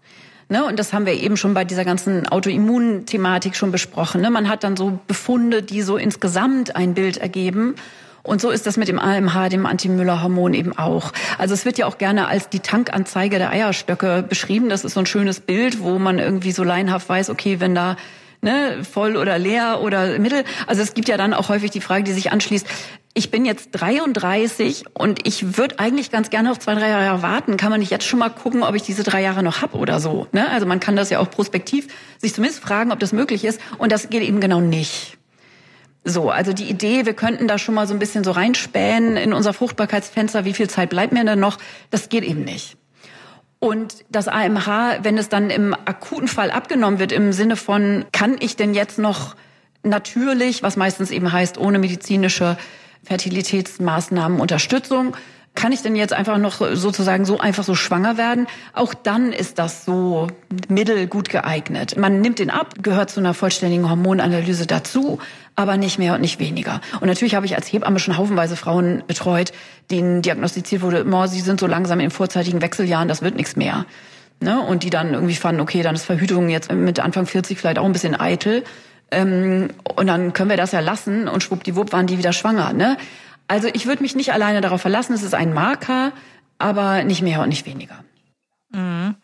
Ne, 0.49 0.65
und 0.65 0.79
das 0.79 0.93
haben 0.93 1.07
wir 1.07 1.15
eben 1.15 1.37
schon 1.37 1.55
bei 1.55 1.65
dieser 1.65 1.85
ganzen 1.85 2.29
Autoimmunthematik 2.29 3.57
schon 3.57 3.73
besprochen. 3.73 4.21
Ne? 4.21 4.31
Man 4.31 4.49
hat 4.49 4.63
dann 4.63 4.77
so 4.77 5.01
Befunde, 5.09 5.61
die 5.61 5.83
so 5.83 5.97
insgesamt 5.97 6.77
ein 6.77 6.95
Bild 6.95 7.17
ergeben. 7.17 7.75
Und 8.27 8.41
so 8.41 8.51
ist 8.51 8.67
das 8.67 8.77
mit 8.77 8.89
dem 8.89 8.99
AMH, 8.99 9.49
dem 9.51 9.67
Anti-Müller-Hormon 9.67 10.53
eben 10.55 10.77
auch. 10.77 11.13
Also 11.39 11.55
es 11.55 11.65
wird 11.65 11.79
ja 11.79 11.87
auch 11.87 11.99
gerne 11.99 12.29
als 12.29 12.49
die 12.49 12.61
Tankanzeige 12.61 13.39
der 13.39 13.51
Eierstöcke 13.51 14.25
beschrieben. 14.29 14.69
Das 14.69 14.85
ist 14.85 14.95
so 14.95 15.01
ein 15.01 15.07
schönes 15.07 15.41
Bild, 15.41 15.81
wo 15.81 15.99
man 15.99 16.19
irgendwie 16.19 16.53
so 16.53 16.65
laienhaft 16.65 17.09
weiß, 17.09 17.31
okay, 17.31 17.61
wenn 17.61 17.75
da 17.75 17.97
ne, 18.43 18.83
voll 18.85 19.17
oder 19.17 19.39
leer 19.39 19.81
oder 19.83 20.19
mittel. 20.19 20.45
Also 20.67 20.83
es 20.83 20.95
gibt 20.95 21.09
ja 21.09 21.17
dann 21.17 21.35
auch 21.35 21.49
häufig 21.49 21.71
die 21.71 21.81
Frage, 21.81 22.05
die 22.05 22.13
sich 22.13 22.33
anschließt, 22.33 22.67
ich 23.15 23.31
bin 23.31 23.47
jetzt 23.47 23.71
33 23.73 24.85
und 24.93 25.27
ich 25.27 25.57
würde 25.57 25.79
eigentlich 25.79 26.11
ganz 26.11 26.29
gerne 26.29 26.51
noch 26.51 26.59
zwei, 26.59 26.75
drei 26.75 26.91
Jahre 26.91 27.23
warten. 27.23 27.57
Kann 27.57 27.71
man 27.71 27.81
nicht 27.81 27.91
jetzt 27.91 28.05
schon 28.05 28.19
mal 28.19 28.29
gucken, 28.29 28.63
ob 28.63 28.75
ich 28.75 28.83
diese 28.83 29.05
drei 29.05 29.23
Jahre 29.23 29.43
noch 29.43 29.63
hab 29.63 29.75
oder 29.75 30.01
so? 30.01 30.27
Ne? 30.33 30.47
Also 30.51 30.67
man 30.67 30.81
kann 30.81 30.97
das 30.97 31.09
ja 31.09 31.19
auch 31.21 31.31
prospektiv 31.31 31.89
sich 32.19 32.35
zumindest 32.35 32.63
fragen, 32.63 32.93
ob 32.93 32.99
das 32.99 33.13
möglich 33.13 33.45
ist. 33.45 33.59
Und 33.79 33.91
das 33.91 34.11
geht 34.11 34.23
eben 34.23 34.41
genau 34.41 34.61
nicht. 34.61 35.17
So, 36.09 36.31
also 36.31 36.53
die 36.53 36.71
Idee, 36.71 37.05
wir 37.05 37.15
könnten 37.15 37.49
da 37.49 37.59
schon 37.59 37.75
mal 37.75 37.89
so 37.89 37.93
ein 37.93 37.99
bisschen 37.99 38.23
so 38.23 38.31
reinspähen 38.31 39.17
in 39.17 39.33
unser 39.33 39.53
Fruchtbarkeitsfenster, 39.53 40.45
wie 40.45 40.53
viel 40.53 40.71
Zeit 40.71 40.89
bleibt 40.89 41.13
mir 41.13 41.25
denn 41.25 41.41
noch, 41.41 41.59
das 41.91 42.09
geht 42.09 42.23
eben 42.23 42.45
nicht. 42.45 42.77
Und 43.59 44.05
das 44.09 44.29
AMH, 44.29 44.99
wenn 45.03 45.19
es 45.19 45.29
dann 45.29 45.51
im 45.51 45.75
akuten 45.75 46.29
Fall 46.29 46.53
abgenommen 46.53 47.01
wird, 47.01 47.11
im 47.11 47.33
Sinne 47.33 47.57
von, 47.57 48.05
kann 48.13 48.37
ich 48.39 48.55
denn 48.55 48.73
jetzt 48.73 49.01
noch 49.01 49.35
natürlich, 49.83 50.63
was 50.63 50.77
meistens 50.77 51.11
eben 51.11 51.33
heißt, 51.33 51.59
ohne 51.59 51.81
medizinische 51.81 52.57
Fertilitätsmaßnahmen 53.03 54.39
Unterstützung, 54.39 55.17
kann 55.57 55.73
ich 55.73 55.83
denn 55.83 55.97
jetzt 55.97 56.13
einfach 56.13 56.39
noch 56.39 56.61
sozusagen 56.75 57.25
so 57.25 57.41
einfach 57.41 57.65
so 57.65 57.75
schwanger 57.75 58.17
werden? 58.17 58.47
Auch 58.75 58.95
dann 58.95 59.33
ist 59.33 59.59
das 59.59 59.85
so 59.85 60.29
mittelgut 60.69 61.31
geeignet. 61.31 61.97
Man 61.97 62.21
nimmt 62.21 62.39
den 62.39 62.51
ab, 62.51 62.75
gehört 62.83 63.11
zu 63.11 63.19
einer 63.19 63.35
vollständigen 63.35 63.89
Hormonanalyse 63.89 64.67
dazu, 64.67 65.19
aber 65.57 65.79
nicht 65.79 65.99
mehr 65.99 66.15
und 66.15 66.21
nicht 66.21 66.39
weniger. 66.39 66.81
Und 67.01 67.09
natürlich 67.09 67.35
habe 67.35 67.47
ich 67.47 67.57
als 67.57 67.73
Hebamme 67.73 67.99
schon 67.99 68.17
haufenweise 68.17 68.57
Frauen 68.57 69.03
betreut, 69.07 69.53
denen 69.91 70.23
diagnostiziert 70.23 70.83
wurde, 70.83 71.05
oh, 71.11 71.27
sie 71.27 71.41
sind 71.41 71.59
so 71.59 71.67
langsam 71.67 71.99
in 72.01 72.11
vorzeitigen 72.11 72.61
Wechseljahren, 72.61 73.09
das 73.09 73.23
wird 73.23 73.37
nichts 73.37 73.57
mehr. 73.57 73.87
Ne? 74.41 74.61
Und 74.61 74.83
die 74.83 74.91
dann 74.91 75.15
irgendwie 75.15 75.35
fanden, 75.35 75.63
okay, 75.63 75.83
dann 75.83 75.95
ist 75.95 76.05
Verhütung 76.05 76.51
jetzt 76.51 76.71
mit 76.71 77.01
Anfang 77.01 77.27
40 77.27 77.59
vielleicht 77.59 77.79
auch 77.79 77.87
ein 77.87 77.93
bisschen 77.93 78.19
eitel. 78.19 78.65
Ähm, 79.11 79.71
und 79.97 80.07
dann 80.07 80.35
können 80.35 80.51
wir 80.51 80.59
das 80.59 80.73
ja 80.73 80.81
lassen 80.81 81.27
und 81.27 81.43
schwuppdiwupp 81.43 81.93
waren 81.93 82.07
die 82.07 82.19
wieder 82.19 82.35
schwanger. 82.35 82.75
Ne? 82.75 82.99
Also 83.49 83.69
ich 83.73 83.87
würde 83.87 84.03
mich 84.03 84.15
nicht 84.15 84.33
alleine 84.33 84.61
darauf 84.61 84.83
verlassen, 84.83 85.15
es 85.15 85.23
ist 85.23 85.35
ein 85.35 85.55
Marker, 85.55 86.13
aber 86.59 87.03
nicht 87.05 87.23
mehr 87.23 87.41
und 87.41 87.49
nicht 87.49 87.65
weniger. 87.65 88.05
Mhm. 88.73 89.15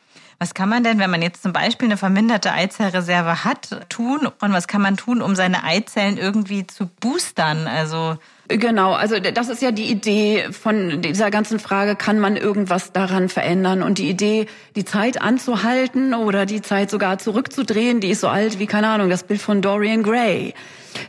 Was 0.43 0.55
kann 0.55 0.69
man 0.69 0.83
denn, 0.83 0.99
wenn 0.99 1.09
man 1.09 1.23
jetzt 1.23 1.45
zum 1.45 1.53
Beispiel 1.53 1.87
eine 1.87 1.97
verminderte 1.97 2.51
Eizellreserve 2.51 3.45
hat, 3.45 3.89
tun? 3.89 4.27
Und 4.27 4.53
was 4.53 4.67
kann 4.67 4.83
man 4.83 4.97
tun, 4.97 5.23
um 5.23 5.37
seine 5.37 5.63
Eizellen 5.63 6.19
irgendwie 6.19 6.67
zu 6.67 6.91
boostern? 6.99 7.69
Also 7.69 8.17
Genau, 8.49 8.93
also 8.93 9.21
das 9.21 9.49
ist 9.49 9.63
ja 9.63 9.71
die 9.71 9.85
Idee 9.85 10.49
von 10.51 11.01
dieser 11.01 11.31
ganzen 11.31 11.61
Frage, 11.61 11.95
kann 11.95 12.19
man 12.19 12.37
irgendwas 12.37 12.91
daran 12.91 13.29
verändern? 13.29 13.85
Und 13.85 13.99
die 13.99 14.11
Idee, 14.11 14.47
die 14.75 14.85
Zeit 14.85 15.23
anzuhalten 15.23 16.13
oder 16.13 16.45
die 16.45 16.61
Zeit 16.61 16.91
sogar 16.91 17.19
zurückzudrehen, 17.19 18.01
die 18.01 18.11
ist 18.11 18.21
so 18.21 18.29
alt 18.29 18.59
wie, 18.59 18.67
keine 18.67 18.89
Ahnung, 18.89 19.11
das 19.11 19.23
Bild 19.23 19.41
von 19.41 19.63
Dorian 19.63 20.03
Gray. 20.03 20.55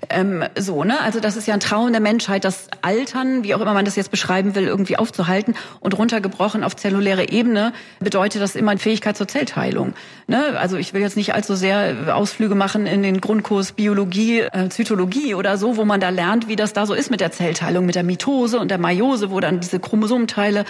Ähm, 0.10 0.44
so, 0.58 0.84
ne? 0.84 1.00
Also 1.02 1.20
das 1.20 1.36
ist 1.36 1.48
ja 1.48 1.54
ein 1.54 1.60
Traum 1.60 1.92
der 1.92 2.02
Menschheit, 2.02 2.44
das 2.46 2.68
Altern, 2.82 3.44
wie 3.44 3.56
auch 3.56 3.62
immer 3.62 3.74
man 3.74 3.86
das 3.86 3.96
jetzt 3.96 4.12
beschreiben 4.12 4.56
will, 4.56 4.66
irgendwie 4.66 4.98
aufzuhalten. 4.98 5.56
Und 5.80 5.98
runtergebrochen 5.98 6.64
auf 6.64 6.76
zelluläre 6.76 7.30
Ebene 7.30 7.74
bedeutet 8.00 8.42
das 8.42 8.56
immer 8.56 8.72
eine 8.72 8.80
Fähigkeit 8.80 9.18
zur 9.18 9.28
Zellteilung. 9.28 9.94
Ne? 10.28 10.58
Also 10.58 10.78
ich 10.78 10.94
will 10.94 11.02
jetzt 11.02 11.18
nicht 11.18 11.34
allzu 11.34 11.56
sehr 11.56 12.16
Ausflüge 12.16 12.56
machen 12.56 12.86
in 12.86 13.04
den 13.04 13.22
Grundkurs 13.22 13.74
Biologie, 13.74 14.42
äh, 14.42 14.70
Zytologie 14.70 15.36
oder 15.36 15.58
so, 15.58 15.78
wo 15.78 15.86
man 15.86 16.00
da 16.00 16.10
lernt, 16.10 16.48
wie 16.48 16.56
das 16.56 16.74
da 16.74 16.86
so 16.86 16.94
ist 16.94 17.12
mit 17.12 17.22
der 17.22 17.32
Zellteilung, 17.32 17.86
mit 17.86 17.96
der 17.96 18.04
Mitose 18.04 18.60
und 18.60 18.70
der 18.70 18.78
Meiose, 18.78 19.32
wo 19.32 19.40
dann 19.40 19.60
diese 19.60 19.80
Chromosomenteile 19.80 20.66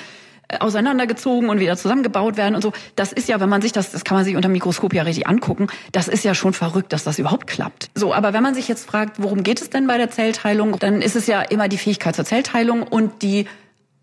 auseinandergezogen 0.59 1.49
und 1.49 1.59
wieder 1.59 1.77
zusammengebaut 1.77 2.37
werden 2.37 2.55
und 2.55 2.61
so. 2.61 2.73
Das 2.95 3.11
ist 3.11 3.29
ja, 3.29 3.39
wenn 3.39 3.49
man 3.49 3.61
sich 3.61 3.71
das, 3.71 3.91
das 3.91 4.03
kann 4.03 4.17
man 4.17 4.25
sich 4.25 4.35
unter 4.35 4.49
dem 4.49 4.53
Mikroskop 4.53 4.93
ja 4.93 5.03
richtig 5.03 5.27
angucken, 5.27 5.67
das 5.91 6.07
ist 6.07 6.23
ja 6.23 6.35
schon 6.35 6.53
verrückt, 6.53 6.93
dass 6.93 7.03
das 7.03 7.19
überhaupt 7.19 7.47
klappt. 7.47 7.89
So, 7.95 8.13
aber 8.13 8.33
wenn 8.33 8.43
man 8.43 8.55
sich 8.55 8.67
jetzt 8.67 8.85
fragt, 8.85 9.21
worum 9.21 9.43
geht 9.43 9.61
es 9.61 9.69
denn 9.69 9.87
bei 9.87 9.97
der 9.97 10.09
Zellteilung, 10.09 10.77
dann 10.79 11.01
ist 11.01 11.15
es 11.15 11.27
ja 11.27 11.41
immer 11.41 11.67
die 11.67 11.77
Fähigkeit 11.77 12.15
zur 12.15 12.25
Zellteilung 12.25 12.83
und 12.83 13.21
die 13.21 13.45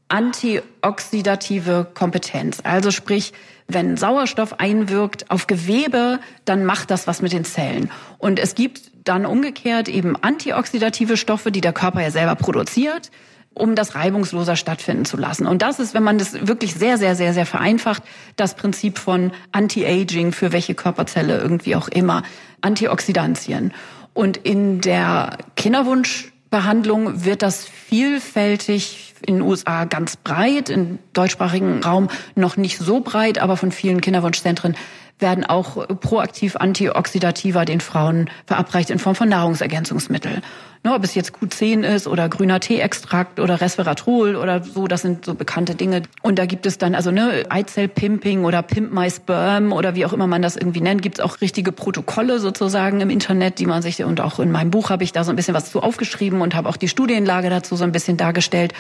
antioxidative 0.09 1.87
Kompetenz. 1.95 2.59
Also 2.65 2.91
sprich, 2.91 3.33
wenn 3.69 3.97
Sauerstoff 3.97 4.59
einwirkt 4.59 5.31
auf 5.31 5.47
Gewebe, 5.47 6.19
dann 6.45 6.65
macht 6.65 6.91
das 6.91 7.07
was 7.07 7.23
mit 7.23 7.33
den 7.33 7.45
Zellen. 7.45 7.91
Und 8.19 8.41
es 8.41 8.57
gibt 8.57 8.91
dann 9.05 9.25
umgekehrt 9.25 9.89
eben 9.89 10.17
antioxidative 10.17 11.17
Stoffe, 11.17 11.53
die 11.53 11.61
der 11.61 11.73
Körper 11.73 12.03
ja 12.03 12.11
selber 12.11 12.35
produziert 12.35 13.11
um 13.55 13.75
das 13.75 13.95
reibungsloser 13.95 14.57
stattfinden 14.57 15.05
zu 15.05 15.17
lassen. 15.17 15.47
Und 15.47 15.63
das 15.63 15.81
ist, 15.81 15.93
wenn 15.95 16.03
man 16.03 16.19
das 16.19 16.47
wirklich 16.47 16.75
sehr, 16.75 16.99
sehr, 16.99 17.17
sehr, 17.17 17.35
sehr 17.35 17.47
vereinfacht, 17.47 18.03
das 18.37 18.55
Prinzip 18.55 18.99
von 18.99 19.33
Anti-Aging 19.53 20.33
für 20.33 20.53
welche 20.53 20.75
Körperzelle 20.75 21.39
irgendwie 21.39 21.77
auch 21.77 21.89
immer, 21.89 22.23
Antioxidantien. 22.61 23.73
Und 24.15 24.37
in 24.37 24.81
der 24.81 25.39
Kinderwunschbehandlung 25.57 27.25
wird 27.25 27.43
das 27.43 27.65
vielfältig 27.65 29.15
in 29.27 29.37
den 29.37 29.43
USA 29.43 29.85
ganz 29.85 30.17
breit, 30.17 30.71
im 30.71 30.99
deutschsprachigen 31.13 31.83
Raum 31.83 32.09
noch 32.35 32.57
nicht 32.57 32.79
so 32.79 33.01
breit, 33.01 33.39
aber 33.39 33.57
von 33.57 33.73
vielen 33.73 34.01
Kinderwunschzentren 34.01 34.77
werden 35.21 35.45
auch 35.45 35.87
proaktiv 36.01 36.57
Antioxidativer 36.57 37.65
den 37.65 37.81
Frauen 37.81 38.31
verabreicht 38.47 38.91
in 38.91 38.99
Form 38.99 39.15
von 39.15 39.29
Nahrungsergänzungsmittel. 39.29 40.43
Ne, 40.83 40.95
ob 40.95 41.05
es 41.05 41.15
jetzt 41.15 41.35
Q10 41.35 41.83
ist 41.83 42.07
oder 42.07 42.31
grüner 42.31 42.59
Teeextrakt 42.59 43.39
oder 43.39 43.61
Resveratrol 43.61 44.35
oder 44.35 44.65
so, 44.65 44.87
das 44.87 45.03
sind 45.03 45.27
so 45.27 45.35
bekannte 45.35 45.75
Dinge. 45.75 46.05
Und 46.23 46.39
da 46.39 46.47
gibt 46.47 46.65
es 46.65 46.79
dann 46.79 46.95
also 46.95 47.11
ne 47.11 47.45
Eizellpimping 47.51 48.47
oder 48.47 48.63
Pimp 48.63 48.91
My 48.91 49.11
Sperm 49.11 49.73
oder 49.73 49.95
wie 49.95 50.07
auch 50.07 50.15
immer 50.15 50.27
man 50.27 50.41
das 50.41 50.57
irgendwie 50.57 50.81
nennt, 50.81 51.03
gibt 51.03 51.19
es 51.19 51.25
auch 51.25 51.43
richtige 51.43 51.71
Protokolle 51.71 52.39
sozusagen 52.39 53.03
im 53.03 53.11
Internet, 53.11 53.59
die 53.59 53.67
man 53.67 53.83
sich 53.83 54.03
und 54.03 54.23
auch 54.23 54.39
in 54.39 54.51
meinem 54.51 54.71
Buch 54.71 54.89
habe 54.89 55.05
ich 55.05 55.13
da 55.13 55.23
so 55.23 55.29
ein 55.29 55.37
bisschen 55.37 55.53
was 55.53 55.71
zu 55.71 55.83
aufgeschrieben 55.83 56.41
und 56.41 56.55
habe 56.55 56.67
auch 56.67 56.79
die 56.79 56.89
Studienlage 56.89 57.51
dazu 57.51 57.77
so 57.77 57.85
ein 57.85 57.93
bisschen 57.93 58.17
dargestellt, 58.17 58.73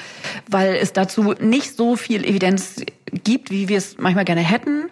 weil 0.49 0.77
es 0.77 0.95
dazu 0.95 1.35
nicht 1.39 1.77
so 1.77 1.97
viel 1.97 2.25
Evidenz 2.25 2.77
gibt, 3.25 3.51
wie 3.51 3.69
wir 3.69 3.77
es 3.77 3.99
manchmal 3.99 4.25
gerne 4.25 4.41
hätten 4.41 4.89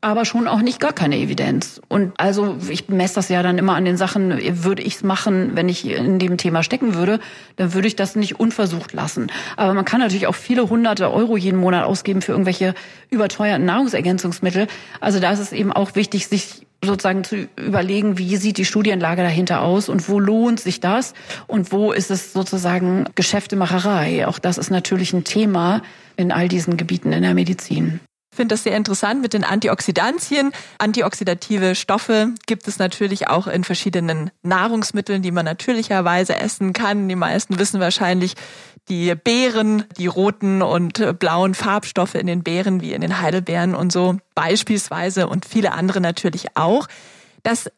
aber 0.00 0.24
schon 0.24 0.46
auch 0.46 0.60
nicht 0.60 0.78
gar 0.78 0.92
keine 0.92 1.16
Evidenz. 1.16 1.80
Und 1.88 2.12
also 2.18 2.56
ich 2.68 2.88
messe 2.88 3.16
das 3.16 3.28
ja 3.28 3.42
dann 3.42 3.58
immer 3.58 3.74
an 3.74 3.84
den 3.84 3.96
Sachen, 3.96 4.38
würde 4.64 4.82
ich 4.82 4.96
es 4.96 5.02
machen, 5.02 5.52
wenn 5.54 5.68
ich 5.68 5.88
in 5.88 6.18
dem 6.18 6.36
Thema 6.36 6.62
stecken 6.62 6.94
würde, 6.94 7.18
dann 7.56 7.74
würde 7.74 7.88
ich 7.88 7.96
das 7.96 8.14
nicht 8.14 8.38
unversucht 8.38 8.92
lassen. 8.92 9.30
Aber 9.56 9.74
man 9.74 9.84
kann 9.84 10.00
natürlich 10.00 10.28
auch 10.28 10.36
viele 10.36 10.68
hunderte 10.70 11.10
Euro 11.10 11.36
jeden 11.36 11.58
Monat 11.58 11.84
ausgeben 11.84 12.22
für 12.22 12.32
irgendwelche 12.32 12.74
überteuerten 13.10 13.64
Nahrungsergänzungsmittel. 13.64 14.68
Also 15.00 15.18
da 15.18 15.32
ist 15.32 15.40
es 15.40 15.52
eben 15.52 15.72
auch 15.72 15.96
wichtig, 15.96 16.28
sich 16.28 16.66
sozusagen 16.84 17.24
zu 17.24 17.48
überlegen, 17.56 18.18
wie 18.18 18.36
sieht 18.36 18.56
die 18.56 18.64
Studienlage 18.64 19.22
dahinter 19.22 19.62
aus 19.62 19.88
und 19.88 20.08
wo 20.08 20.20
lohnt 20.20 20.60
sich 20.60 20.78
das 20.78 21.12
und 21.48 21.72
wo 21.72 21.90
ist 21.90 22.12
es 22.12 22.32
sozusagen 22.32 23.04
Geschäftemacherei. 23.16 24.28
Auch 24.28 24.38
das 24.38 24.58
ist 24.58 24.70
natürlich 24.70 25.12
ein 25.12 25.24
Thema 25.24 25.82
in 26.16 26.30
all 26.30 26.46
diesen 26.46 26.76
Gebieten 26.76 27.12
in 27.12 27.22
der 27.22 27.34
Medizin 27.34 27.98
finde 28.38 28.52
das 28.52 28.62
sehr 28.62 28.76
interessant 28.76 29.20
mit 29.20 29.32
den 29.32 29.42
Antioxidantien. 29.42 30.52
Antioxidative 30.78 31.74
Stoffe 31.74 32.28
gibt 32.46 32.68
es 32.68 32.78
natürlich 32.78 33.26
auch 33.26 33.48
in 33.48 33.64
verschiedenen 33.64 34.30
Nahrungsmitteln, 34.44 35.22
die 35.22 35.32
man 35.32 35.44
natürlicherweise 35.44 36.36
essen 36.36 36.72
kann. 36.72 37.08
Die 37.08 37.16
meisten 37.16 37.58
wissen 37.58 37.80
wahrscheinlich 37.80 38.34
die 38.88 39.12
Beeren, 39.16 39.82
die 39.98 40.06
roten 40.06 40.62
und 40.62 41.18
blauen 41.18 41.54
Farbstoffe 41.54 42.14
in 42.14 42.28
den 42.28 42.44
Beeren 42.44 42.80
wie 42.80 42.92
in 42.92 43.00
den 43.00 43.20
Heidelbeeren 43.20 43.74
und 43.74 43.90
so 43.90 44.18
beispielsweise 44.36 45.26
und 45.26 45.44
viele 45.44 45.72
andere 45.72 46.00
natürlich 46.00 46.56
auch. 46.56 46.86
Das 47.42 47.68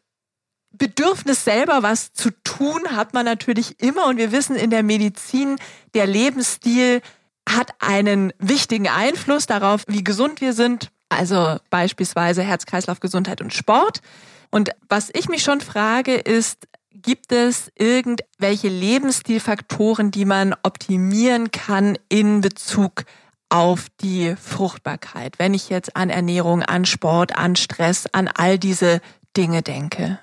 Bedürfnis 0.69 1.43
selber 1.43 1.81
was 1.81 2.13
zu 2.13 2.29
tun 2.43 2.81
hat 2.91 3.15
man 3.15 3.25
natürlich 3.25 3.81
immer 3.81 4.05
und 4.05 4.17
wir 4.17 4.31
wissen 4.31 4.55
in 4.55 4.69
der 4.69 4.83
Medizin, 4.83 5.57
der 5.95 6.05
Lebensstil 6.05 7.01
hat 7.47 7.71
einen 7.79 8.33
wichtigen 8.39 8.87
Einfluss 8.87 9.45
darauf, 9.45 9.83
wie 9.87 10.03
gesund 10.03 10.41
wir 10.41 10.53
sind. 10.53 10.91
Also 11.09 11.57
beispielsweise 11.69 12.41
Herz-Kreislauf-Gesundheit 12.43 13.41
und 13.41 13.53
Sport. 13.53 14.01
Und 14.49 14.69
was 14.87 15.09
ich 15.13 15.27
mich 15.27 15.43
schon 15.43 15.61
frage, 15.61 16.15
ist, 16.15 16.67
gibt 16.93 17.31
es 17.31 17.71
irgendwelche 17.75 18.67
Lebensstilfaktoren, 18.67 20.11
die 20.11 20.25
man 20.25 20.55
optimieren 20.63 21.51
kann 21.51 21.97
in 22.09 22.41
Bezug 22.41 23.03
auf 23.49 23.87
die 24.01 24.35
Fruchtbarkeit, 24.37 25.37
wenn 25.37 25.53
ich 25.53 25.69
jetzt 25.69 25.95
an 25.97 26.09
Ernährung, 26.09 26.63
an 26.63 26.85
Sport, 26.85 27.37
an 27.37 27.55
Stress, 27.55 28.05
an 28.11 28.29
all 28.29 28.57
diese 28.57 29.01
Dinge 29.35 29.61
denke? 29.61 30.19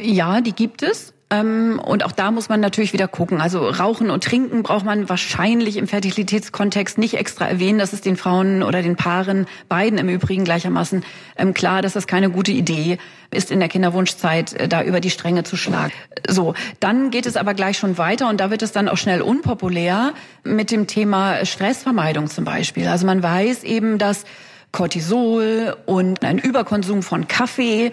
Ja, 0.00 0.40
die 0.40 0.52
gibt 0.52 0.82
es. 0.82 1.12
Ähm, 1.32 1.80
und 1.84 2.04
auch 2.04 2.12
da 2.12 2.32
muss 2.32 2.48
man 2.48 2.60
natürlich 2.60 2.92
wieder 2.92 3.06
gucken. 3.06 3.40
Also 3.40 3.68
Rauchen 3.68 4.10
und 4.10 4.24
Trinken 4.24 4.64
braucht 4.64 4.84
man 4.84 5.08
wahrscheinlich 5.08 5.76
im 5.76 5.86
Fertilitätskontext 5.86 6.98
nicht 6.98 7.14
extra 7.14 7.46
erwähnen. 7.46 7.78
Das 7.78 7.92
ist 7.92 8.04
den 8.04 8.16
Frauen 8.16 8.64
oder 8.64 8.82
den 8.82 8.96
Paaren, 8.96 9.46
beiden 9.68 9.98
im 9.98 10.08
Übrigen 10.08 10.44
gleichermaßen 10.44 11.04
ähm, 11.36 11.54
klar, 11.54 11.82
dass 11.82 11.92
das 11.92 12.08
keine 12.08 12.30
gute 12.30 12.50
Idee 12.50 12.98
ist, 13.30 13.52
in 13.52 13.60
der 13.60 13.68
Kinderwunschzeit 13.68 14.54
äh, 14.54 14.68
da 14.68 14.82
über 14.82 15.00
die 15.00 15.10
Stränge 15.10 15.44
zu 15.44 15.56
schlagen. 15.56 15.92
So, 16.28 16.54
dann 16.80 17.12
geht 17.12 17.26
es 17.26 17.36
aber 17.36 17.54
gleich 17.54 17.78
schon 17.78 17.96
weiter 17.96 18.28
und 18.28 18.40
da 18.40 18.50
wird 18.50 18.62
es 18.62 18.72
dann 18.72 18.88
auch 18.88 18.98
schnell 18.98 19.22
unpopulär 19.22 20.12
mit 20.42 20.72
dem 20.72 20.88
Thema 20.88 21.44
Stressvermeidung 21.46 22.28
zum 22.28 22.44
Beispiel. 22.44 22.88
Also 22.88 23.06
man 23.06 23.22
weiß 23.22 23.62
eben, 23.62 23.98
dass 23.98 24.24
Cortisol 24.72 25.76
und 25.86 26.24
ein 26.24 26.38
Überkonsum 26.38 27.02
von 27.02 27.28
Kaffee 27.28 27.92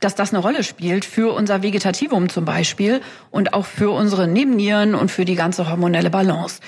dass 0.00 0.14
das 0.14 0.32
eine 0.32 0.42
Rolle 0.42 0.64
spielt 0.64 1.04
für 1.04 1.32
unser 1.34 1.62
Vegetativum 1.62 2.28
zum 2.28 2.44
Beispiel 2.44 3.00
und 3.30 3.52
auch 3.52 3.66
für 3.66 3.90
unsere 3.90 4.26
Nebennieren 4.26 4.94
und 4.94 5.10
für 5.10 5.24
die 5.24 5.34
ganze 5.34 5.70
hormonelle 5.70 6.10
Balance. 6.10 6.60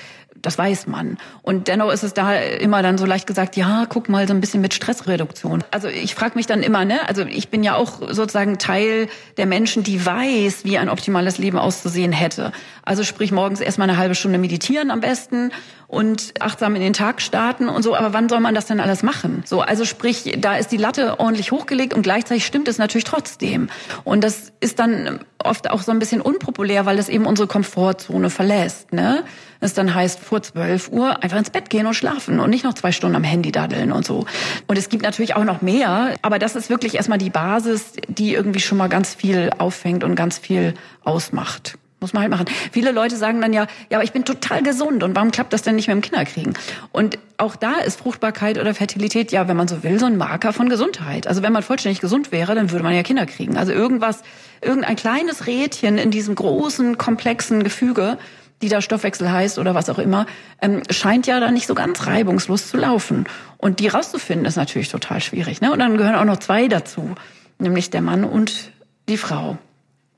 Das 0.43 0.57
weiß 0.57 0.87
man. 0.87 1.17
Und 1.41 1.69
dennoch 1.69 1.89
ist 1.91 2.03
es 2.03 2.13
da 2.13 2.35
immer 2.35 2.83
dann 2.83 2.97
so 2.97 3.05
leicht 3.05 3.25
gesagt, 3.27 3.55
ja, 3.55 3.85
guck 3.87 4.09
mal 4.09 4.27
so 4.27 4.33
ein 4.33 4.41
bisschen 4.41 4.59
mit 4.59 4.73
Stressreduktion. 4.73 5.63
Also 5.71 5.87
ich 5.87 6.13
frage 6.15 6.35
mich 6.35 6.45
dann 6.45 6.61
immer, 6.61 6.83
ne, 6.83 6.99
also 7.07 7.21
ich 7.23 7.47
bin 7.47 7.63
ja 7.63 7.75
auch 7.75 8.01
sozusagen 8.09 8.57
Teil 8.57 9.07
der 9.37 9.45
Menschen, 9.45 9.83
die 9.83 10.05
weiß, 10.05 10.65
wie 10.65 10.77
ein 10.77 10.89
optimales 10.89 11.37
Leben 11.37 11.57
auszusehen 11.57 12.11
hätte. 12.11 12.51
Also 12.83 13.05
sprich 13.05 13.31
morgens 13.31 13.61
erstmal 13.61 13.89
eine 13.89 13.97
halbe 13.97 14.15
Stunde 14.15 14.37
meditieren 14.37 14.91
am 14.91 14.99
besten 14.99 15.51
und 15.87 16.33
achtsam 16.41 16.75
in 16.75 16.81
den 16.81 16.93
Tag 16.93 17.21
starten 17.21 17.69
und 17.69 17.81
so. 17.81 17.95
Aber 17.95 18.11
wann 18.11 18.27
soll 18.27 18.41
man 18.41 18.53
das 18.53 18.65
denn 18.65 18.81
alles 18.81 19.01
machen? 19.01 19.43
So, 19.45 19.61
also 19.61 19.85
sprich, 19.85 20.35
da 20.39 20.57
ist 20.57 20.73
die 20.73 20.77
Latte 20.77 21.21
ordentlich 21.21 21.53
hochgelegt 21.53 21.93
und 21.93 22.01
gleichzeitig 22.01 22.45
stimmt 22.45 22.67
es 22.67 22.77
natürlich 22.77 23.05
trotzdem. 23.05 23.69
Und 24.03 24.25
das 24.25 24.51
ist 24.59 24.79
dann 24.79 25.19
oft 25.45 25.69
auch 25.69 25.81
so 25.81 25.91
ein 25.91 25.99
bisschen 25.99 26.21
unpopulär, 26.21 26.85
weil 26.85 26.99
es 26.99 27.09
eben 27.09 27.25
unsere 27.25 27.47
Komfortzone 27.47 28.29
verlässt. 28.29 28.93
Ne? 28.93 29.23
Es 29.59 29.73
dann 29.73 29.93
heißt, 29.93 30.19
vor 30.19 30.41
12 30.41 30.89
Uhr 30.89 31.23
einfach 31.23 31.37
ins 31.37 31.49
Bett 31.49 31.69
gehen 31.69 31.85
und 31.85 31.93
schlafen 31.93 32.39
und 32.39 32.49
nicht 32.49 32.63
noch 32.63 32.73
zwei 32.73 32.91
Stunden 32.91 33.15
am 33.15 33.23
Handy 33.23 33.51
daddeln 33.51 33.91
und 33.91 34.05
so. 34.05 34.25
Und 34.67 34.77
es 34.77 34.89
gibt 34.89 35.03
natürlich 35.03 35.35
auch 35.35 35.45
noch 35.45 35.61
mehr, 35.61 36.15
aber 36.21 36.39
das 36.39 36.55
ist 36.55 36.69
wirklich 36.69 36.95
erstmal 36.95 37.17
die 37.17 37.29
Basis, 37.29 37.93
die 38.07 38.33
irgendwie 38.33 38.59
schon 38.59 38.77
mal 38.77 38.89
ganz 38.89 39.13
viel 39.13 39.51
auffängt 39.57 40.03
und 40.03 40.15
ganz 40.15 40.37
viel 40.37 40.73
ausmacht. 41.03 41.77
Muss 42.03 42.11
man 42.11 42.23
halt 42.23 42.31
machen. 42.31 42.47
Viele 42.73 42.91
Leute 42.91 43.15
sagen 43.15 43.39
dann 43.39 43.53
ja, 43.53 43.65
ja, 43.89 43.97
aber 43.97 44.03
ich 44.03 44.11
bin 44.11 44.25
total 44.25 44.61
gesund 44.61 45.03
und 45.03 45.15
warum 45.15 45.31
klappt 45.31 45.53
das 45.53 45.61
denn 45.61 45.75
nicht 45.75 45.87
mit 45.87 45.95
dem 45.95 46.01
Kinderkriegen? 46.01 46.53
Und 46.91 47.17
auch 47.37 47.55
da 47.55 47.75
ist 47.75 47.97
Fruchtbarkeit 47.97 48.57
oder 48.57 48.75
Fertilität, 48.75 49.31
ja, 49.31 49.47
wenn 49.47 49.55
man 49.55 49.69
so 49.69 49.83
will, 49.83 49.97
so 50.01 50.05
ein 50.05 50.17
Marker 50.17 50.51
von 50.51 50.67
Gesundheit. 50.67 51.27
Also 51.27 51.43
wenn 51.43 51.53
man 51.53 51.63
vollständig 51.63 52.01
gesund 52.01 52.33
wäre, 52.33 52.55
dann 52.55 52.71
würde 52.71 52.83
man 52.83 52.93
ja 52.93 53.03
Kinder 53.03 53.25
kriegen. 53.25 53.55
Also 53.55 53.71
irgendwas, 53.71 54.21
irgendein 54.59 54.97
kleines 54.97 55.47
Rädchen 55.47 55.97
in 55.97 56.11
diesem 56.11 56.35
großen, 56.35 56.97
komplexen 56.97 57.63
Gefüge, 57.63 58.17
die 58.61 58.67
da 58.67 58.81
Stoffwechsel 58.81 59.31
heißt 59.31 59.57
oder 59.57 59.73
was 59.73 59.89
auch 59.89 59.97
immer, 59.97 60.25
ähm, 60.61 60.81
scheint 60.89 61.25
ja 61.25 61.39
da 61.39 61.51
nicht 61.51 61.67
so 61.67 61.73
ganz 61.73 62.05
reibungslos 62.05 62.67
zu 62.67 62.75
laufen. 62.75 63.27
Und 63.57 63.79
die 63.79 63.87
rauszufinden 63.87 64.45
ist 64.45 64.57
natürlich 64.57 64.89
total 64.89 65.21
schwierig. 65.21 65.61
Ne? 65.61 65.71
Und 65.71 65.79
dann 65.79 65.95
gehören 65.95 66.15
auch 66.15 66.25
noch 66.25 66.39
zwei 66.39 66.67
dazu, 66.67 67.15
nämlich 67.59 67.91
der 67.91 68.01
Mann 68.01 68.25
und 68.25 68.71
die 69.07 69.15
Frau. 69.15 69.57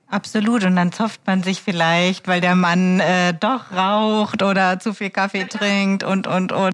Absolut. 0.08 0.64
Und 0.64 0.76
dann 0.76 0.92
zofft 0.92 1.22
man 1.26 1.42
sich 1.42 1.62
vielleicht, 1.62 2.28
weil 2.28 2.40
der 2.40 2.56
Mann 2.56 3.00
äh, 3.00 3.34
doch 3.34 3.72
raucht 3.72 4.44
oder 4.44 4.80
zu 4.80 4.94
viel 4.94 5.10
Kaffee 5.10 5.46
trinkt 5.46 6.04
und, 6.04 6.28
und, 6.28 6.52
und. 6.52 6.74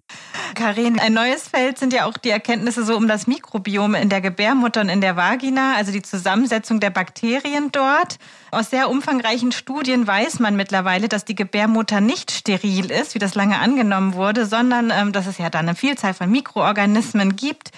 Karin, 0.53 0.99
ein 0.99 1.13
neues 1.13 1.47
Feld 1.47 1.77
sind 1.77 1.93
ja 1.93 2.05
auch 2.05 2.17
die 2.17 2.29
Erkenntnisse 2.29 2.83
so 2.83 2.97
um 2.97 3.07
das 3.07 3.27
Mikrobiom 3.27 3.95
in 3.95 4.09
der 4.09 4.19
Gebärmutter 4.19 4.81
und 4.81 4.89
in 4.89 4.99
der 4.99 5.15
Vagina, 5.15 5.75
also 5.77 5.93
die 5.93 6.01
Zusammensetzung 6.01 6.81
der 6.81 6.89
Bakterien 6.89 7.71
dort. 7.71 8.17
Aus 8.51 8.69
sehr 8.69 8.89
umfangreichen 8.89 9.53
Studien 9.53 10.05
weiß 10.05 10.39
man 10.39 10.57
mittlerweile, 10.57 11.07
dass 11.07 11.23
die 11.23 11.35
Gebärmutter 11.35 12.01
nicht 12.01 12.31
steril 12.31 12.91
ist, 12.91 13.15
wie 13.15 13.19
das 13.19 13.33
lange 13.33 13.59
angenommen 13.59 14.13
wurde, 14.13 14.45
sondern 14.45 14.91
ähm, 14.93 15.13
dass 15.13 15.25
es 15.25 15.37
ja 15.37 15.49
dann 15.49 15.69
eine 15.69 15.75
Vielzahl 15.75 16.13
von 16.13 16.29
Mikroorganismen 16.29 17.37
gibt, 17.37 17.71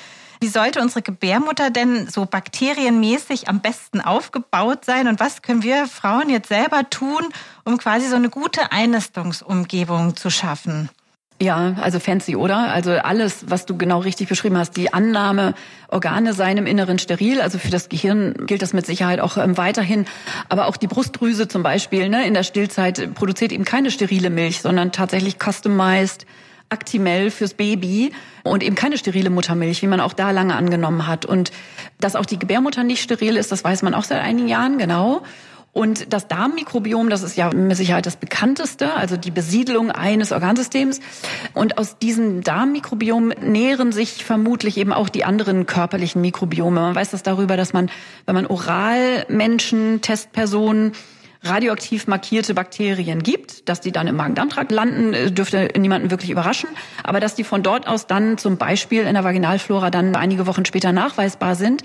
wie 0.43 0.49
sollte 0.49 0.81
unsere 0.81 1.01
Gebärmutter 1.01 1.69
denn 1.69 2.09
so 2.09 2.25
bakterienmäßig 2.25 3.47
am 3.47 3.61
besten 3.61 4.01
aufgebaut 4.01 4.83
sein? 4.83 5.07
Und 5.07 5.21
was 5.21 5.41
können 5.41 5.63
wir 5.63 5.87
Frauen 5.87 6.29
jetzt 6.29 6.49
selber 6.49 6.89
tun, 6.89 7.21
um 7.63 7.77
quasi 7.77 8.09
so 8.09 8.17
eine 8.17 8.29
gute 8.29 8.73
Einnistungsumgebung 8.73 10.17
zu 10.17 10.29
schaffen? 10.29 10.89
Ja, 11.41 11.75
also 11.79 12.01
fancy, 12.01 12.35
oder? 12.35 12.73
Also 12.73 12.91
alles, 12.91 13.45
was 13.47 13.65
du 13.65 13.77
genau 13.77 13.99
richtig 13.99 14.27
beschrieben 14.27 14.57
hast, 14.57 14.75
die 14.75 14.93
Annahme, 14.93 15.53
Organe 15.87 16.33
seien 16.33 16.57
im 16.57 16.67
Inneren 16.67 16.99
steril, 16.99 17.39
also 17.39 17.57
für 17.57 17.71
das 17.71 17.87
Gehirn 17.87 18.45
gilt 18.45 18.61
das 18.61 18.73
mit 18.73 18.85
Sicherheit 18.85 19.21
auch 19.21 19.37
ähm, 19.37 19.55
weiterhin. 19.55 20.05
Aber 20.49 20.67
auch 20.67 20.75
die 20.75 20.87
Brustdrüse 20.87 21.47
zum 21.47 21.63
Beispiel, 21.63 22.09
ne, 22.09 22.27
in 22.27 22.33
der 22.33 22.43
Stillzeit 22.43 23.15
produziert 23.15 23.53
eben 23.53 23.63
keine 23.63 23.91
sterile 23.91 24.29
Milch, 24.29 24.61
sondern 24.61 24.91
tatsächlich 24.91 25.37
customized 25.41 26.25
Actimel 26.69 27.31
fürs 27.31 27.53
Baby 27.53 28.11
und 28.43 28.63
eben 28.63 28.75
keine 28.75 28.97
sterile 28.97 29.29
Muttermilch, 29.29 29.81
wie 29.81 29.87
man 29.87 29.99
auch 29.99 30.13
da 30.13 30.31
lange 30.31 30.55
angenommen 30.55 31.07
hat. 31.07 31.25
Und 31.25 31.51
dass 31.99 32.15
auch 32.15 32.25
die 32.25 32.39
Gebärmutter 32.39 32.83
nicht 32.83 33.01
steril 33.01 33.37
ist, 33.37 33.51
das 33.51 33.63
weiß 33.63 33.83
man 33.83 33.93
auch 33.93 34.03
seit 34.03 34.21
einigen 34.21 34.47
Jahren, 34.47 34.77
genau. 34.77 35.23
Und 35.73 36.13
das 36.13 36.27
Darmmikrobiom, 36.27 37.09
das 37.09 37.23
ist 37.23 37.35
ja 37.35 37.51
mit 37.51 37.75
Sicherheit 37.75 38.05
das 38.05 38.15
bekannteste, 38.15 38.93
also 38.93 39.17
die 39.17 39.31
Besiedlung 39.31 39.89
eines 39.89 40.31
Organsystems. 40.31 40.99
Und 41.55 41.79
aus 41.79 41.97
diesem 41.97 42.43
Darmmikrobiom 42.43 43.29
nähren 43.41 43.91
sich 43.91 44.23
vermutlich 44.23 44.77
eben 44.77 44.93
auch 44.93 45.09
die 45.09 45.25
anderen 45.25 45.65
körperlichen 45.65 46.21
Mikrobiome. 46.21 46.79
Man 46.79 46.95
weiß 46.95 47.09
das 47.09 47.23
darüber, 47.23 47.57
dass 47.57 47.73
man, 47.73 47.89
wenn 48.27 48.35
man 48.35 48.45
oral 48.45 49.25
Menschen, 49.29 50.01
Testpersonen 50.01 50.91
radioaktiv 51.43 52.07
markierte 52.07 52.53
Bakterien 52.53 53.21
gibt, 53.21 53.67
dass 53.67 53.81
die 53.81 53.91
dann 53.91 54.07
im 54.07 54.15
Magen-Darm-Trakt 54.15 54.71
landen, 54.71 55.13
äh, 55.13 55.31
dürfte 55.31 55.69
niemanden 55.77 56.11
wirklich 56.11 56.31
überraschen, 56.31 56.69
aber 57.03 57.19
dass 57.19 57.35
die 57.35 57.43
von 57.43 57.63
dort 57.63 57.87
aus 57.87 58.07
dann 58.07 58.37
zum 58.37 58.57
Beispiel 58.57 59.03
in 59.03 59.13
der 59.13 59.23
Vaginalflora 59.23 59.89
dann 59.89 60.15
einige 60.15 60.47
Wochen 60.47 60.65
später 60.65 60.91
nachweisbar 60.91 61.55
sind, 61.55 61.83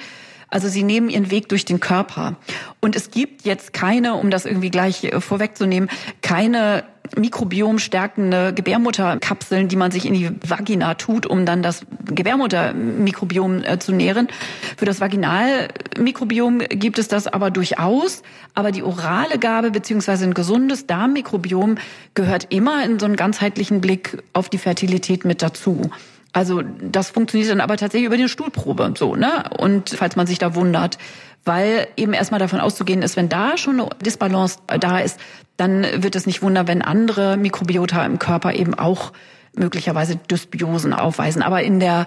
also 0.49 0.69
sie 0.69 0.83
nehmen 0.83 1.11
ihren 1.11 1.31
Weg 1.31 1.49
durch 1.49 1.65
den 1.65 1.81
Körper. 1.81 2.37
Und 2.81 2.97
es 2.97 3.11
gibt 3.11 3.45
jetzt 3.45 3.73
keine, 3.73 4.15
um 4.15 4.31
das 4.31 4.47
irgendwie 4.47 4.71
gleich 4.71 5.05
äh, 5.05 5.21
vorwegzunehmen, 5.21 5.91
keine 6.23 6.85
mikrobiomstärkende 7.17 8.53
Gebärmutterkapseln, 8.53 9.69
die 9.69 9.77
man 9.77 9.91
sich 9.91 10.05
in 10.07 10.15
die 10.15 10.31
Vagina 10.47 10.95
tut, 10.95 11.27
um 11.27 11.47
dann 11.47 11.63
das 11.63 11.87
Gebärmuttermikrobiom 12.05 13.65
äh, 13.65 13.79
zu 13.79 13.93
nähren. 13.93 14.29
Für 14.77 14.85
das 14.85 15.01
Vaginalmikrobiom 15.01 16.59
gibt 16.59 16.99
es 16.99 17.09
das 17.09 17.27
aber 17.27 17.51
durchaus. 17.51 18.23
Aber 18.55 18.73
die 18.73 18.83
orale 18.83 19.39
Gabe 19.39 19.71
beziehungsweise 19.71 20.25
ein 20.25 20.35
gesundes 20.35 20.87
Darmmikrobiom 20.87 21.77
gehört 22.15 22.49
immer 22.51 22.85
in 22.85 22.99
so 22.99 23.07
einen 23.07 23.17
ganzheitlichen 23.17 23.81
Blick 23.81 24.23
auf 24.33 24.49
die 24.49 24.59
Fertilität 24.59 25.25
mit 25.25 25.43
dazu. 25.43 25.91
Also 26.39 26.63
das 26.63 27.11
funktioniert 27.11 27.51
dann 27.51 27.61
aber 27.61 27.77
tatsächlich 27.77 28.07
über 28.07 28.17
die 28.17 28.29
Stuhlprobe 28.29 28.95
so, 28.97 29.17
ne? 29.17 29.43
Und 29.59 29.91
falls 29.91 30.15
man 30.15 30.29
sich 30.29 30.39
da 30.39 30.55
wundert, 30.55 30.97
weil 31.45 31.89
eben 31.97 32.13
erstmal 32.13 32.39
davon 32.39 32.61
auszugehen 32.61 33.03
ist, 33.03 33.17
wenn 33.17 33.29
da 33.29 33.57
schon 33.57 33.81
eine 33.81 33.91
Disbalance 34.07 34.59
da 34.79 35.01
ist, 35.01 35.19
dann 35.57 35.85
wird 35.97 36.15
es 36.15 36.27
nicht 36.27 36.41
wundern, 36.41 36.69
wenn 36.69 36.81
andere 36.81 37.37
Mikrobiota 37.37 38.07
im 38.07 38.21
Körper 38.21 38.55
eben 38.55 38.75
auch 38.75 39.13
möglicherweise 39.57 40.15
Dysbiosen 40.15 40.93
aufweisen. 40.93 41.43
Aber 41.43 41.65
in 41.65 41.81
der 41.81 42.07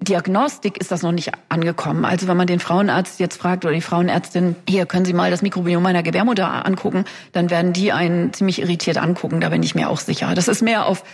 Diagnostik 0.00 0.76
ist 0.78 0.90
das 0.90 1.02
noch 1.02 1.12
nicht 1.12 1.30
angekommen. 1.48 2.04
Also 2.04 2.26
wenn 2.26 2.36
man 2.36 2.48
den 2.48 2.58
Frauenarzt 2.58 3.20
jetzt 3.20 3.36
fragt 3.36 3.64
oder 3.64 3.72
die 3.72 3.80
Frauenärztin, 3.80 4.56
hier 4.68 4.84
können 4.86 5.04
Sie 5.04 5.12
mal 5.12 5.30
das 5.30 5.42
Mikrobiom 5.42 5.80
meiner 5.80 6.02
Gebärmutter 6.02 6.66
angucken, 6.66 7.04
dann 7.30 7.50
werden 7.50 7.72
die 7.72 7.92
einen 7.92 8.32
ziemlich 8.32 8.60
irritiert 8.60 8.98
angucken. 8.98 9.40
Da 9.40 9.50
bin 9.50 9.62
ich 9.62 9.76
mir 9.76 9.90
auch 9.90 10.00
sicher. 10.00 10.34
Das 10.34 10.48
ist 10.48 10.60
mehr 10.60 10.86
auf 10.86 11.04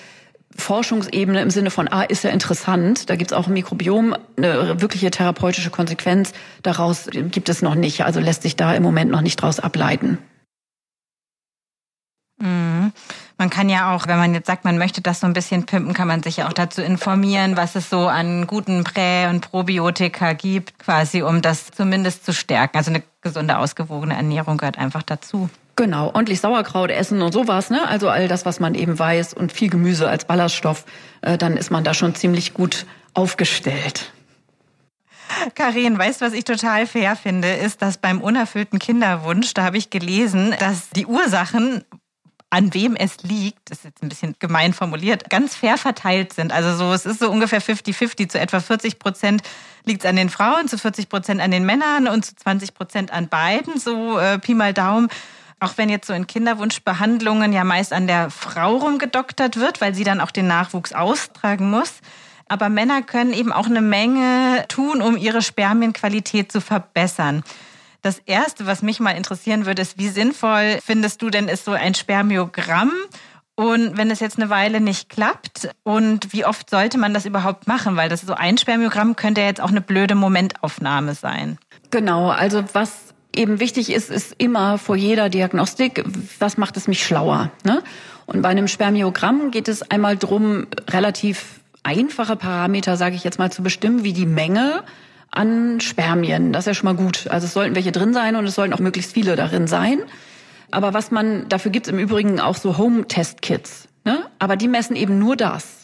Forschungsebene 0.57 1.40
im 1.40 1.51
Sinne 1.51 1.70
von, 1.70 1.88
ah, 1.88 2.03
ist 2.03 2.24
ja 2.24 2.30
interessant, 2.30 3.09
da 3.09 3.16
gibt 3.16 3.30
es 3.30 3.36
auch 3.36 3.46
im 3.46 3.55
Mikrobiom 3.55 4.16
eine 4.36 4.80
wirkliche 4.80 5.11
therapeutische 5.11 5.70
Konsequenz. 5.70 6.32
Daraus 6.62 7.09
gibt 7.12 7.48
es 7.48 7.62
noch 7.62 7.76
nicht, 7.76 8.05
also 8.05 8.20
lässt 8.20 8.42
sich 8.42 8.57
da 8.57 8.74
im 8.74 8.82
Moment 8.82 9.11
noch 9.11 9.20
nicht 9.20 9.36
draus 9.36 9.61
ableiten. 9.61 10.18
Mhm. 12.40 12.92
Man 13.38 13.48
kann 13.48 13.70
ja 13.70 13.94
auch, 13.94 14.07
wenn 14.07 14.18
man 14.18 14.34
jetzt 14.34 14.46
sagt, 14.46 14.64
man 14.64 14.76
möchte 14.76 15.01
das 15.01 15.20
so 15.20 15.26
ein 15.26 15.32
bisschen 15.32 15.64
pimpen, 15.64 15.94
kann 15.94 16.09
man 16.09 16.22
sich 16.22 16.38
ja 16.38 16.48
auch 16.48 16.53
dazu 16.53 16.82
informieren, 16.82 17.57
was 17.57 17.74
es 17.74 17.88
so 17.88 18.09
an 18.09 18.46
guten 18.46 18.84
Prä- 18.84 19.28
und 19.28 19.51
Probiotika 19.51 20.34
gibt, 20.34 20.78
quasi, 20.78 21.22
um 21.22 21.40
das 21.40 21.70
zumindest 21.70 22.26
zu 22.26 22.34
stärken. 22.34 22.76
Also 22.76 22.90
eine 22.90 23.03
gesunde, 23.22 23.57
ausgewogene 23.57 24.14
Ernährung 24.14 24.59
gehört 24.59 24.78
einfach 24.78 25.03
dazu. 25.03 25.48
Genau, 25.80 26.08
ordentlich 26.08 26.42
Sauerkraut 26.42 26.90
essen 26.90 27.22
und 27.22 27.32
sowas, 27.32 27.70
ne? 27.70 27.88
Also 27.88 28.10
all 28.10 28.28
das, 28.28 28.44
was 28.44 28.60
man 28.60 28.74
eben 28.74 28.98
weiß 28.98 29.32
und 29.32 29.50
viel 29.50 29.70
Gemüse 29.70 30.10
als 30.10 30.26
Ballaststoff, 30.26 30.84
äh, 31.22 31.38
dann 31.38 31.56
ist 31.56 31.70
man 31.70 31.84
da 31.84 31.94
schon 31.94 32.14
ziemlich 32.14 32.52
gut 32.52 32.84
aufgestellt. 33.14 34.12
Karin, 35.54 35.96
weißt 35.96 36.20
du, 36.20 36.26
was 36.26 36.34
ich 36.34 36.44
total 36.44 36.86
fair 36.86 37.16
finde, 37.16 37.52
ist, 37.52 37.80
dass 37.80 37.96
beim 37.96 38.20
unerfüllten 38.20 38.78
Kinderwunsch, 38.78 39.54
da 39.54 39.62
habe 39.64 39.78
ich 39.78 39.88
gelesen, 39.88 40.54
dass 40.58 40.90
die 40.90 41.06
Ursachen 41.06 41.82
an 42.50 42.74
wem 42.74 42.94
es 42.94 43.22
liegt, 43.22 43.70
das 43.70 43.78
ist 43.78 43.84
jetzt 43.84 44.02
ein 44.02 44.10
bisschen 44.10 44.36
gemein 44.38 44.74
formuliert, 44.74 45.30
ganz 45.30 45.54
fair 45.54 45.78
verteilt 45.78 46.34
sind. 46.34 46.52
Also 46.52 46.76
so, 46.76 46.92
es 46.92 47.06
ist 47.06 47.20
so 47.20 47.30
ungefähr 47.30 47.62
50-50. 47.62 48.28
Zu 48.28 48.38
etwa 48.38 48.60
40 48.60 48.98
Prozent 48.98 49.42
liegt 49.86 50.04
es 50.04 50.10
an 50.10 50.16
den 50.16 50.28
Frauen, 50.28 50.68
zu 50.68 50.76
40 50.76 51.08
Prozent 51.08 51.40
an 51.40 51.52
den 51.52 51.64
Männern 51.64 52.06
und 52.06 52.22
zu 52.22 52.36
20 52.36 52.74
Prozent 52.74 53.12
an 53.14 53.28
beiden, 53.28 53.78
so 53.78 54.18
äh, 54.18 54.38
Pi 54.38 54.52
mal 54.52 54.74
Daumen. 54.74 55.08
Auch 55.61 55.76
wenn 55.76 55.90
jetzt 55.90 56.06
so 56.06 56.14
in 56.14 56.26
Kinderwunschbehandlungen 56.26 57.52
ja 57.52 57.64
meist 57.64 57.92
an 57.92 58.06
der 58.06 58.30
Frau 58.30 58.76
rumgedoktert 58.76 59.58
wird, 59.58 59.80
weil 59.82 59.94
sie 59.94 60.04
dann 60.04 60.20
auch 60.20 60.30
den 60.30 60.46
Nachwuchs 60.46 60.94
austragen 60.94 61.70
muss. 61.70 62.00
Aber 62.48 62.68
Männer 62.68 63.02
können 63.02 63.32
eben 63.32 63.52
auch 63.52 63.66
eine 63.66 63.82
Menge 63.82 64.64
tun, 64.68 65.02
um 65.02 65.16
ihre 65.16 65.42
Spermienqualität 65.42 66.50
zu 66.50 66.61
verbessern. 66.61 67.44
Das 68.02 68.18
Erste, 68.24 68.66
was 68.66 68.80
mich 68.80 68.98
mal 68.98 69.11
interessieren 69.11 69.66
würde, 69.66 69.82
ist, 69.82 69.98
wie 69.98 70.08
sinnvoll 70.08 70.80
findest 70.82 71.20
du 71.20 71.28
denn 71.28 71.48
ist 71.48 71.66
so 71.66 71.72
ein 71.72 71.94
Spermiogramm? 71.94 72.92
Und 73.54 73.98
wenn 73.98 74.11
es 74.11 74.20
jetzt 74.20 74.38
eine 74.38 74.48
Weile 74.48 74.80
nicht 74.80 75.11
klappt, 75.11 75.68
und 75.82 76.32
wie 76.32 76.46
oft 76.46 76.70
sollte 76.70 76.96
man 76.96 77.12
das 77.12 77.26
überhaupt 77.26 77.66
machen? 77.66 77.96
Weil 77.96 78.08
das 78.08 78.22
so 78.22 78.32
ein 78.32 78.56
Spermiogramm 78.56 79.16
könnte 79.16 79.42
ja 79.42 79.48
jetzt 79.48 79.61
auch 79.61 79.68
eine 79.68 79.82
blöde 79.82 80.14
Momentaufnahme 80.14 81.14
sein. 81.14 81.58
Genau, 81.90 82.30
also 82.30 82.64
was 82.72 83.12
eben 83.34 83.60
wichtig 83.60 83.92
ist, 83.92 84.10
ist 84.10 84.34
immer 84.38 84.78
vor 84.78 84.96
jeder 84.96 85.28
Diagnostik, 85.28 86.04
was 86.38 86.56
macht 86.56 86.76
es 86.76 86.88
mich 86.88 87.04
schlauer? 87.04 87.50
Ne? 87.64 87.82
Und 88.26 88.42
bei 88.42 88.48
einem 88.48 88.68
Spermiogramm 88.68 89.50
geht 89.50 89.68
es 89.68 89.82
einmal 89.90 90.16
drum, 90.16 90.66
relativ 90.88 91.60
einfache 91.82 92.36
Parameter, 92.36 92.96
sage 92.96 93.16
ich 93.16 93.24
jetzt 93.24 93.38
mal, 93.38 93.50
zu 93.50 93.62
bestimmen, 93.62 94.04
wie 94.04 94.12
die 94.12 94.26
Menge 94.26 94.82
an 95.30 95.80
Spermien. 95.80 96.52
Das 96.52 96.62
ist 96.62 96.66
ja 96.66 96.74
schon 96.74 96.86
mal 96.86 97.02
gut. 97.02 97.26
Also 97.28 97.46
es 97.46 97.52
sollten 97.52 97.74
welche 97.74 97.92
drin 97.92 98.12
sein 98.12 98.36
und 98.36 98.44
es 98.46 98.54
sollten 98.54 98.74
auch 98.74 98.80
möglichst 98.80 99.12
viele 99.12 99.36
darin 99.36 99.66
sein. 99.66 100.00
Aber 100.70 100.94
was 100.94 101.10
man, 101.10 101.48
dafür 101.48 101.70
gibt's 101.70 101.88
im 101.88 101.98
Übrigen 101.98 102.40
auch 102.40 102.56
so 102.56 102.78
Home-Test-Kits. 102.78 103.88
Ne? 104.04 104.24
Aber 104.38 104.56
die 104.56 104.68
messen 104.68 104.96
eben 104.96 105.18
nur 105.18 105.36
das. 105.36 105.79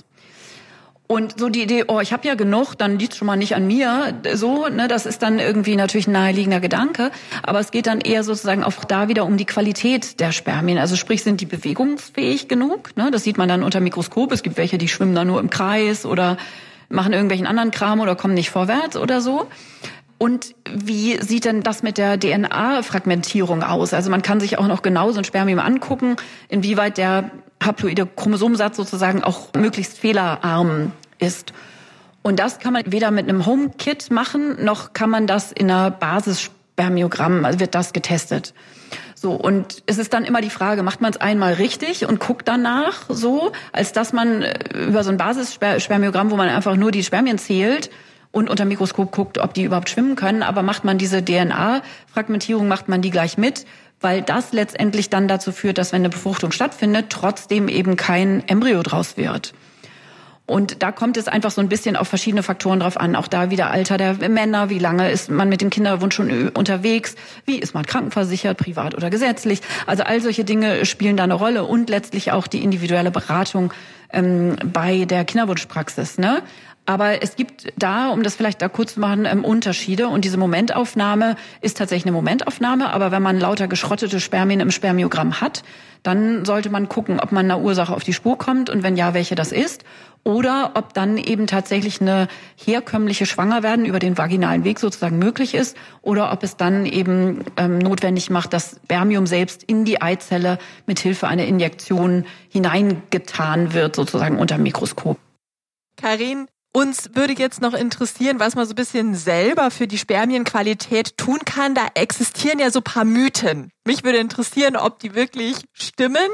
Und 1.09 1.39
so 1.39 1.49
die 1.49 1.63
Idee, 1.63 1.85
oh, 1.87 2.01
ich 2.01 2.13
habe 2.13 2.27
ja 2.27 2.35
genug, 2.35 2.75
dann 2.75 2.99
liegt 2.99 3.15
schon 3.15 3.27
mal 3.27 3.37
nicht 3.37 3.55
an 3.55 3.67
mir. 3.67 4.15
So, 4.35 4.67
ne, 4.67 4.89
das 4.89 5.07
ist 5.07 5.23
dann 5.23 5.39
irgendwie 5.39 5.77
natürlich 5.77 6.09
ein 6.09 6.13
naheliegender 6.13 6.59
Gedanke. 6.59 7.13
Aber 7.43 7.61
es 7.61 7.71
geht 7.71 7.87
dann 7.87 8.01
eher 8.01 8.25
sozusagen 8.25 8.65
auch 8.65 8.85
da 8.85 9.09
wieder 9.09 9.25
um 9.25 9.37
die 9.37 9.45
Qualität 9.45 10.19
der 10.19 10.33
Spermien. 10.33 10.79
Also 10.79 10.97
sprich, 10.97 11.23
sind 11.23 11.41
die 11.41 11.47
bewegungsfähig 11.47 12.49
genug? 12.49 12.97
Ne? 12.97 13.11
Das 13.13 13.23
sieht 13.23 13.39
man 13.39 13.49
dann 13.49 13.63
unter 13.63 13.81
Mikroskop. 13.81 14.33
Es 14.33 14.43
gibt 14.43 14.57
welche, 14.57 14.79
die 14.79 14.89
schwimmen 14.89 15.15
da 15.15 15.25
nur 15.25 15.39
im 15.39 15.49
Kreis 15.49 16.05
oder 16.05 16.39
machen 16.89 17.13
irgendwelchen 17.13 17.47
anderen 17.47 17.71
Kram 17.71 18.01
oder 18.01 18.17
kommen 18.17 18.35
nicht 18.35 18.51
vorwärts 18.51 18.97
oder 18.97 19.21
so. 19.21 19.47
Und 20.19 20.55
wie 20.69 21.23
sieht 21.23 21.45
denn 21.45 21.63
das 21.63 21.83
mit 21.83 21.99
der 21.99 22.19
DNA-Fragmentierung 22.19 23.63
aus? 23.63 23.93
Also 23.93 24.11
man 24.11 24.23
kann 24.23 24.41
sich 24.41 24.59
auch 24.59 24.67
noch 24.67 24.83
genau 24.83 25.13
so 25.13 25.19
ein 25.19 25.25
Spermium 25.25 25.59
angucken, 25.59 26.17
inwieweit 26.49 26.97
der 26.97 27.31
haploide 27.63 28.07
Chromosomsatz 28.07 28.77
sozusagen 28.77 29.23
auch 29.23 29.53
möglichst 29.55 29.99
fehlerarm 29.99 30.93
ist. 31.19 31.53
Und 32.23 32.41
das 32.41 32.59
kann 32.59 32.73
man 32.73 32.83
weder 32.87 33.11
mit 33.11 33.29
einem 33.29 33.47
Home-Kit 33.47 34.11
machen, 34.11 34.65
noch 34.65 34.93
kann 34.93 35.11
man 35.11 35.27
das 35.27 35.53
in 35.53 35.71
einer 35.71 35.91
Basisspermiogramm, 35.93 37.45
also 37.45 37.61
wird 37.61 37.75
das 37.75 37.93
getestet. 37.93 38.53
So, 39.15 39.33
und 39.33 39.83
es 39.87 39.99
ist 39.99 40.13
dann 40.13 40.25
immer 40.25 40.41
die 40.41 40.51
Frage, 40.51 40.83
macht 40.83 41.01
man 41.01 41.11
es 41.11 41.17
einmal 41.17 41.55
richtig 41.55 42.05
und 42.07 42.21
guckt 42.21 42.49
danach 42.49 43.05
so, 43.09 43.53
als 43.73 43.93
dass 43.93 44.13
man 44.13 44.43
äh, 44.43 44.87
über 44.87 45.05
so 45.05 45.11
ein 45.11 45.17
Basisspermiogramm, 45.17 46.31
wo 46.31 46.37
man 46.37 46.49
einfach 46.49 46.77
nur 46.77 46.91
die 46.91 47.03
Spermien 47.03 47.39
zählt 47.39 47.91
und 48.31 48.51
unter 48.51 48.67
Mikroskop 48.67 49.13
guckt, 49.13 49.39
ob 49.39 49.55
die 49.55 49.65
überhaupt 49.65 49.89
schwimmen 49.89 50.17
können, 50.17 50.43
aber 50.43 50.63
macht 50.63 50.85
man 50.85 50.99
diese 50.99 51.25
DNA-Fragmentierung, 51.25 52.69
macht 52.69 52.89
man 52.89 53.01
die 53.01 53.11
gleich 53.11 53.39
mit, 53.39 53.65
weil 54.01 54.23
das 54.23 54.53
letztendlich 54.53 55.11
dann 55.11 55.29
dazu 55.29 55.53
führt, 55.53 55.79
dass 55.79 55.93
wenn 55.93 56.03
eine 56.03 56.11
Befruchtung 56.11 56.53
stattfindet, 56.53 57.07
trotzdem 57.11 57.69
eben 57.69 57.97
kein 57.97 58.47
Embryo 58.49 58.83
draus 58.83 59.17
wird. 59.17 59.55
Und 60.47 60.85
da 60.85 60.93
kommt 60.93 61.17
es 61.17 61.27
einfach 61.27 61.51
so 61.51 61.61
ein 61.61 61.69
bisschen 61.69 61.97
auf 61.97 62.07
verschiedene 62.07 62.45
Faktoren 62.45 62.79
drauf 62.79 62.99
an. 63.01 63.17
Auch 63.17 63.27
da 63.27 63.51
wieder 63.51 63.73
Alter 63.73 63.97
der 63.97 64.15
Männer, 64.29 64.71
wie 64.71 64.79
lange 64.79 65.11
ist 65.11 65.29
man 65.29 65.49
mit 65.49 65.61
dem 65.61 65.71
Kinderwunsch 65.71 66.15
schon 66.15 66.51
unterwegs, 66.51 67.17
wie 67.47 67.59
ist 67.59 67.75
man 67.75 67.85
krankenversichert, 67.85 68.57
privat 68.57 68.95
oder 68.95 69.11
gesetzlich. 69.11 69.61
Also 69.87 70.05
all 70.05 70.21
solche 70.21 70.45
Dinge 70.45 70.87
spielen 70.87 71.17
da 71.17 71.25
eine 71.25 71.35
Rolle 71.35 71.65
und 71.65 71.91
letztlich 71.91 72.31
auch 72.31 72.47
die 72.47 72.63
individuelle 72.63 73.11
Beratung 73.11 73.75
ähm, 74.13 74.57
bei 74.65 75.05
der 75.05 75.25
Kinderwunschpraxis. 75.25 76.19
Ne? 76.19 76.43
Aber 76.87 77.23
es 77.23 77.35
gibt 77.35 77.73
da, 77.77 78.11
um 78.11 78.23
das 78.23 78.37
vielleicht 78.37 78.63
da 78.63 78.69
kurz 78.69 78.95
zu 78.95 79.01
machen, 79.01 79.27
ähm, 79.27 79.45
Unterschiede. 79.45 80.09
Und 80.09 80.25
diese 80.25 80.39
Momentaufnahme 80.39 81.35
ist 81.61 81.77
tatsächlich 81.77 82.07
eine 82.07 82.13
Momentaufnahme. 82.13 82.93
Aber 82.93 83.11
wenn 83.11 83.23
man 83.23 83.41
lauter 83.41 83.67
geschrottete 83.67 84.21
Spermien 84.21 84.61
im 84.61 84.71
Spermiogramm 84.71 85.41
hat, 85.41 85.65
dann 86.05 86.45
sollte 86.45 86.71
man 86.71 86.89
gucken, 86.89 87.19
ob 87.19 87.33
man 87.33 87.47
einer 87.47 87.61
Ursache 87.61 87.93
auf 87.93 88.05
die 88.05 88.13
Spur 88.13 88.39
kommt 88.39 88.71
und 88.71 88.85
wenn 88.85 88.97
ja, 88.97 89.13
welche 89.13 89.35
das 89.35 89.51
ist. 89.51 89.85
Oder 90.23 90.73
ob 90.75 90.95
dann 90.95 91.19
eben 91.19 91.49
tatsächlich 91.49 92.01
eine 92.01 92.29
herkömmliche 92.57 93.27
Schwangerwerden 93.27 93.85
über 93.85 93.99
den 93.99 94.17
vaginalen 94.17 94.65
Weg 94.65 94.79
sozusagen 94.79 95.19
möglich 95.19 95.55
ist. 95.55 95.77
Oder 96.03 96.33
ob 96.33 96.45
es 96.45 96.57
dann 96.57 96.87
eben 96.87 97.45
ähm, 97.57 97.79
notwendig 97.79 98.31
macht, 98.31 98.53
das 98.53 98.81
Spermium 98.85 99.27
selbst 99.27 99.65
in 99.65 99.85
die 99.85 100.01
Eizelle 100.01 100.59
mit 100.87 101.01
Hilfe 101.01 101.27
einer 101.27 101.45
Injektion 101.45 102.25
hineingetan 102.49 103.73
wird, 103.73 103.97
sozusagen 103.97 104.39
unter 104.39 104.59
Mikroskop. 104.59 105.19
Karin, 105.97 106.47
uns 106.77 107.15
würde 107.15 107.33
jetzt 107.33 107.63
noch 107.63 107.73
interessieren, 107.73 108.39
was 108.39 108.55
man 108.55 108.67
so 108.67 108.73
ein 108.73 108.77
bisschen 108.77 109.15
selber 109.15 109.71
für 109.71 109.87
die 109.87 109.97
Spermienqualität 109.97 111.17
tun 111.17 111.39
kann. 111.47 111.75
Da 111.75 111.87
existieren 111.95 112.59
ja 112.59 112.71
so 112.71 112.83
paar 112.83 113.07
Mythen. 113.07 113.73
Mich 113.87 114.05
würde 114.05 114.19
interessieren, 114.19 114.77
ob 114.77 114.99
die 114.99 115.15
wirklich 115.15 115.57
stimmen. 115.73 116.29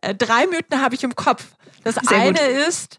Äh, 0.00 0.14
drei 0.14 0.46
Mythen 0.46 0.80
habe 0.80 0.94
ich 0.94 1.02
im 1.02 1.16
Kopf. 1.16 1.44
Das 1.82 1.96
Sehr 1.96 2.18
eine 2.18 2.38
gut. 2.38 2.68
ist, 2.68 2.98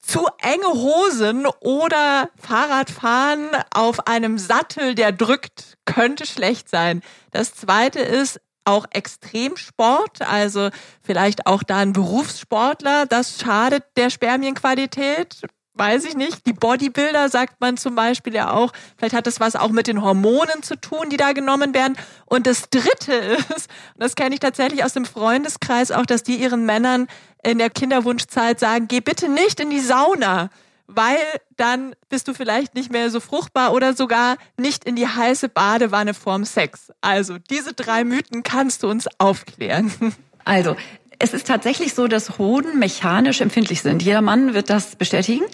zu 0.00 0.26
enge 0.40 0.66
Hosen 0.66 1.46
oder 1.60 2.28
Fahrradfahren 2.36 3.48
auf 3.72 4.08
einem 4.08 4.36
Sattel, 4.38 4.96
der 4.96 5.12
drückt, 5.12 5.76
könnte 5.84 6.26
schlecht 6.26 6.68
sein. 6.68 7.02
Das 7.30 7.54
zweite 7.54 8.00
ist, 8.00 8.40
auch 8.64 8.86
Extremsport, 8.90 10.22
also 10.22 10.70
vielleicht 11.00 11.46
auch 11.46 11.62
da 11.62 11.76
ein 11.76 11.92
Berufssportler, 11.92 13.06
das 13.06 13.38
schadet 13.38 13.84
der 13.96 14.10
Spermienqualität 14.10 15.42
weiß 15.76 16.04
ich 16.04 16.16
nicht. 16.16 16.46
Die 16.46 16.52
Bodybuilder 16.52 17.28
sagt 17.28 17.60
man 17.60 17.76
zum 17.76 17.94
Beispiel 17.94 18.34
ja 18.34 18.52
auch. 18.52 18.72
Vielleicht 18.96 19.14
hat 19.14 19.26
das 19.26 19.40
was 19.40 19.56
auch 19.56 19.70
mit 19.70 19.86
den 19.86 20.02
Hormonen 20.02 20.62
zu 20.62 20.76
tun, 20.76 21.10
die 21.10 21.16
da 21.16 21.32
genommen 21.32 21.74
werden. 21.74 21.96
Und 22.24 22.46
das 22.46 22.70
Dritte 22.70 23.12
ist, 23.56 23.68
und 23.94 24.00
das 24.00 24.14
kenne 24.14 24.34
ich 24.34 24.40
tatsächlich 24.40 24.84
aus 24.84 24.94
dem 24.94 25.04
Freundeskreis 25.04 25.90
auch, 25.90 26.06
dass 26.06 26.22
die 26.22 26.36
ihren 26.36 26.66
Männern 26.66 27.06
in 27.42 27.58
der 27.58 27.70
Kinderwunschzeit 27.70 28.58
sagen, 28.58 28.88
geh 28.88 29.00
bitte 29.00 29.28
nicht 29.28 29.60
in 29.60 29.70
die 29.70 29.80
Sauna, 29.80 30.50
weil 30.86 31.18
dann 31.56 31.94
bist 32.08 32.28
du 32.28 32.34
vielleicht 32.34 32.74
nicht 32.74 32.90
mehr 32.90 33.10
so 33.10 33.20
fruchtbar 33.20 33.72
oder 33.72 33.94
sogar 33.94 34.36
nicht 34.56 34.84
in 34.84 34.96
die 34.96 35.06
heiße 35.06 35.48
Badewanne 35.48 36.14
vorm 36.14 36.44
Sex. 36.44 36.92
Also 37.00 37.38
diese 37.38 37.72
drei 37.72 38.04
Mythen 38.04 38.42
kannst 38.42 38.82
du 38.82 38.88
uns 38.88 39.06
aufklären. 39.18 39.92
Also 40.48 40.76
Es 41.18 41.32
ist 41.32 41.46
tatsächlich 41.46 41.94
so, 41.94 42.08
dass 42.08 42.38
Hoden 42.38 42.78
mechanisch 42.78 43.40
empfindlich 43.40 43.80
sind. 43.80 44.02
Jeder 44.02 44.20
Mann 44.20 44.54
wird 44.54 44.68
das 44.68 44.96
bestätigen. 44.96 45.44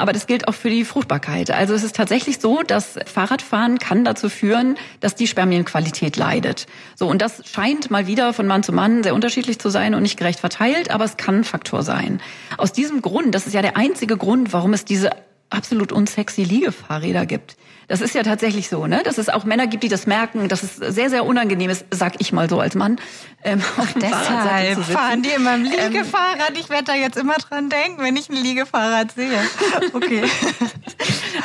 Aber 0.00 0.14
das 0.14 0.26
gilt 0.26 0.48
auch 0.48 0.54
für 0.54 0.70
die 0.70 0.86
Fruchtbarkeit. 0.86 1.50
Also 1.50 1.74
es 1.74 1.84
ist 1.84 1.94
tatsächlich 1.94 2.40
so, 2.40 2.62
dass 2.62 2.98
Fahrradfahren 3.04 3.78
kann 3.78 4.02
dazu 4.02 4.30
führen, 4.30 4.78
dass 5.00 5.14
die 5.14 5.26
Spermienqualität 5.26 6.16
leidet. 6.16 6.66
So, 6.96 7.06
und 7.06 7.20
das 7.20 7.46
scheint 7.46 7.90
mal 7.90 8.06
wieder 8.06 8.32
von 8.32 8.46
Mann 8.46 8.62
zu 8.62 8.72
Mann 8.72 9.02
sehr 9.02 9.14
unterschiedlich 9.14 9.58
zu 9.58 9.68
sein 9.68 9.94
und 9.94 10.00
nicht 10.00 10.16
gerecht 10.16 10.40
verteilt, 10.40 10.90
aber 10.90 11.04
es 11.04 11.18
kann 11.18 11.40
ein 11.40 11.44
Faktor 11.44 11.82
sein. 11.82 12.22
Aus 12.56 12.72
diesem 12.72 13.02
Grund, 13.02 13.34
das 13.34 13.46
ist 13.46 13.52
ja 13.52 13.60
der 13.60 13.76
einzige 13.76 14.16
Grund, 14.16 14.54
warum 14.54 14.72
es 14.72 14.86
diese 14.86 15.10
absolut 15.50 15.92
unsexy 15.92 16.44
Liegefahrräder 16.44 17.26
gibt. 17.26 17.58
Das 17.90 18.00
ist 18.00 18.14
ja 18.14 18.22
tatsächlich 18.22 18.68
so, 18.68 18.86
ne? 18.86 19.02
Dass 19.02 19.18
es 19.18 19.28
auch 19.28 19.42
Männer 19.42 19.66
gibt, 19.66 19.82
die 19.82 19.88
das 19.88 20.06
merken, 20.06 20.46
dass 20.46 20.62
es 20.62 20.76
sehr, 20.76 21.10
sehr 21.10 21.26
unangenehm 21.26 21.70
ist, 21.70 21.86
sag 21.90 22.20
ich 22.20 22.30
mal 22.30 22.48
so 22.48 22.60
als 22.60 22.76
Mann. 22.76 23.00
Ähm, 23.42 23.60
dem 23.94 24.00
Deshalb 24.00 24.84
fahren 24.84 25.22
die 25.22 25.30
immer 25.30 25.56
im 25.56 25.64
ähm, 25.64 25.72
Liegefahrrad. 25.72 26.52
ich 26.56 26.68
werde 26.68 26.84
da 26.84 26.94
jetzt 26.94 27.16
immer 27.16 27.34
dran 27.34 27.68
denken, 27.68 28.00
wenn 28.00 28.14
ich 28.16 28.28
ein 28.28 28.36
Liegefahrrad 28.36 29.10
sehe. 29.12 29.30
Okay. 29.92 30.22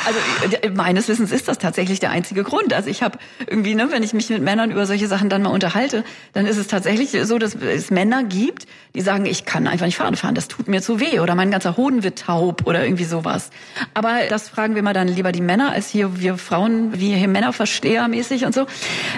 Also 0.04 0.74
meines 0.74 1.08
Wissens 1.08 1.32
ist 1.32 1.48
das 1.48 1.58
tatsächlich 1.58 2.00
der 2.00 2.10
einzige 2.10 2.44
Grund. 2.44 2.72
Also 2.74 2.90
ich 2.90 3.02
habe 3.02 3.18
irgendwie, 3.46 3.74
ne, 3.74 3.90
wenn 3.90 4.02
ich 4.02 4.12
mich 4.12 4.28
mit 4.28 4.42
Männern 4.42 4.70
über 4.70 4.86
solche 4.86 5.08
Sachen 5.08 5.28
dann 5.28 5.42
mal 5.42 5.50
unterhalte, 5.50 6.04
dann 6.32 6.46
ist 6.46 6.58
es 6.58 6.66
tatsächlich 6.68 7.16
so, 7.24 7.38
dass 7.38 7.54
es 7.54 7.90
Männer 7.90 8.22
gibt, 8.24 8.66
die 8.94 9.00
sagen, 9.00 9.26
ich 9.26 9.44
kann 9.44 9.66
einfach 9.66 9.86
nicht 9.86 9.96
Fahrrad 9.96 10.18
fahren, 10.18 10.34
das 10.34 10.48
tut 10.48 10.68
mir 10.68 10.82
zu 10.82 11.00
weh 11.00 11.20
oder 11.20 11.34
mein 11.34 11.50
ganzer 11.50 11.76
Hoden 11.76 12.02
wird 12.02 12.18
taub 12.18 12.66
oder 12.66 12.84
irgendwie 12.84 13.04
sowas. 13.04 13.50
Aber 13.94 14.18
das 14.28 14.48
fragen 14.48 14.74
wir 14.74 14.82
mal 14.82 14.92
dann 14.92 15.08
lieber 15.08 15.32
die 15.32 15.40
Männer, 15.40 15.72
als 15.72 15.88
hier 15.88 16.20
wir 16.20 16.35
Frauen, 16.38 16.98
wie 16.98 17.14
hier 17.14 17.28
Männerverstehermäßig 17.28 18.44
und 18.44 18.54
so. 18.54 18.66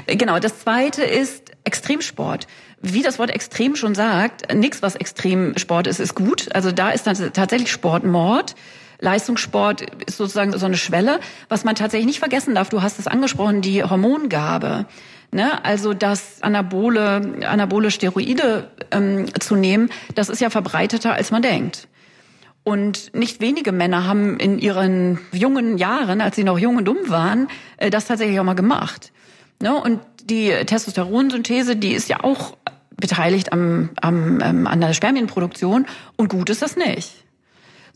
Genau, 0.07 0.39
das 0.39 0.61
zweite 0.61 1.03
ist 1.03 1.53
Extremsport 1.65 2.47
wie 2.81 3.03
das 3.03 3.19
Wort 3.19 3.31
extrem 3.31 3.77
schon 3.77 3.95
sagt, 3.95 4.55
nichts, 4.55 4.83
was 4.83 4.95
Extremsport 4.95 5.87
ist, 5.87 5.99
ist 6.01 6.15
gut. 6.15 6.55
Also 6.55 6.71
da 6.73 6.91
ist 6.91 7.07
dann 7.07 7.17
tatsächlich 7.33 7.71
Sportmord. 7.73 8.55
Leistungssport 9.01 9.83
ist 10.07 10.17
sozusagen 10.17 10.57
so 10.57 10.67
eine 10.67 10.77
Schwelle. 10.77 11.21
Was 11.49 11.65
man 11.65 11.75
tatsächlich 11.75 12.07
nicht 12.07 12.19
vergessen 12.19 12.55
darf, 12.55 12.69
du 12.69 12.83
hast 12.83 12.99
es 12.99 13.07
angesprochen, 13.07 13.63
die 13.63 13.83
Hormongabe. 13.83 14.87
Ne? 15.31 15.65
Also 15.65 15.95
das 15.95 16.43
Anabole, 16.43 17.47
Anabole 17.47 17.91
Steroide 17.91 18.71
ähm, 18.91 19.27
zu 19.41 19.57
nehmen, 19.57 19.91
das 20.15 20.29
ist 20.29 20.41
ja 20.41 20.51
verbreiteter, 20.51 21.13
als 21.13 21.31
man 21.31 21.43
denkt. 21.43 21.89
Und 22.69 23.15
nicht 23.15 23.41
wenige 23.41 23.73
Männer 23.73 24.07
haben 24.07 24.39
in 24.39 24.59
ihren 24.59 25.19
jungen 25.33 25.79
Jahren, 25.79 26.21
als 26.21 26.37
sie 26.37 26.45
noch 26.45 26.59
jung 26.59 26.77
und 26.77 26.85
dumm 26.85 26.99
waren, 27.09 27.49
äh, 27.79 27.89
das 27.89 28.05
tatsächlich 28.05 28.39
auch 28.39 28.45
mal 28.45 28.53
gemacht. 28.53 29.11
Ne? 29.63 29.75
Und 29.75 30.01
die 30.23 30.51
Testosteronsynthese, 30.51 31.77
die 31.77 31.93
ist 31.93 32.11
ja 32.11 32.23
auch 32.23 32.59
beteiligt 32.95 33.55
am, 33.55 33.89
am, 34.03 34.43
ähm, 34.43 34.67
an 34.67 34.83
der 34.83 34.93
Spermienproduktion. 34.93 35.87
Und 36.17 36.29
gut 36.29 36.51
ist 36.51 36.61
das 36.61 36.77
nicht. 36.77 37.11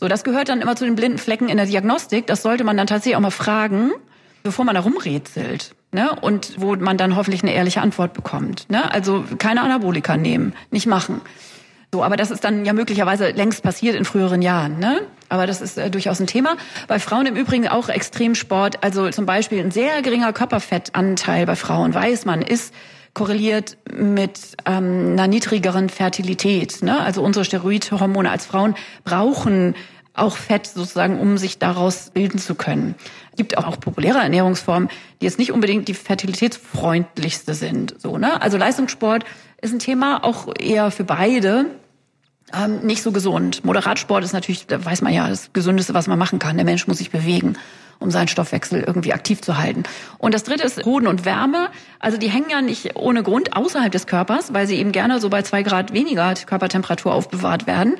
So, 0.01 0.09
das 0.09 0.25
gehört 0.25 0.49
dann 0.49 0.63
immer 0.63 0.75
zu 0.75 0.87
den 0.87 0.95
blinden 0.95 1.19
Flecken 1.19 1.51
in 1.51 1.59
der 1.59 1.67
Diagnostik. 1.67 2.27
Das 2.27 2.41
sollte 2.41 2.65
man 2.65 2.79
dann 2.79 2.87
tatsächlich 2.87 3.17
auch 3.17 3.21
mal 3.21 3.31
fragen, 3.31 3.91
bevor 4.43 4.65
man 4.65 4.75
da 4.75 4.81
rumrätselt. 4.81 5.75
Ne? 5.91 6.17
Und 6.19 6.55
wo 6.57 6.77
man 6.77 6.97
dann 6.97 7.15
hoffentlich 7.15 7.43
eine 7.43 7.53
ehrliche 7.53 7.83
Antwort 7.83 8.15
bekommt. 8.15 8.71
Ne? 8.71 8.91
Also 8.91 9.23
keine 9.37 9.61
Anabolika 9.61 10.17
nehmen, 10.17 10.55
nicht 10.71 10.87
machen. 10.87 11.21
So, 11.95 12.03
aber 12.03 12.17
das 12.17 12.31
ist 12.31 12.43
dann 12.43 12.65
ja 12.65 12.73
möglicherweise 12.73 13.33
längst 13.33 13.63
passiert 13.63 13.95
in 13.95 14.07
früheren 14.07 14.41
Jahren. 14.41 14.79
Ne? 14.79 15.03
Aber 15.29 15.47
das 15.47 15.61
ist 15.61 15.77
äh, 15.77 15.91
durchaus 15.91 16.21
ein 16.21 16.27
Thema. 16.27 16.57
Bei 16.89 16.99
Frauen 16.99 17.27
im 17.27 17.37
Übrigen 17.37 17.69
auch 17.69 17.91
Extremsport. 17.91 18.83
Also 18.83 19.11
zum 19.11 19.27
Beispiel 19.27 19.61
ein 19.61 19.71
sehr 19.71 20.01
geringer 20.01 20.33
Körperfettanteil 20.33 21.45
bei 21.45 21.55
Frauen, 21.55 21.93
weiß 21.93 22.25
man, 22.25 22.41
ist 22.41 22.73
korreliert 23.13 23.77
mit 23.93 24.57
ähm, 24.65 25.11
einer 25.13 25.27
niedrigeren 25.27 25.91
Fertilität. 25.91 26.83
Ne? 26.83 26.99
Also 26.99 27.23
unsere 27.23 27.45
Steroidhormone 27.45 28.31
als 28.31 28.47
Frauen 28.47 28.75
brauchen 29.05 29.75
auch 30.15 30.39
Fett 30.39 30.67
sozusagen, 30.67 31.21
um 31.21 31.37
sich 31.37 31.59
daraus 31.59 32.09
bilden 32.09 32.39
zu 32.39 32.55
können. 32.55 32.95
Es 33.33 33.37
gibt 33.37 33.59
auch, 33.59 33.67
auch 33.67 33.79
populäre 33.79 34.19
Ernährungsformen, 34.19 34.89
die 35.21 35.27
jetzt 35.27 35.39
nicht 35.39 35.53
unbedingt 35.53 35.89
die 35.89 35.95
fertilitätsfreundlichste 35.95 37.53
sind. 37.53 37.95
So, 37.99 38.17
ne? 38.17 38.41
Also 38.41 38.57
Leistungssport 38.57 39.25
ist 39.61 39.75
ein 39.75 39.79
Thema 39.79 40.25
auch 40.25 40.49
eher 40.59 40.91
für 40.91 41.05
beide. 41.05 41.67
Ähm, 42.55 42.81
nicht 42.81 43.03
so 43.03 43.13
gesund. 43.13 43.65
Moderatsport 43.65 44.25
ist 44.25 44.33
natürlich, 44.33 44.67
da 44.67 44.85
weiß 44.85 45.03
man 45.03 45.13
ja, 45.13 45.29
das 45.29 45.53
Gesündeste, 45.53 45.95
was 45.95 46.07
man 46.07 46.19
machen 46.19 46.39
kann. 46.39 46.57
Der 46.57 46.65
Mensch 46.65 46.87
muss 46.87 46.99
sich 46.99 47.11
bewegen 47.11 47.57
um 48.03 48.11
seinen 48.11 48.29
Stoffwechsel 48.29 48.83
irgendwie 48.87 49.13
aktiv 49.13 49.41
zu 49.41 49.57
halten. 49.59 49.85
Und 50.19 50.35
das 50.35 50.45
dritte 50.45 50.65
ist 50.65 50.85
Hoden 50.85 51.07
und 51.07 51.25
Wärme. 51.25 51.69
Also 52.01 52.19
die 52.19 52.29
hängen 52.29 52.51
ja 52.51 52.61
nicht 52.61 52.97
ohne 52.97 53.23
Grund 53.23 53.57
außerhalb 53.57 53.93
des 53.93 54.07
Körpers, 54.07 54.53
weil 54.53 54.67
sie 54.67 54.77
eben 54.77 54.93
gerne 54.93 55.21
so 55.21 55.31
bei 55.31 55.43
zwei 55.43 55.63
Grad 55.63 55.93
weniger 55.93 56.35
Körpertemperatur 56.35 57.15
aufbewahrt 57.15 57.67
werden. 57.67 57.95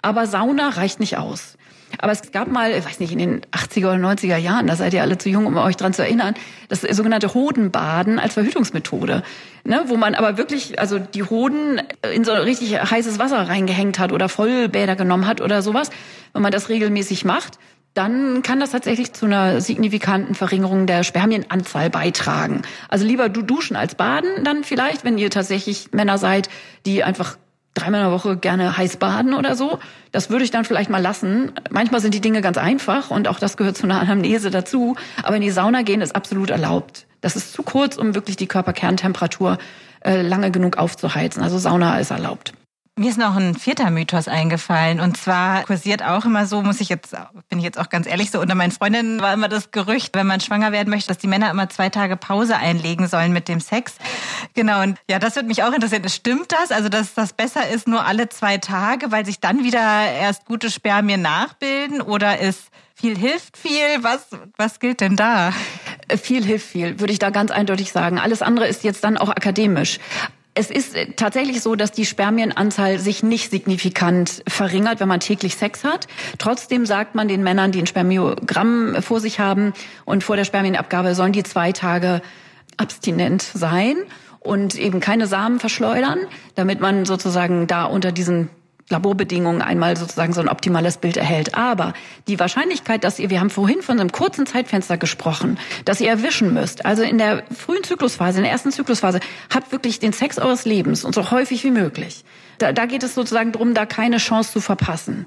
Aber 0.00 0.26
Sauna 0.26 0.70
reicht 0.70 0.98
nicht 0.98 1.18
aus. 1.18 1.56
Aber 1.98 2.12
es 2.12 2.32
gab 2.32 2.48
mal, 2.48 2.70
ich 2.72 2.84
weiß 2.84 3.00
nicht, 3.00 3.12
in 3.12 3.18
den 3.18 3.40
80er 3.52 3.94
oder 3.94 4.08
90er 4.08 4.36
Jahren, 4.36 4.66
da 4.66 4.76
seid 4.76 4.94
ihr 4.94 5.02
alle 5.02 5.18
zu 5.18 5.28
jung, 5.28 5.46
um 5.46 5.56
euch 5.56 5.76
dran 5.76 5.92
zu 5.92 6.02
erinnern, 6.02 6.34
das 6.68 6.82
sogenannte 6.82 7.34
Hodenbaden 7.34 8.18
als 8.18 8.34
Verhütungsmethode. 8.34 9.22
Ne, 9.64 9.84
wo 9.86 9.96
man 9.96 10.16
aber 10.16 10.38
wirklich, 10.38 10.80
also 10.80 10.98
die 10.98 11.22
Hoden 11.22 11.80
in 12.12 12.24
so 12.24 12.32
richtig 12.32 12.82
heißes 12.82 13.20
Wasser 13.20 13.48
reingehängt 13.48 14.00
hat 14.00 14.12
oder 14.12 14.28
Vollbäder 14.28 14.96
genommen 14.96 15.26
hat 15.26 15.40
oder 15.40 15.62
sowas. 15.62 15.90
Wenn 16.32 16.42
man 16.42 16.50
das 16.50 16.68
regelmäßig 16.68 17.24
macht, 17.24 17.58
dann 17.94 18.42
kann 18.42 18.58
das 18.58 18.70
tatsächlich 18.70 19.12
zu 19.12 19.26
einer 19.26 19.60
signifikanten 19.60 20.34
Verringerung 20.34 20.86
der 20.86 21.04
Spermienanzahl 21.04 21.90
beitragen. 21.90 22.62
Also 22.88 23.04
lieber 23.04 23.28
du 23.28 23.42
duschen 23.42 23.76
als 23.76 23.94
baden, 23.94 24.44
dann 24.44 24.64
vielleicht, 24.64 25.04
wenn 25.04 25.18
ihr 25.18 25.30
tatsächlich 25.30 25.92
Männer 25.92 26.16
seid, 26.16 26.48
die 26.86 27.04
einfach 27.04 27.36
dreimal 27.74 28.00
in 28.00 28.06
der 28.06 28.12
Woche 28.12 28.36
gerne 28.36 28.76
heiß 28.76 28.96
baden 28.96 29.34
oder 29.34 29.56
so. 29.56 29.78
Das 30.10 30.30
würde 30.30 30.44
ich 30.44 30.50
dann 30.50 30.64
vielleicht 30.64 30.90
mal 30.90 31.00
lassen. 31.00 31.52
Manchmal 31.70 32.00
sind 32.00 32.14
die 32.14 32.20
Dinge 32.20 32.40
ganz 32.40 32.58
einfach 32.58 33.10
und 33.10 33.28
auch 33.28 33.38
das 33.38 33.56
gehört 33.56 33.76
zu 33.76 33.84
einer 33.84 34.00
Anamnese 34.00 34.50
dazu. 34.50 34.96
Aber 35.22 35.36
in 35.36 35.42
die 35.42 35.50
Sauna 35.50 35.82
gehen 35.82 36.00
ist 36.00 36.14
absolut 36.14 36.50
erlaubt. 36.50 37.06
Das 37.20 37.36
ist 37.36 37.52
zu 37.52 37.62
kurz, 37.62 37.96
um 37.96 38.14
wirklich 38.14 38.36
die 38.36 38.46
Körperkerntemperatur 38.46 39.58
äh, 40.04 40.22
lange 40.22 40.50
genug 40.50 40.76
aufzuheizen. 40.76 41.42
Also 41.42 41.58
Sauna 41.58 41.98
ist 41.98 42.10
erlaubt. 42.10 42.52
Mir 42.98 43.08
ist 43.08 43.16
noch 43.16 43.34
ein 43.36 43.54
vierter 43.54 43.90
Mythos 43.90 44.28
eingefallen 44.28 45.00
und 45.00 45.16
zwar 45.16 45.64
kursiert 45.64 46.02
auch 46.02 46.26
immer 46.26 46.44
so, 46.44 46.60
muss 46.60 46.78
ich 46.78 46.90
jetzt, 46.90 47.16
bin 47.48 47.58
ich 47.58 47.64
jetzt 47.64 47.78
auch 47.78 47.88
ganz 47.88 48.06
ehrlich 48.06 48.30
so, 48.30 48.38
unter 48.38 48.54
meinen 48.54 48.70
Freundinnen 48.70 49.18
war 49.22 49.32
immer 49.32 49.48
das 49.48 49.70
Gerücht, 49.70 50.14
wenn 50.14 50.26
man 50.26 50.40
schwanger 50.40 50.72
werden 50.72 50.90
möchte, 50.90 51.08
dass 51.08 51.16
die 51.16 51.26
Männer 51.26 51.50
immer 51.50 51.70
zwei 51.70 51.88
Tage 51.88 52.18
Pause 52.18 52.58
einlegen 52.58 53.08
sollen 53.08 53.32
mit 53.32 53.48
dem 53.48 53.60
Sex. 53.60 53.94
Genau, 54.52 54.82
und 54.82 54.98
ja, 55.08 55.18
das 55.18 55.36
würde 55.36 55.48
mich 55.48 55.62
auch 55.62 55.72
interessieren. 55.72 56.06
Stimmt 56.10 56.52
das? 56.52 56.70
Also, 56.70 56.90
dass 56.90 57.14
das 57.14 57.32
besser 57.32 57.66
ist 57.66 57.88
nur 57.88 58.04
alle 58.04 58.28
zwei 58.28 58.58
Tage, 58.58 59.10
weil 59.10 59.24
sich 59.24 59.40
dann 59.40 59.64
wieder 59.64 59.80
erst 59.80 60.44
gute 60.44 60.70
Spermien 60.70 61.22
nachbilden 61.22 62.02
oder 62.02 62.40
ist 62.40 62.64
viel 62.94 63.16
hilft 63.16 63.56
viel? 63.56 64.02
Was, 64.02 64.26
was 64.58 64.80
gilt 64.80 65.00
denn 65.00 65.16
da? 65.16 65.54
Viel 66.20 66.44
hilft 66.44 66.68
viel, 66.68 67.00
würde 67.00 67.14
ich 67.14 67.18
da 67.18 67.30
ganz 67.30 67.50
eindeutig 67.52 67.90
sagen. 67.90 68.18
Alles 68.18 68.42
andere 68.42 68.66
ist 68.66 68.84
jetzt 68.84 69.02
dann 69.02 69.16
auch 69.16 69.30
akademisch. 69.30 69.98
Es 70.54 70.70
ist 70.70 70.94
tatsächlich 71.16 71.62
so, 71.62 71.76
dass 71.76 71.92
die 71.92 72.04
Spermienanzahl 72.04 72.98
sich 72.98 73.22
nicht 73.22 73.50
signifikant 73.50 74.42
verringert, 74.46 75.00
wenn 75.00 75.08
man 75.08 75.20
täglich 75.20 75.56
Sex 75.56 75.82
hat. 75.82 76.08
Trotzdem 76.36 76.84
sagt 76.84 77.14
man 77.14 77.26
den 77.26 77.42
Männern, 77.42 77.72
die 77.72 77.78
ein 77.78 77.86
Spermiogramm 77.86 78.96
vor 79.00 79.20
sich 79.20 79.40
haben 79.40 79.72
und 80.04 80.22
vor 80.22 80.36
der 80.36 80.44
Spermienabgabe 80.44 81.14
sollen 81.14 81.32
die 81.32 81.42
zwei 81.42 81.72
Tage 81.72 82.20
abstinent 82.76 83.40
sein 83.42 83.96
und 84.40 84.74
eben 84.74 85.00
keine 85.00 85.26
Samen 85.26 85.58
verschleudern, 85.58 86.18
damit 86.54 86.80
man 86.80 87.06
sozusagen 87.06 87.66
da 87.66 87.84
unter 87.84 88.12
diesen 88.12 88.50
Laborbedingungen 88.92 89.62
einmal 89.62 89.96
sozusagen 89.96 90.32
so 90.32 90.40
ein 90.40 90.48
optimales 90.48 90.98
Bild 90.98 91.16
erhält. 91.16 91.56
Aber 91.56 91.94
die 92.28 92.38
Wahrscheinlichkeit, 92.38 93.02
dass 93.02 93.18
ihr, 93.18 93.30
wir 93.30 93.40
haben 93.40 93.50
vorhin 93.50 93.82
von 93.82 93.98
einem 93.98 94.12
kurzen 94.12 94.46
Zeitfenster 94.46 94.96
gesprochen, 94.96 95.58
dass 95.84 96.00
ihr 96.00 96.08
erwischen 96.08 96.54
müsst, 96.54 96.86
also 96.86 97.02
in 97.02 97.18
der 97.18 97.42
frühen 97.52 97.82
Zyklusphase, 97.82 98.38
in 98.38 98.44
der 98.44 98.52
ersten 98.52 98.70
Zyklusphase, 98.70 99.20
habt 99.52 99.72
wirklich 99.72 99.98
den 99.98 100.12
Sex 100.12 100.38
eures 100.38 100.64
Lebens 100.64 101.04
und 101.04 101.14
so 101.14 101.30
häufig 101.32 101.64
wie 101.64 101.70
möglich. 101.70 102.24
Da, 102.58 102.72
da 102.72 102.86
geht 102.86 103.02
es 103.02 103.14
sozusagen 103.14 103.50
darum, 103.50 103.74
da 103.74 103.86
keine 103.86 104.18
Chance 104.18 104.52
zu 104.52 104.60
verpassen. 104.60 105.26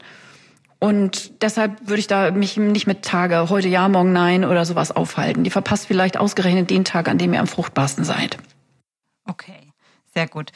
Und 0.79 1.41
deshalb 1.41 1.87
würde 1.87 1.99
ich 1.99 2.07
da 2.07 2.31
mich 2.31 2.57
nicht 2.57 2.85
mit 2.85 3.03
Tage, 3.03 3.49
heute 3.49 3.67
ja, 3.67 3.89
morgen 3.89 4.13
nein 4.13 4.45
oder 4.45 4.65
sowas 4.65 4.91
aufhalten. 4.91 5.43
Die 5.43 5.49
verpasst 5.49 5.87
vielleicht 5.87 6.17
ausgerechnet 6.17 6.69
den 6.69 6.85
Tag, 6.85 7.07
an 7.07 7.17
dem 7.17 7.33
ihr 7.33 7.39
am 7.39 7.47
fruchtbarsten 7.47 8.03
seid. 8.03 8.37
Okay. 9.27 9.64
Sehr 10.15 10.27
gut. 10.27 10.51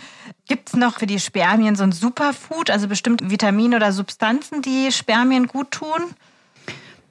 Gibt 0.48 0.70
es 0.70 0.76
noch 0.76 1.00
für 1.00 1.06
die 1.06 1.20
Spermien 1.20 1.76
so 1.76 1.84
ein 1.84 1.92
Superfood, 1.92 2.70
also 2.70 2.88
bestimmte 2.88 3.30
Vitamine 3.30 3.76
oder 3.76 3.92
Substanzen, 3.92 4.62
die 4.62 4.90
Spermien 4.92 5.48
gut 5.48 5.72
tun? 5.72 6.02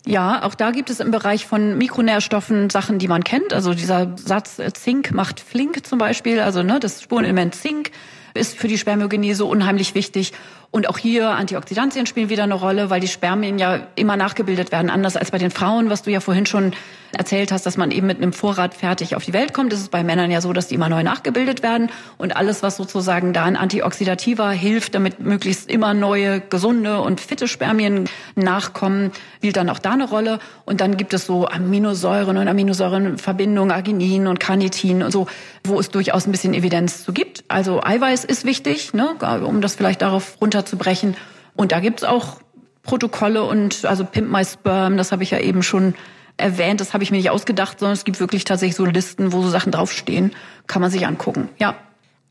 Ja, 0.06 0.42
auch 0.42 0.54
da 0.54 0.70
gibt 0.70 0.88
es 0.88 1.00
im 1.00 1.10
Bereich 1.10 1.46
von 1.46 1.76
Mikronährstoffen 1.76 2.70
Sachen, 2.70 2.98
die 2.98 3.08
man 3.08 3.22
kennt. 3.22 3.52
Also 3.52 3.74
dieser 3.74 4.16
Satz 4.16 4.58
äh, 4.58 4.72
Zink 4.72 5.12
macht 5.12 5.40
flink 5.40 5.86
zum 5.86 5.98
Beispiel, 5.98 6.40
also 6.40 6.62
ne, 6.62 6.80
das 6.80 7.02
Spurenelement 7.02 7.54
Zink 7.54 7.90
ist 8.32 8.56
für 8.56 8.68
die 8.68 8.78
Spermiogenese 8.78 9.44
unheimlich 9.44 9.94
wichtig. 9.94 10.32
Und 10.70 10.88
auch 10.88 10.98
hier 10.98 11.30
Antioxidantien 11.30 12.04
spielen 12.04 12.28
wieder 12.28 12.42
eine 12.42 12.54
Rolle, 12.54 12.90
weil 12.90 13.00
die 13.00 13.08
Spermien 13.08 13.58
ja 13.58 13.80
immer 13.94 14.16
nachgebildet 14.16 14.70
werden, 14.70 14.90
anders 14.90 15.16
als 15.16 15.30
bei 15.30 15.38
den 15.38 15.50
Frauen, 15.50 15.88
was 15.88 16.02
du 16.02 16.10
ja 16.10 16.20
vorhin 16.20 16.44
schon 16.44 16.72
erzählt 17.12 17.52
hast, 17.52 17.64
dass 17.64 17.78
man 17.78 17.90
eben 17.90 18.06
mit 18.06 18.18
einem 18.18 18.34
Vorrat 18.34 18.74
fertig 18.74 19.16
auf 19.16 19.24
die 19.24 19.32
Welt 19.32 19.54
kommt. 19.54 19.72
Ist 19.72 19.90
bei 19.90 20.04
Männern 20.04 20.30
ja 20.30 20.40
so, 20.40 20.52
dass 20.52 20.68
die 20.68 20.74
immer 20.74 20.90
neu 20.90 21.02
nachgebildet 21.02 21.62
werden. 21.62 21.90
Und 22.18 22.36
alles, 22.36 22.62
was 22.62 22.76
sozusagen 22.76 23.32
da 23.32 23.44
an 23.44 23.56
Antioxidativer 23.56 24.50
hilft, 24.50 24.94
damit 24.94 25.20
möglichst 25.20 25.70
immer 25.70 25.94
neue, 25.94 26.40
gesunde 26.40 27.00
und 27.00 27.20
fitte 27.20 27.48
Spermien 27.48 28.08
nachkommen, 28.34 29.12
spielt 29.36 29.56
dann 29.56 29.70
auch 29.70 29.78
da 29.78 29.92
eine 29.92 30.08
Rolle. 30.08 30.38
Und 30.66 30.82
dann 30.82 30.98
gibt 30.98 31.14
es 31.14 31.24
so 31.24 31.48
Aminosäuren 31.48 32.36
und 32.36 32.46
Aminosäurenverbindungen, 32.46 33.70
Arginin 33.70 34.26
und 34.26 34.38
Carnitin 34.38 35.02
und 35.02 35.10
so, 35.10 35.28
wo 35.64 35.80
es 35.80 35.88
durchaus 35.88 36.26
ein 36.26 36.32
bisschen 36.32 36.52
Evidenz 36.52 37.04
zu 37.04 37.12
gibt. 37.12 37.44
Also 37.48 37.82
Eiweiß 37.82 38.24
ist 38.24 38.44
wichtig, 38.44 38.92
ne, 38.92 39.14
um 39.44 39.62
das 39.62 39.76
vielleicht 39.76 40.02
darauf 40.02 40.36
runterzubrechen. 40.58 41.16
Und 41.54 41.72
da 41.72 41.80
gibt's 41.80 42.04
auch 42.04 42.40
Protokolle 42.82 43.44
und 43.44 43.84
also 43.84 44.04
Pimp 44.04 44.30
My 44.30 44.44
Sperm, 44.44 44.96
das 44.96 45.12
habe 45.12 45.22
ich 45.22 45.30
ja 45.30 45.40
eben 45.40 45.62
schon 45.62 45.94
erwähnt, 46.36 46.80
das 46.80 46.94
habe 46.94 47.02
ich 47.02 47.10
mir 47.10 47.16
nicht 47.16 47.30
ausgedacht, 47.30 47.80
sondern 47.80 47.94
es 47.94 48.04
gibt 48.04 48.20
wirklich 48.20 48.44
tatsächlich 48.44 48.76
so 48.76 48.84
Listen, 48.84 49.32
wo 49.32 49.42
so 49.42 49.50
Sachen 49.50 49.72
draufstehen. 49.72 50.32
Kann 50.66 50.82
man 50.82 50.90
sich 50.90 51.06
angucken, 51.06 51.48
ja. 51.58 51.76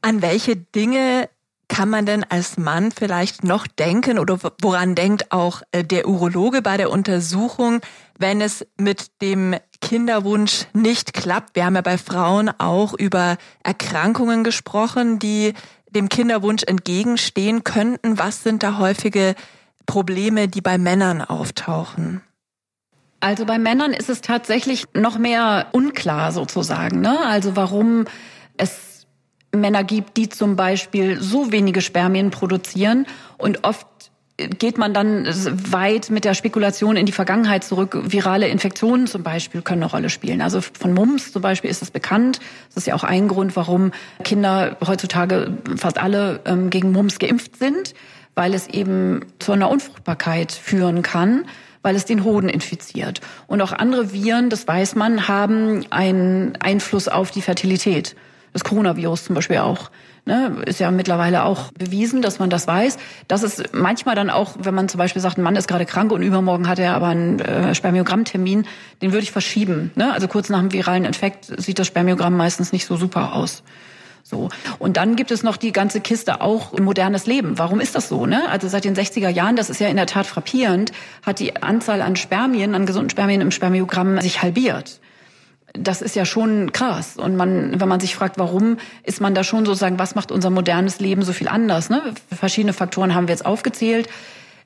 An 0.01 0.21
welche 0.21 0.55
Dinge 0.55 1.29
kann 1.67 1.89
man 1.89 2.05
denn 2.05 2.23
als 2.23 2.57
Mann 2.57 2.91
vielleicht 2.91 3.43
noch 3.43 3.67
denken 3.67 4.19
oder 4.19 4.39
woran 4.61 4.95
denkt 4.95 5.31
auch 5.31 5.63
äh, 5.71 5.83
der 5.83 6.07
Urologe 6.07 6.61
bei 6.61 6.77
der 6.77 6.89
Untersuchung, 6.89 7.81
wenn 8.17 8.39
es 8.39 8.65
mit 8.77 9.21
dem 9.21 9.55
Kinderwunsch 9.81 10.67
nicht 10.73 11.13
klappt? 11.13 11.55
Wir 11.55 11.65
haben 11.65 11.75
ja 11.75 11.81
bei 11.81 11.97
Frauen 11.97 12.49
auch 12.57 12.93
über 12.93 13.37
Erkrankungen 13.63 14.45
gesprochen, 14.45 15.19
die 15.19 15.53
dem 15.97 16.09
Kinderwunsch 16.09 16.63
entgegenstehen 16.63 17.63
könnten. 17.63 18.19
Was 18.19 18.43
sind 18.43 18.63
da 18.63 18.77
häufige 18.77 19.35
Probleme, 19.85 20.47
die 20.47 20.61
bei 20.61 20.77
Männern 20.77 21.21
auftauchen? 21.21 22.21
Also 23.19 23.45
bei 23.45 23.57
Männern 23.57 23.93
ist 23.93 24.09
es 24.09 24.21
tatsächlich 24.21 24.85
noch 24.93 25.17
mehr 25.17 25.67
unklar 25.71 26.31
sozusagen. 26.31 27.01
Ne? 27.01 27.17
Also 27.25 27.55
warum 27.55 28.05
es 28.57 29.07
Männer 29.51 29.83
gibt, 29.83 30.17
die 30.17 30.29
zum 30.29 30.55
Beispiel 30.55 31.19
so 31.19 31.51
wenige 31.51 31.81
Spermien 31.81 32.29
produzieren 32.29 33.07
und 33.37 33.63
oft 33.63 33.87
geht 34.37 34.77
man 34.77 34.93
dann 34.93 35.25
weit 35.71 36.11
mit 36.11 36.23
der 36.23 36.35
Spekulation 36.35 36.95
in 36.95 37.07
die 37.07 37.11
Vergangenheit 37.11 37.63
zurück. 37.63 37.97
Virale 38.03 38.47
Infektionen 38.47 39.07
zum 39.07 39.23
Beispiel 39.23 39.63
können 39.63 39.81
eine 39.81 39.91
Rolle 39.91 40.09
spielen. 40.09 40.41
Also 40.41 40.61
von 40.61 40.93
Mumps 40.93 41.31
zum 41.31 41.41
Beispiel 41.41 41.71
ist 41.71 41.81
das 41.81 41.89
bekannt. 41.89 42.39
Das 42.69 42.77
ist 42.77 42.87
ja 42.87 42.93
auch 42.93 43.03
ein 43.03 43.27
Grund, 43.27 43.55
warum 43.55 43.91
Kinder 44.23 44.77
heutzutage 44.85 45.57
fast 45.75 45.97
alle 45.97 46.39
ähm, 46.45 46.69
gegen 46.69 46.91
Mumps 46.91 47.17
geimpft 47.17 47.57
sind, 47.57 47.95
weil 48.35 48.53
es 48.53 48.67
eben 48.67 49.21
zu 49.39 49.53
einer 49.53 49.69
Unfruchtbarkeit 49.69 50.51
führen 50.51 51.01
kann 51.01 51.45
weil 51.83 51.95
es 51.95 52.03
den 52.03 52.25
Hoden 52.25 52.49
infiziert. 52.49 53.21
Und 53.45 53.61
auch 53.61 53.71
andere 53.71 54.11
Viren, 54.11 54.49
das 54.49 54.67
weiß 54.67 54.95
man, 54.95 55.29
haben 55.29 55.85
einen 55.89 56.57
Einfluss 56.57 57.07
auf 57.07 57.31
die 57.31 57.41
Fertilität. 57.41 58.17
Das 58.51 58.65
Coronavirus 58.65 59.23
zum 59.23 59.35
Beispiel 59.35 59.59
auch. 59.59 59.89
Ne, 60.27 60.61
ist 60.65 60.81
ja 60.81 60.91
mittlerweile 60.91 61.45
auch 61.45 61.71
bewiesen, 61.71 62.21
dass 62.21 62.37
man 62.37 62.49
das 62.49 62.67
weiß. 62.67 62.97
Das 63.29 63.43
ist 63.43 63.73
manchmal 63.73 64.13
dann 64.13 64.29
auch, 64.29 64.55
wenn 64.59 64.75
man 64.75 64.89
zum 64.89 64.97
Beispiel 64.97 65.21
sagt, 65.21 65.37
ein 65.37 65.41
Mann 65.41 65.55
ist 65.55 65.69
gerade 65.69 65.85
krank 65.85 66.11
und 66.11 66.21
übermorgen 66.21 66.67
hat 66.67 66.79
er 66.79 66.95
aber 66.95 67.07
einen 67.07 67.39
äh, 67.39 67.73
Spermiogrammtermin, 67.73 68.65
den 69.01 69.13
würde 69.13 69.23
ich 69.23 69.31
verschieben. 69.31 69.91
Ne? 69.95 70.11
Also 70.11 70.27
kurz 70.27 70.49
nach 70.49 70.59
dem 70.59 70.73
viralen 70.73 71.05
Infekt 71.05 71.45
sieht 71.45 71.79
das 71.79 71.87
Spermiogramm 71.87 72.35
meistens 72.35 72.73
nicht 72.73 72.85
so 72.85 72.97
super 72.97 73.35
aus. 73.35 73.63
So. 74.21 74.49
Und 74.79 74.97
dann 74.97 75.15
gibt 75.15 75.31
es 75.31 75.43
noch 75.43 75.55
die 75.55 75.71
ganze 75.71 76.01
Kiste 76.01 76.41
auch 76.41 76.73
im 76.73 76.83
modernes 76.83 77.25
Leben. 77.25 77.57
Warum 77.57 77.79
ist 77.79 77.95
das 77.95 78.09
so? 78.09 78.25
Ne? 78.25 78.49
Also 78.49 78.67
seit 78.67 78.83
den 78.83 78.97
60er 78.97 79.29
Jahren, 79.29 79.55
das 79.55 79.69
ist 79.69 79.79
ja 79.79 79.87
in 79.87 79.95
der 79.95 80.07
Tat 80.07 80.25
frappierend, 80.25 80.91
hat 81.25 81.39
die 81.39 81.55
Anzahl 81.63 82.01
an 82.01 82.17
Spermien, 82.17 82.75
an 82.75 82.85
gesunden 82.85 83.09
Spermien 83.09 83.39
im 83.39 83.51
Spermiogramm 83.51 84.19
sich 84.19 84.41
halbiert. 84.41 84.99
Das 85.77 86.01
ist 86.01 86.15
ja 86.15 86.25
schon 86.25 86.71
krass. 86.71 87.17
Und 87.17 87.35
man, 87.35 87.79
wenn 87.79 87.87
man 87.87 87.99
sich 87.99 88.15
fragt, 88.15 88.37
warum, 88.37 88.77
ist 89.03 89.21
man 89.21 89.35
da 89.35 89.43
schon 89.43 89.65
sozusagen, 89.65 89.99
was 89.99 90.15
macht 90.15 90.31
unser 90.31 90.49
modernes 90.49 90.99
Leben 90.99 91.21
so 91.21 91.33
viel 91.33 91.47
anders? 91.47 91.89
Ne? 91.89 92.01
Verschiedene 92.35 92.73
Faktoren 92.73 93.13
haben 93.13 93.27
wir 93.27 93.33
jetzt 93.33 93.45
aufgezählt. 93.45 94.07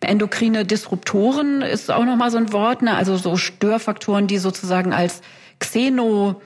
Endokrine 0.01 0.65
Disruptoren 0.65 1.61
ist 1.61 1.91
auch 1.91 2.05
nochmal 2.05 2.31
so 2.31 2.37
ein 2.37 2.51
Wort, 2.51 2.81
ne? 2.81 2.95
also 2.95 3.17
so 3.17 3.37
Störfaktoren, 3.37 4.27
die 4.27 4.39
sozusagen 4.39 4.93
als 4.93 5.21
Xeno 5.59 6.41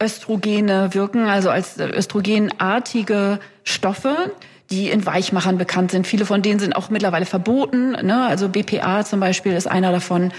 Östrogene 0.00 0.94
wirken, 0.94 1.26
also 1.26 1.50
als 1.50 1.78
östrogenartige 1.78 3.40
Stoffe, 3.64 4.32
die 4.70 4.90
in 4.90 5.04
Weichmachern 5.04 5.58
bekannt 5.58 5.90
sind. 5.90 6.06
Viele 6.06 6.24
von 6.24 6.42
denen 6.42 6.60
sind 6.60 6.76
auch 6.76 6.90
mittlerweile 6.90 7.26
verboten. 7.26 7.92
Ne? 7.92 8.26
Also 8.26 8.48
BPA 8.48 9.04
zum 9.04 9.18
Beispiel 9.18 9.54
ist 9.54 9.66
einer 9.66 9.90
davon, 9.90 10.32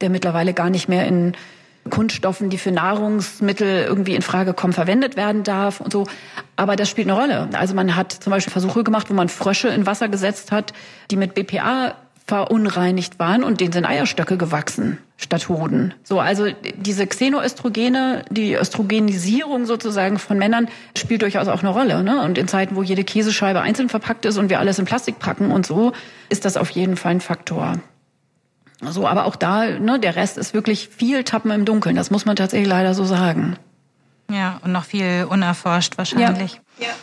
der 0.00 0.10
mittlerweile 0.10 0.52
gar 0.52 0.70
nicht 0.70 0.88
mehr 0.88 1.06
in 1.06 1.34
Kunststoffen, 1.90 2.50
die 2.50 2.58
für 2.58 2.72
Nahrungsmittel 2.72 3.84
irgendwie 3.84 4.14
in 4.14 4.22
Frage 4.22 4.54
kommen, 4.54 4.72
verwendet 4.72 5.16
werden 5.16 5.42
darf 5.42 5.80
und 5.80 5.92
so. 5.92 6.06
Aber 6.56 6.76
das 6.76 6.88
spielt 6.88 7.08
eine 7.08 7.18
Rolle. 7.18 7.48
Also 7.52 7.74
man 7.74 7.94
hat 7.96 8.12
zum 8.12 8.30
Beispiel 8.30 8.52
Versuche 8.52 8.84
gemacht, 8.84 9.10
wo 9.10 9.14
man 9.14 9.28
Frösche 9.28 9.68
in 9.68 9.86
Wasser 9.86 10.08
gesetzt 10.08 10.52
hat, 10.52 10.72
die 11.10 11.16
mit 11.16 11.34
BPA 11.34 11.94
verunreinigt 12.26 13.18
waren 13.18 13.44
und 13.44 13.60
denen 13.60 13.72
sind 13.72 13.84
Eierstöcke 13.84 14.38
gewachsen 14.38 14.98
statt 15.18 15.48
Hoden. 15.48 15.92
So, 16.02 16.20
also 16.20 16.46
diese 16.76 17.06
Xenoöstrogene, 17.06 18.24
die 18.30 18.54
Östrogenisierung 18.54 19.66
sozusagen 19.66 20.18
von 20.18 20.38
Männern 20.38 20.68
spielt 20.96 21.22
durchaus 21.22 21.48
auch 21.48 21.60
eine 21.60 21.68
Rolle. 21.68 22.02
Ne? 22.02 22.22
Und 22.22 22.38
in 22.38 22.48
Zeiten, 22.48 22.76
wo 22.76 22.82
jede 22.82 23.04
Käsescheibe 23.04 23.60
einzeln 23.60 23.90
verpackt 23.90 24.24
ist 24.24 24.38
und 24.38 24.48
wir 24.48 24.58
alles 24.58 24.78
in 24.78 24.86
Plastik 24.86 25.18
packen 25.18 25.50
und 25.50 25.66
so, 25.66 25.92
ist 26.30 26.46
das 26.46 26.56
auf 26.56 26.70
jeden 26.70 26.96
Fall 26.96 27.12
ein 27.12 27.20
Faktor. 27.20 27.78
So, 28.90 29.06
aber 29.06 29.26
auch 29.26 29.36
da, 29.36 29.66
ne, 29.66 29.98
der 29.98 30.16
Rest 30.16 30.38
ist 30.38 30.54
wirklich 30.54 30.88
viel 30.88 31.24
Tappen 31.24 31.50
im 31.50 31.64
Dunkeln. 31.64 31.96
Das 31.96 32.10
muss 32.10 32.26
man 32.26 32.36
tatsächlich 32.36 32.68
leider 32.68 32.94
so 32.94 33.04
sagen. 33.04 33.56
Ja, 34.30 34.60
und 34.62 34.72
noch 34.72 34.84
viel 34.84 35.26
unerforscht 35.28 35.98
wahrscheinlich. 35.98 36.60
Ja. 36.78 36.86
ja. 36.86 36.94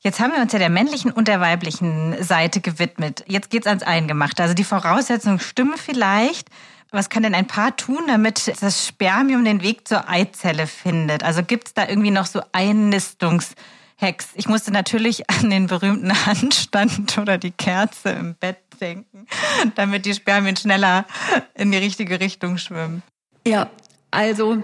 Jetzt 0.00 0.20
haben 0.20 0.32
wir 0.32 0.40
uns 0.40 0.52
ja 0.52 0.60
der 0.60 0.70
männlichen 0.70 1.10
und 1.10 1.26
der 1.26 1.40
weiblichen 1.40 2.22
Seite 2.22 2.60
gewidmet. 2.60 3.24
Jetzt 3.26 3.50
geht's 3.50 3.66
ans 3.66 3.82
Eingemachte. 3.82 4.42
Also 4.42 4.54
die 4.54 4.62
Voraussetzungen 4.62 5.40
stimmen 5.40 5.74
vielleicht. 5.76 6.48
Was 6.92 7.08
kann 7.08 7.24
denn 7.24 7.34
ein 7.34 7.48
Paar 7.48 7.76
tun, 7.76 8.04
damit 8.06 8.52
das 8.62 8.86
Spermium 8.86 9.44
den 9.44 9.62
Weg 9.62 9.88
zur 9.88 10.08
Eizelle 10.08 10.68
findet? 10.68 11.24
Also 11.24 11.42
gibt's 11.42 11.74
da 11.74 11.88
irgendwie 11.88 12.12
noch 12.12 12.26
so 12.26 12.40
Einnistungshacks? 12.52 14.28
Ich 14.34 14.46
musste 14.46 14.70
natürlich 14.70 15.28
an 15.28 15.50
den 15.50 15.66
berühmten 15.66 16.12
Handstand 16.26 17.18
oder 17.18 17.36
die 17.36 17.50
Kerze 17.50 18.10
im 18.10 18.34
Bett 18.36 18.58
denken, 18.78 19.26
damit 19.74 20.06
die 20.06 20.14
Spermien 20.14 20.56
schneller 20.56 21.06
in 21.54 21.70
die 21.70 21.78
richtige 21.78 22.20
Richtung 22.20 22.58
schwimmen. 22.58 23.02
Ja, 23.46 23.70
also 24.10 24.62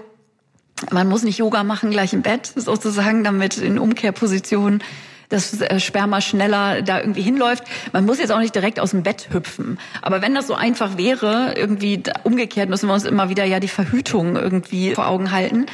man 0.91 1.07
muss 1.07 1.23
nicht 1.23 1.37
Yoga 1.37 1.63
machen 1.63 1.91
gleich 1.91 2.13
im 2.13 2.21
Bett 2.21 2.51
sozusagen, 2.55 3.23
damit 3.23 3.57
in 3.57 3.79
Umkehrpositionen 3.79 4.83
das 5.29 5.59
äh, 5.61 5.79
Sperma 5.79 6.21
schneller 6.21 6.81
da 6.81 6.99
irgendwie 6.99 7.21
hinläuft. 7.21 7.63
Man 7.91 8.05
muss 8.05 8.19
jetzt 8.19 8.31
auch 8.31 8.39
nicht 8.39 8.55
direkt 8.55 8.79
aus 8.79 8.91
dem 8.91 9.03
Bett 9.03 9.29
hüpfen. 9.31 9.79
Aber 10.01 10.21
wenn 10.21 10.35
das 10.35 10.47
so 10.47 10.53
einfach 10.53 10.97
wäre, 10.97 11.53
irgendwie 11.55 12.03
umgekehrt 12.23 12.69
müssen 12.69 12.87
wir 12.87 12.93
uns 12.93 13.05
immer 13.05 13.29
wieder 13.29 13.43
ja 13.43 13.59
die 13.59 13.67
Verhütung 13.67 14.35
irgendwie 14.35 14.93
vor 14.93 15.07
Augen 15.07 15.31
halten. 15.31 15.65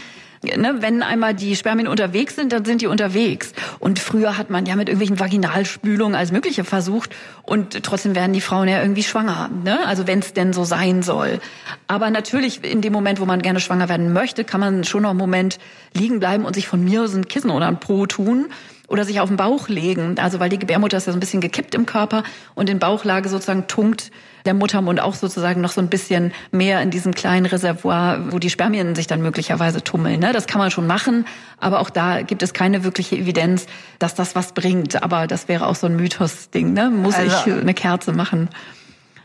Ne, 0.42 0.78
wenn 0.80 1.04
einmal 1.04 1.34
die 1.34 1.54
Spermien 1.58 1.88
unterwegs 1.88 2.38
sind, 2.38 2.54
dann 2.54 2.64
sind 2.64 2.82
die 2.82 2.88
unterwegs. 2.88 3.52
Und 3.80 4.00
früher 4.00 4.38
hat 4.38 4.50
man 4.50 4.66
ja 4.66 4.78
mit 4.78 4.88
irgendwelchen 4.88 5.20
Vaginalspülungen 5.20 6.16
als 6.16 6.32
Mögliche 6.32 6.64
versucht 6.64 7.14
und 7.44 7.84
trotzdem 7.84 8.16
werden 8.16 8.32
die 8.32 8.40
Frauen 8.40 8.70
ja 8.70 8.82
irgendwie 8.82 9.04
schwanger. 9.04 9.50
Ne? 9.66 9.86
Also 9.86 10.08
wenn 10.08 10.20
es 10.20 10.32
denn 10.32 10.54
so 10.54 10.64
sein 10.64 11.04
soll. 11.04 11.42
Aber 11.88 12.10
natürlich 12.10 12.64
in 12.64 12.82
dem 12.82 12.94
Moment, 12.94 13.20
wo 13.20 13.26
man 13.26 13.42
gerne 13.42 13.60
schwanger 13.60 13.90
werden 13.90 14.14
möchte, 14.14 14.46
kann 14.46 14.62
man 14.62 14.86
schon 14.86 15.04
noch 15.04 15.10
einen 15.10 15.20
Moment 15.20 15.60
liegen 15.94 16.20
bleiben 16.20 16.46
und 16.46 16.56
sich 16.56 16.70
von 16.70 16.82
mir 16.82 17.10
so 17.10 17.18
ein 17.18 17.28
Kissen 17.28 17.50
oder 17.50 17.68
ein 17.68 17.82
Po 17.82 18.06
tun 18.06 18.46
oder 18.90 19.06
sich 19.06 19.20
auf 19.20 19.30
den 19.30 19.38
Bauch 19.38 19.70
legen. 19.70 20.18
Also 20.20 20.40
weil 20.40 20.50
die 20.50 20.60
Gebärmutter 20.60 20.98
ist 20.98 21.08
ja 21.08 21.14
so 21.14 21.18
ein 21.18 21.22
bisschen 21.22 21.42
gekippt 21.42 21.76
im 21.76 21.86
Körper 21.86 22.24
und 22.56 22.70
in 22.70 22.80
Bauchlage 22.80 23.30
sozusagen 23.30 23.68
tunkt 23.68 24.12
der 24.46 24.54
Muttermund 24.54 25.00
auch 25.00 25.16
sozusagen 25.16 25.62
noch 25.62 25.72
so 25.72 25.82
ein 25.82 25.90
bisschen 25.90 26.34
mehr 26.52 26.82
in 26.82 26.92
diesem 26.92 27.14
kleinen 27.14 27.46
Reservoir, 27.46 28.32
wo 28.32 28.40
die 28.40 28.50
Spermien 28.50 28.96
sich 28.96 29.08
dann 29.08 29.22
möglicherweise 29.22 29.84
tummeln. 29.84 30.20
Ne? 30.20 30.32
Das 30.34 30.48
kann 30.48 30.60
man 30.60 30.72
schon 30.72 30.88
machen, 30.88 31.26
aber 31.58 31.80
auch 31.80 31.90
da 31.90 32.22
gibt 32.22 32.42
es 32.42 32.54
keine 32.54 32.84
wirkliche 32.84 33.18
Evidenz, 33.18 33.66
dass 34.00 34.16
das 34.16 34.36
was 34.36 34.54
bringt. 34.54 35.04
Aber 35.04 35.28
das 35.28 35.48
wäre 35.48 35.68
auch 35.68 35.76
so 35.76 35.88
ein 35.88 35.96
Mythos-Ding. 35.96 36.74
Ne? 36.74 36.90
Muss 36.90 37.16
also, 37.16 37.50
ich 37.50 37.54
eine 37.54 37.74
Kerze 37.74 38.14
machen? 38.14 38.50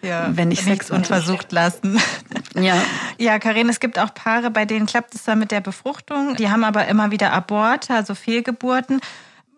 Ja, 0.03 0.29
wenn 0.37 0.51
ich 0.51 0.61
Sex 0.61 0.91
unversucht 0.91 1.53
lassen. 1.53 1.99
Ja. 2.57 2.77
Ja, 3.19 3.41
Karin, 3.41 3.69
es 3.69 3.81
gibt 3.81 3.99
auch 3.99 4.15
Paare, 4.15 4.49
bei 4.49 4.65
denen 4.65 4.87
klappt 4.87 5.13
es 5.17 5.25
dann 5.25 5.41
mit 5.41 5.51
der 5.51 5.61
Befruchtung. 5.61 6.37
Die 6.37 6.51
haben 6.51 6.63
aber 6.63 6.87
immer 6.87 7.11
wieder 7.11 7.33
Aborte, 7.33 7.93
also 7.95 8.15
Fehlgeburten. 8.15 9.01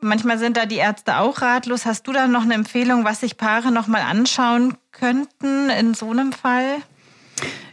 Manchmal 0.01 0.39
sind 0.39 0.57
da 0.57 0.67
die 0.67 0.77
Ärzte 0.77 1.19
auch 1.19 1.43
ratlos. 1.43 1.87
Hast 1.87 2.07
du 2.07 2.13
da 2.13 2.27
noch 2.27 2.43
eine 2.43 2.55
Empfehlung, 2.55 3.05
was 3.05 3.21
sich 3.21 3.37
Paare 3.37 3.73
noch 3.73 3.87
mal 3.87 4.03
anschauen 4.03 4.75
könnten 4.93 5.71
in 5.71 5.95
so 5.95 6.11
einem 6.11 6.33
Fall? 6.33 6.77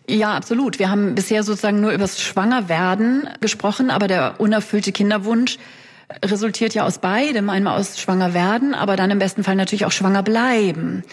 Ja, 0.07 0.35
absolut. 0.35 0.79
Wir 0.79 0.89
haben 0.89 1.15
bisher 1.15 1.43
sozusagen 1.43 1.79
nur 1.79 1.91
über 1.91 2.03
das 2.03 2.21
Schwangerwerden 2.21 3.29
gesprochen, 3.39 3.89
aber 3.89 4.07
der 4.07 4.35
unerfüllte 4.39 4.91
Kinderwunsch 4.91 5.57
resultiert 6.23 6.73
ja 6.73 6.83
aus 6.85 6.99
beidem, 6.99 7.49
einmal 7.49 7.79
aus 7.79 7.99
schwanger 7.99 8.33
werden, 8.33 8.73
aber 8.73 8.95
dann 8.95 9.11
im 9.11 9.19
besten 9.19 9.43
Fall 9.43 9.55
natürlich 9.55 9.85
auch 9.85 9.91
schwanger 9.91 10.23
bleiben. 10.23 11.03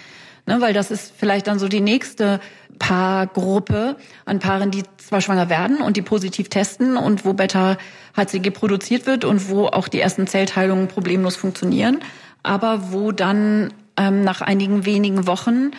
Ne, 0.47 0.61
weil 0.61 0.73
das 0.73 0.91
ist 0.91 1.13
vielleicht 1.17 1.47
dann 1.47 1.59
so 1.59 1.69
die 1.69 1.81
nächste 1.81 2.41
Paargruppe 2.79 3.97
an 4.25 4.39
Paaren, 4.39 4.71
die 4.71 4.83
zwar 4.97 5.21
schwanger 5.21 5.49
werden 5.49 5.79
und 5.79 5.97
die 5.97 6.03
positiv 6.03 6.49
testen 6.49 6.97
und 6.97 7.25
wo 7.25 7.35
Beta-HCG 7.35 8.51
produziert 8.51 9.07
wird 9.07 9.25
und 9.25 9.51
wo 9.51 9.67
auch 9.67 9.89
die 9.89 10.01
ersten 10.01 10.27
Zellteilungen 10.27 10.89
problemlos 10.89 11.37
funktionieren, 11.37 11.99
aber 12.43 12.93
wo 12.93 13.13
dann 13.13 13.73
ähm, 13.97 14.25
nach 14.25 14.41
einigen 14.41 14.87
wenigen 14.87 15.27
Wochen 15.27 15.73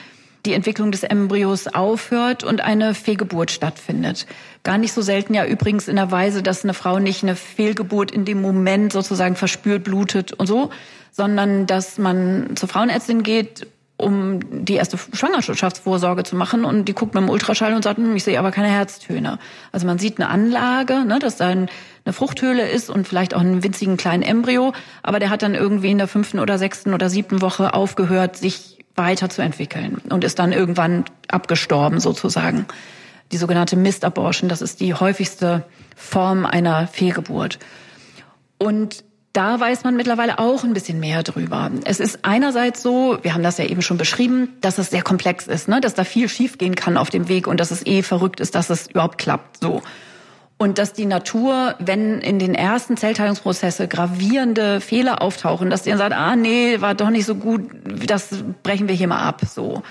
die 0.45 0.53
Entwicklung 0.53 0.91
des 0.91 1.03
Embryos 1.03 1.67
aufhört 1.67 2.43
und 2.43 2.61
eine 2.61 2.93
Fehlgeburt 2.95 3.51
stattfindet. 3.51 4.25
Gar 4.63 4.77
nicht 4.77 4.93
so 4.93 5.01
selten 5.01 5.33
ja 5.33 5.45
übrigens 5.45 5.87
in 5.87 5.95
der 5.95 6.11
Weise, 6.11 6.41
dass 6.41 6.63
eine 6.63 6.73
Frau 6.73 6.99
nicht 6.99 7.23
eine 7.23 7.35
Fehlgeburt 7.35 8.11
in 8.11 8.25
dem 8.25 8.41
Moment 8.41 8.91
sozusagen 8.93 9.35
verspürt, 9.35 9.83
blutet 9.83 10.33
und 10.33 10.47
so, 10.47 10.71
sondern 11.11 11.67
dass 11.67 11.97
man 11.97 12.55
zur 12.55 12.69
Frauenärztin 12.69 13.21
geht, 13.23 13.67
um 14.01 14.65
die 14.65 14.73
erste 14.73 14.97
Schwangerschaftsvorsorge 14.97 16.23
zu 16.23 16.35
machen 16.35 16.65
und 16.65 16.85
die 16.85 16.93
guckt 16.93 17.13
mit 17.13 17.23
dem 17.23 17.29
Ultraschall 17.29 17.73
und 17.73 17.83
sagt, 17.83 17.97
hm, 17.97 18.15
ich 18.15 18.23
sehe 18.23 18.39
aber 18.39 18.51
keine 18.51 18.69
Herztöne. 18.69 19.39
Also 19.71 19.87
man 19.87 19.99
sieht 19.99 20.19
eine 20.19 20.29
Anlage, 20.29 21.05
ne, 21.05 21.19
dass 21.19 21.37
da 21.37 21.47
eine 21.47 21.67
Fruchthöhle 22.11 22.67
ist 22.67 22.89
und 22.89 23.07
vielleicht 23.07 23.33
auch 23.33 23.41
einen 23.41 23.63
winzigen 23.63 23.97
kleinen 23.97 24.23
Embryo, 24.23 24.73
aber 25.03 25.19
der 25.19 25.29
hat 25.29 25.41
dann 25.43 25.55
irgendwie 25.55 25.91
in 25.91 25.97
der 25.97 26.07
fünften 26.07 26.39
oder 26.39 26.57
sechsten 26.57 26.93
oder 26.93 27.09
siebten 27.09 27.41
Woche 27.41 27.73
aufgehört, 27.73 28.37
sich 28.37 28.79
weiterzuentwickeln 28.95 30.01
und 30.09 30.23
ist 30.23 30.39
dann 30.39 30.51
irgendwann 30.51 31.05
abgestorben 31.27 31.99
sozusagen. 31.99 32.65
Die 33.31 33.37
sogenannte 33.37 33.77
Missed 33.77 34.03
Abortion, 34.03 34.49
das 34.49 34.61
ist 34.61 34.81
die 34.81 34.93
häufigste 34.93 35.63
Form 35.95 36.45
einer 36.45 36.87
Fehlgeburt. 36.87 37.59
Und 38.57 39.03
da 39.33 39.59
weiß 39.59 39.83
man 39.83 39.95
mittlerweile 39.95 40.39
auch 40.39 40.63
ein 40.63 40.73
bisschen 40.73 40.99
mehr 40.99 41.23
drüber. 41.23 41.71
Es 41.85 41.99
ist 41.99 42.19
einerseits 42.23 42.81
so, 42.81 43.17
wir 43.21 43.33
haben 43.33 43.43
das 43.43 43.57
ja 43.57 43.65
eben 43.65 43.81
schon 43.81 43.97
beschrieben, 43.97 44.49
dass 44.61 44.77
es 44.77 44.89
sehr 44.89 45.03
komplex 45.03 45.47
ist, 45.47 45.67
ne? 45.67 45.79
dass 45.79 45.93
da 45.93 46.03
viel 46.03 46.27
schiefgehen 46.27 46.75
kann 46.75 46.97
auf 46.97 47.09
dem 47.09 47.29
Weg 47.29 47.47
und 47.47 47.59
dass 47.59 47.71
es 47.71 47.85
eh 47.85 48.03
verrückt 48.03 48.39
ist, 48.39 48.55
dass 48.55 48.69
es 48.69 48.87
überhaupt 48.87 49.17
klappt. 49.17 49.61
So. 49.61 49.81
Und 50.57 50.77
dass 50.77 50.93
die 50.93 51.05
Natur, 51.05 51.75
wenn 51.79 52.19
in 52.19 52.39
den 52.39 52.53
ersten 52.53 52.97
Zellteilungsprozesse 52.97 53.87
gravierende 53.87 54.81
Fehler 54.81 55.21
auftauchen, 55.21 55.69
dass 55.69 55.83
die 55.83 55.89
dann 55.89 55.97
sagt, 55.97 56.13
ah 56.13 56.35
nee, 56.35 56.81
war 56.81 56.93
doch 56.93 57.09
nicht 57.09 57.25
so 57.25 57.35
gut, 57.35 57.69
das 58.05 58.29
brechen 58.63 58.87
wir 58.87 58.95
hier 58.95 59.07
mal 59.07 59.23
ab. 59.23 59.41
So 59.47 59.81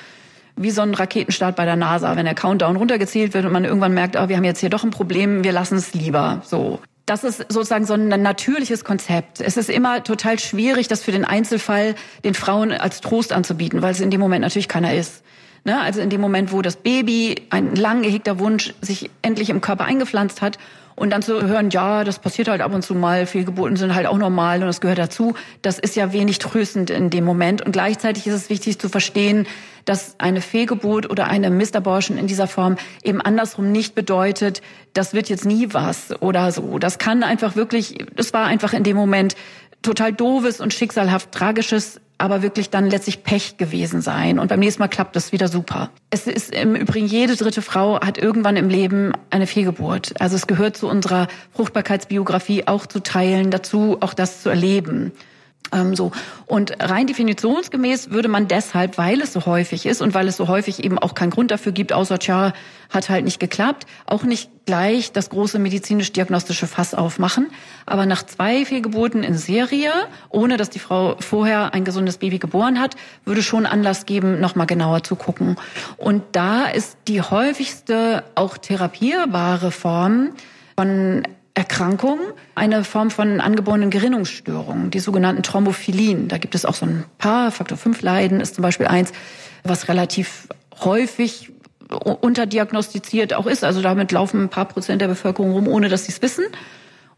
wie 0.56 0.70
so 0.70 0.82
ein 0.82 0.92
Raketenstart 0.92 1.56
bei 1.56 1.64
der 1.64 1.76
NASA, 1.76 2.16
wenn 2.16 2.26
der 2.26 2.34
Countdown 2.34 2.76
runtergezählt 2.76 3.32
wird 3.32 3.46
und 3.46 3.52
man 3.52 3.64
irgendwann 3.64 3.94
merkt, 3.94 4.16
oh, 4.16 4.28
wir 4.28 4.36
haben 4.36 4.44
jetzt 4.44 4.60
hier 4.60 4.68
doch 4.68 4.84
ein 4.84 4.90
Problem, 4.90 5.42
wir 5.42 5.52
lassen 5.52 5.76
es 5.76 5.94
lieber. 5.94 6.42
So. 6.44 6.80
Das 7.10 7.24
ist 7.24 7.38
sozusagen 7.48 7.86
so 7.86 7.94
ein 7.94 8.06
natürliches 8.06 8.84
Konzept. 8.84 9.40
Es 9.40 9.56
ist 9.56 9.68
immer 9.68 10.04
total 10.04 10.38
schwierig, 10.38 10.86
das 10.86 11.02
für 11.02 11.10
den 11.10 11.24
Einzelfall 11.24 11.96
den 12.22 12.34
Frauen 12.34 12.70
als 12.70 13.00
Trost 13.00 13.32
anzubieten, 13.32 13.82
weil 13.82 13.90
es 13.90 14.00
in 14.00 14.12
dem 14.12 14.20
Moment 14.20 14.42
natürlich 14.42 14.68
keiner 14.68 14.94
ist. 14.94 15.24
Ne? 15.64 15.80
Also 15.80 16.00
in 16.00 16.08
dem 16.08 16.20
Moment, 16.20 16.52
wo 16.52 16.62
das 16.62 16.76
Baby, 16.76 17.48
ein 17.50 17.74
lang 17.74 18.02
gehegter 18.02 18.38
Wunsch, 18.38 18.74
sich 18.80 19.10
endlich 19.22 19.50
im 19.50 19.60
Körper 19.60 19.86
eingepflanzt 19.86 20.40
hat 20.40 20.56
und 21.00 21.08
dann 21.08 21.22
zu 21.22 21.40
hören, 21.48 21.70
ja, 21.70 22.04
das 22.04 22.18
passiert 22.18 22.48
halt 22.48 22.60
ab 22.60 22.74
und 22.74 22.82
zu 22.82 22.94
mal, 22.94 23.24
Fehlgeburten 23.24 23.78
sind 23.78 23.94
halt 23.94 24.06
auch 24.06 24.18
normal 24.18 24.60
und 24.60 24.66
das 24.66 24.82
gehört 24.82 24.98
dazu, 24.98 25.32
das 25.62 25.78
ist 25.78 25.96
ja 25.96 26.12
wenig 26.12 26.38
tröstend 26.40 26.90
in 26.90 27.08
dem 27.08 27.24
Moment. 27.24 27.62
Und 27.62 27.72
gleichzeitig 27.72 28.26
ist 28.26 28.34
es 28.34 28.50
wichtig 28.50 28.78
zu 28.78 28.90
verstehen, 28.90 29.46
dass 29.86 30.16
eine 30.18 30.42
Fehlgeburt 30.42 31.08
oder 31.08 31.26
eine 31.26 31.48
Mistabortion 31.48 32.18
in 32.18 32.26
dieser 32.26 32.46
Form 32.46 32.76
eben 33.02 33.22
andersrum 33.22 33.72
nicht 33.72 33.94
bedeutet, 33.94 34.60
das 34.92 35.14
wird 35.14 35.30
jetzt 35.30 35.46
nie 35.46 35.68
was 35.72 36.20
oder 36.20 36.52
so. 36.52 36.78
Das 36.78 36.98
kann 36.98 37.22
einfach 37.22 37.56
wirklich, 37.56 38.04
das 38.14 38.34
war 38.34 38.44
einfach 38.44 38.74
in 38.74 38.82
dem 38.82 38.98
Moment 38.98 39.36
total 39.80 40.12
doofes 40.12 40.60
und 40.60 40.74
schicksalhaft 40.74 41.32
tragisches 41.32 41.98
aber 42.20 42.42
wirklich 42.42 42.70
dann 42.70 42.90
letztlich 42.90 43.22
Pech 43.22 43.56
gewesen 43.56 44.00
sein. 44.02 44.38
Und 44.38 44.48
beim 44.48 44.60
nächsten 44.60 44.82
Mal 44.82 44.88
klappt 44.88 45.16
das 45.16 45.32
wieder 45.32 45.48
super. 45.48 45.90
Es 46.10 46.26
ist 46.26 46.54
im 46.54 46.74
Übrigen, 46.74 47.06
jede 47.06 47.36
dritte 47.36 47.62
Frau 47.62 48.00
hat 48.00 48.18
irgendwann 48.18 48.56
im 48.56 48.68
Leben 48.68 49.12
eine 49.30 49.46
Fehlgeburt. 49.46 50.14
Also 50.20 50.36
es 50.36 50.46
gehört 50.46 50.76
zu 50.76 50.88
unserer 50.88 51.28
Fruchtbarkeitsbiografie 51.52 52.66
auch 52.66 52.86
zu 52.86 53.00
teilen, 53.00 53.50
dazu 53.50 53.98
auch 54.00 54.14
das 54.14 54.42
zu 54.42 54.48
erleben. 54.48 55.12
Ähm, 55.72 55.94
so. 55.94 56.10
Und 56.46 56.72
rein 56.80 57.06
definitionsgemäß 57.06 58.10
würde 58.10 58.28
man 58.28 58.48
deshalb, 58.48 58.98
weil 58.98 59.20
es 59.20 59.32
so 59.32 59.46
häufig 59.46 59.86
ist 59.86 60.02
und 60.02 60.14
weil 60.14 60.26
es 60.26 60.36
so 60.36 60.48
häufig 60.48 60.82
eben 60.82 60.98
auch 60.98 61.14
keinen 61.14 61.30
Grund 61.30 61.50
dafür 61.50 61.72
gibt, 61.72 61.92
außer 61.92 62.18
tja, 62.18 62.52
hat 62.88 63.08
halt 63.08 63.24
nicht 63.24 63.38
geklappt, 63.38 63.86
auch 64.04 64.24
nicht 64.24 64.50
gleich 64.66 65.12
das 65.12 65.30
große 65.30 65.58
medizinisch-diagnostische 65.60 66.66
Fass 66.66 66.94
aufmachen. 66.94 67.50
Aber 67.86 68.04
nach 68.04 68.24
zwei 68.24 68.64
Fehlgeburten 68.64 69.22
in 69.22 69.36
Serie, 69.36 69.92
ohne 70.28 70.56
dass 70.56 70.70
die 70.70 70.80
Frau 70.80 71.16
vorher 71.20 71.72
ein 71.72 71.84
gesundes 71.84 72.18
Baby 72.18 72.38
geboren 72.38 72.80
hat, 72.80 72.96
würde 73.24 73.42
schon 73.42 73.64
Anlass 73.64 74.06
geben, 74.06 74.40
nochmal 74.40 74.66
genauer 74.66 75.04
zu 75.04 75.14
gucken. 75.14 75.56
Und 75.96 76.22
da 76.32 76.66
ist 76.66 76.98
die 77.06 77.22
häufigste 77.22 78.24
auch 78.34 78.58
therapierbare 78.58 79.70
Form 79.70 80.30
von 80.76 81.22
Erkrankung, 81.54 82.18
eine 82.54 82.84
Form 82.84 83.10
von 83.10 83.40
angeborenen 83.40 83.90
Gerinnungsstörungen, 83.90 84.90
die 84.90 85.00
sogenannten 85.00 85.42
Thrombophilien. 85.42 86.28
Da 86.28 86.38
gibt 86.38 86.54
es 86.54 86.64
auch 86.64 86.74
so 86.74 86.86
ein 86.86 87.04
paar, 87.18 87.50
Faktor 87.50 87.76
5 87.76 88.02
Leiden 88.02 88.40
ist 88.40 88.54
zum 88.54 88.62
Beispiel 88.62 88.86
eins, 88.86 89.12
was 89.64 89.88
relativ 89.88 90.48
häufig 90.80 91.52
unterdiagnostiziert 91.88 93.34
auch 93.34 93.46
ist. 93.46 93.64
Also 93.64 93.82
damit 93.82 94.12
laufen 94.12 94.44
ein 94.44 94.48
paar 94.48 94.66
Prozent 94.66 95.02
der 95.02 95.08
Bevölkerung 95.08 95.52
rum, 95.52 95.66
ohne 95.68 95.88
dass 95.88 96.04
sie 96.04 96.12
es 96.12 96.22
wissen. 96.22 96.44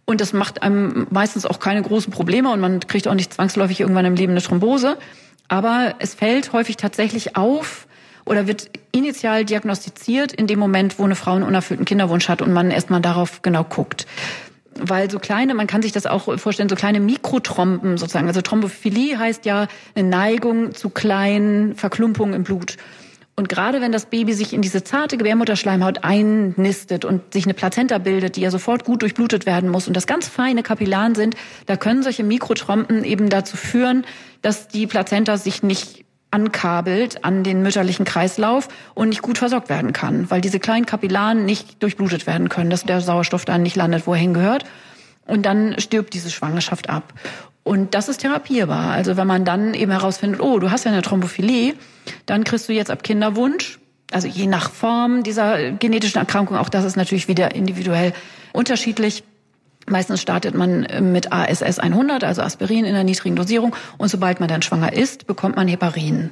Und 0.05 0.21
das 0.21 0.33
macht 0.33 0.63
einem 0.63 1.07
meistens 1.11 1.47
auch 1.47 1.61
keine 1.61 1.83
großen 1.83 2.13
Probleme 2.13 2.51
und 2.51 2.61
man 2.61 2.81
kriegt 2.81 3.07
auch 3.07 3.15
nicht 3.15 3.35
zwangsläufig 3.35 3.81
irgendwann 3.81 4.07
im 4.07 4.15
Leben 4.15 4.33
eine 4.33 4.43
Thrombose. 4.43 4.97
Aber 5.49 5.95
es 5.99 6.15
fällt 6.15 6.53
häufig 6.53 6.77
tatsächlich 6.77 7.37
auf, 7.37 7.87
oder 8.25 8.47
wird 8.47 8.71
initial 8.93 9.45
diagnostiziert 9.45 10.33
in 10.33 10.47
dem 10.47 10.59
Moment, 10.59 10.99
wo 10.99 11.05
eine 11.05 11.15
Frau 11.15 11.33
einen 11.33 11.45
unerfüllten 11.45 11.85
Kinderwunsch 11.85 12.29
hat 12.29 12.43
und 12.43 12.53
man 12.53 12.71
erstmal 12.71 13.01
darauf 13.01 13.43
genau 13.43 13.65
guckt 13.65 14.07
weil 14.75 15.11
so 15.11 15.19
kleine, 15.19 15.55
man 15.55 15.67
kann 15.67 15.83
sich 15.83 15.93
das 15.93 16.07
auch 16.07 16.39
vorstellen, 16.39 16.69
so 16.69 16.77
kleine 16.77 17.01
Mikrotrompen 17.01 17.99
sozusagen. 17.99 18.27
Also 18.27 18.41
Thrombophilie 18.41 19.19
heißt 19.19 19.45
ja 19.45 19.69
eine 19.95 20.09
Neigung 20.09 20.75
zu 20.75 20.91
kleinen 20.91 21.75
Verklumpungen 21.75 22.35
im 22.35 22.45
Blut. 22.45 22.77
Und 23.35 23.49
gerade 23.49 23.81
wenn 23.81 23.93
das 23.93 24.07
Baby 24.07 24.35
sich 24.35 24.53
in 24.53 24.61
diese 24.61 24.85
zarte 24.85 25.17
Gebärmutterschleimhaut 25.17 26.05
einnistet 26.05 27.07
und 27.07 27.33
sich 27.33 27.45
eine 27.45 27.55
Plazenta 27.55 27.97
bildet, 27.97 28.37
die 28.37 28.43
ja 28.43 28.51
sofort 28.51 28.85
gut 28.85 29.01
durchblutet 29.01 29.47
werden 29.47 29.71
muss 29.71 29.89
und 29.89 29.97
das 29.97 30.07
ganz 30.07 30.29
feine 30.29 30.63
Kapillaren 30.63 31.15
sind, 31.15 31.35
da 31.65 31.77
können 31.77 32.03
solche 32.03 32.25
Mikrotrompen 32.25 33.05
eben 33.05 33.31
dazu 33.31 33.57
führen, 33.57 34.05
dass 34.43 34.69
die 34.69 34.87
Plazenta 34.87 35.39
sich 35.39 35.63
nicht 35.63 36.05
ankabelt 36.33 37.25
an 37.25 37.45
den 37.45 37.63
mütterlichen 37.63 38.05
Kreislauf 38.05 38.69
und 38.95 39.11
nicht 39.11 39.23
gut 39.23 39.39
versorgt 39.39 39.69
werden 39.69 39.93
kann, 39.93 40.31
weil 40.31 40.41
diese 40.41 40.59
kleinen 40.59 40.87
Kapillaren 40.87 41.45
nicht 41.45 41.83
durchblutet 41.83 42.27
werden 42.27 42.49
können, 42.49 42.71
dass 42.71 42.85
der 42.85 43.01
Sauerstoff 43.01 43.45
dann 43.45 43.63
nicht 43.63 43.77
landet, 43.77 44.07
wo 44.07 44.15
er 44.15 44.21
hingehört. 44.21 44.65
Und 45.27 45.47
dann 45.47 45.79
stirbt 45.79 46.15
diese 46.15 46.31
Schwangerschaft 46.31 46.91
ab. 46.91 47.13
Und 47.65 47.95
das 47.95 48.09
ist 48.09 48.19
therapierbar. 48.19 48.91
Also 48.91 49.17
wenn 49.17 49.27
man 49.27 49.45
dann 49.45 49.75
eben 49.75 49.93
herausfindet, 49.93 50.41
oh, 50.41 50.59
du 50.59 50.71
hast 50.71 50.85
ja 50.85 50.91
eine 50.91 51.03
Thrombophilie, 51.03 51.75
dann 52.27 52.45
kriegst 52.45 52.69
du 52.69 52.73
jetzt 52.73 52.91
ab 52.91 53.05
Kinderwunsch, 53.05 53.79
also 54.11 54.27
je 54.27 54.47
nach 54.47 54.71
Form 54.71 55.23
dieser 55.23 55.71
genetischen 55.73 56.19
Erkrankung, 56.19 56.57
auch 56.57 56.69
das 56.69 56.85
ist 56.85 56.97
natürlich 56.97 57.29
wieder 57.29 57.55
individuell 57.55 58.13
unterschiedlich, 58.53 59.25
Meistens 59.89 60.21
startet 60.21 60.55
man 60.55 60.87
mit 61.13 61.33
ASS 61.33 61.79
100, 61.79 62.25
also 62.25 62.43
Aspirin 62.43 62.85
in 62.85 62.95
der 62.95 63.05
niedrigen 63.05 63.37
Dosierung. 63.37 63.75
Und 63.99 64.09
sobald 64.09 64.41
man 64.41 64.49
dann 64.49 64.63
schwanger 64.63 64.93
ist, 64.93 65.27
bekommt 65.27 65.57
man 65.57 65.69
Heparin 65.69 66.31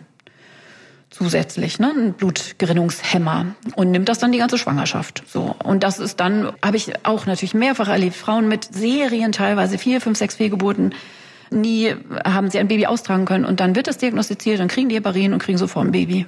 zusätzlich, 1.10 1.78
ne, 1.80 1.92
ein 1.94 2.12
Blutgerinnungshemmer 2.12 3.46
und 3.74 3.90
nimmt 3.90 4.08
das 4.08 4.20
dann 4.20 4.32
die 4.32 4.38
ganze 4.38 4.58
Schwangerschaft. 4.58 5.24
So 5.26 5.56
und 5.62 5.82
das 5.82 5.98
ist 5.98 6.20
dann 6.20 6.52
habe 6.64 6.76
ich 6.76 7.04
auch 7.04 7.26
natürlich 7.26 7.54
mehrfach 7.54 7.88
erlebt, 7.88 8.14
Frauen 8.14 8.48
mit 8.48 8.72
Serien 8.72 9.32
teilweise 9.32 9.76
vier, 9.76 10.00
fünf, 10.00 10.16
sechs 10.16 10.36
Fehlgeburten, 10.36 10.94
nie 11.50 11.94
haben 12.24 12.48
sie 12.48 12.58
ein 12.60 12.68
Baby 12.68 12.86
austragen 12.86 13.24
können 13.24 13.44
und 13.44 13.58
dann 13.58 13.74
wird 13.74 13.88
das 13.88 13.98
diagnostiziert, 13.98 14.60
dann 14.60 14.68
kriegen 14.68 14.88
die 14.88 14.94
Heparin 14.94 15.32
und 15.32 15.40
kriegen 15.40 15.58
sofort 15.58 15.86
ein 15.86 15.92
Baby. 15.92 16.26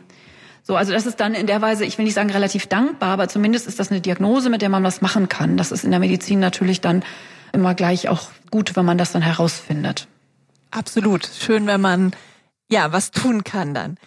So, 0.63 0.77
also 0.77 0.93
das 0.93 1.07
ist 1.07 1.19
dann 1.19 1.35
in 1.35 1.47
der 1.47 1.61
Weise, 1.61 1.85
ich 1.85 1.99
will 1.99 2.05
nicht 2.05 2.15
sagen 2.15 2.31
relativ 2.31 2.67
dankbar, 2.67 3.11
aber 3.11 3.29
zumindest 3.29 3.67
ist 3.67 3.81
das 3.81 3.91
eine 3.91 4.01
Diagnose, 4.01 4.49
mit 4.49 4.63
der 4.63 4.69
man 4.69 4.85
was 4.85 5.01
machen 5.01 5.29
kann. 5.29 5.57
Das 5.57 5.73
ist 5.73 5.85
in 5.85 5.91
der 5.91 6.01
Medizin 6.01 6.39
natürlich 6.39 6.81
dann 6.81 7.03
immer 7.53 7.75
gleich 7.75 8.09
auch 8.09 8.29
gut, 8.51 8.77
wenn 8.77 8.85
man 8.85 8.97
das 8.97 9.13
dann 9.13 9.23
herausfindet. 9.23 10.07
Absolut. 10.71 11.29
Schön, 11.39 11.67
wenn 11.67 11.81
man 11.81 12.13
ja 12.71 12.93
was 12.93 13.11
tun 13.11 13.45
kann 13.45 13.75
dann. 13.75 13.99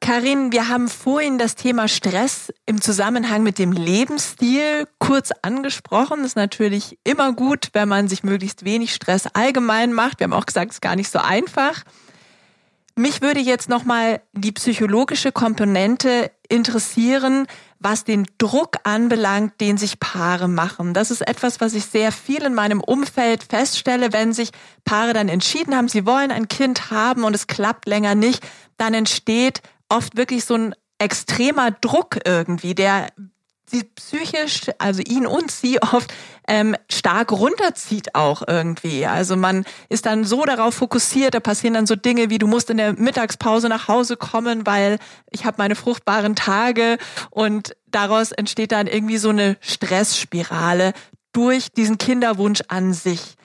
Karin, 0.00 0.52
wir 0.52 0.68
haben 0.68 0.88
vorhin 0.88 1.38
das 1.38 1.56
Thema 1.56 1.88
Stress 1.88 2.52
im 2.66 2.80
Zusammenhang 2.80 3.42
mit 3.42 3.58
dem 3.58 3.72
Lebensstil 3.72 4.86
kurz 4.98 5.32
angesprochen. 5.42 6.18
Das 6.18 6.28
ist 6.28 6.36
natürlich 6.36 6.98
immer 7.04 7.32
gut, 7.32 7.70
wenn 7.72 7.88
man 7.88 8.08
sich 8.08 8.22
möglichst 8.22 8.64
wenig 8.64 8.94
Stress 8.94 9.26
allgemein 9.32 9.92
macht. 9.92 10.20
Wir 10.20 10.24
haben 10.24 10.32
auch 10.32 10.46
gesagt, 10.46 10.70
es 10.70 10.76
ist 10.76 10.80
gar 10.80 10.96
nicht 10.96 11.10
so 11.10 11.18
einfach. 11.18 11.82
Mich 12.98 13.22
würde 13.22 13.38
jetzt 13.38 13.68
nochmal 13.68 14.22
die 14.32 14.50
psychologische 14.50 15.30
Komponente 15.30 16.32
interessieren, 16.48 17.46
was 17.78 18.02
den 18.02 18.26
Druck 18.38 18.78
anbelangt, 18.82 19.60
den 19.60 19.76
sich 19.76 20.00
Paare 20.00 20.48
machen. 20.48 20.94
Das 20.94 21.12
ist 21.12 21.20
etwas, 21.20 21.60
was 21.60 21.74
ich 21.74 21.84
sehr 21.84 22.10
viel 22.10 22.42
in 22.42 22.54
meinem 22.54 22.80
Umfeld 22.80 23.44
feststelle, 23.44 24.12
wenn 24.12 24.32
sich 24.32 24.50
Paare 24.84 25.12
dann 25.12 25.28
entschieden 25.28 25.76
haben, 25.76 25.86
sie 25.86 26.06
wollen 26.06 26.32
ein 26.32 26.48
Kind 26.48 26.90
haben 26.90 27.22
und 27.22 27.36
es 27.36 27.46
klappt 27.46 27.86
länger 27.86 28.16
nicht, 28.16 28.44
dann 28.78 28.94
entsteht 28.94 29.62
oft 29.88 30.16
wirklich 30.16 30.44
so 30.44 30.54
ein 30.54 30.74
extremer 30.98 31.70
Druck 31.70 32.18
irgendwie, 32.24 32.74
der 32.74 33.10
sie 33.70 33.84
psychisch, 33.84 34.70
also 34.78 35.02
ihn 35.02 35.26
und 35.26 35.50
sie 35.50 35.80
oft 35.82 36.12
ähm, 36.46 36.74
stark 36.90 37.32
runterzieht 37.32 38.14
auch 38.14 38.42
irgendwie. 38.46 39.06
Also 39.06 39.36
man 39.36 39.64
ist 39.88 40.06
dann 40.06 40.24
so 40.24 40.44
darauf 40.44 40.74
fokussiert, 40.74 41.34
da 41.34 41.40
passieren 41.40 41.74
dann 41.74 41.86
so 41.86 41.94
Dinge 41.94 42.30
wie 42.30 42.38
du 42.38 42.46
musst 42.46 42.70
in 42.70 42.78
der 42.78 42.94
Mittagspause 42.94 43.68
nach 43.68 43.88
Hause 43.88 44.16
kommen, 44.16 44.66
weil 44.66 44.98
ich 45.30 45.44
habe 45.44 45.56
meine 45.58 45.74
fruchtbaren 45.74 46.34
Tage 46.34 46.98
und 47.30 47.76
daraus 47.86 48.32
entsteht 48.32 48.72
dann 48.72 48.86
irgendwie 48.86 49.18
so 49.18 49.28
eine 49.30 49.56
Stressspirale 49.60 50.92
durch 51.32 51.70
diesen 51.72 51.98
Kinderwunsch 51.98 52.62
an 52.68 52.94
sich. 52.94 53.36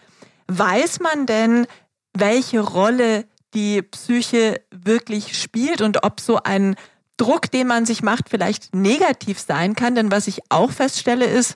Weiß 0.47 0.99
man 0.99 1.25
denn, 1.25 1.67
welche 2.13 2.59
Rolle 2.61 3.25
die 3.53 3.81
Psyche 3.81 4.61
wirklich 4.71 5.39
spielt 5.39 5.81
und 5.81 6.03
ob 6.03 6.19
so 6.19 6.39
ein 6.43 6.75
Druck, 7.23 7.49
den 7.51 7.67
man 7.67 7.85
sich 7.85 8.03
macht, 8.03 8.29
vielleicht 8.29 8.75
negativ 8.75 9.39
sein 9.39 9.75
kann. 9.75 9.95
Denn 9.95 10.11
was 10.11 10.27
ich 10.27 10.41
auch 10.49 10.71
feststelle 10.71 11.25
ist, 11.25 11.55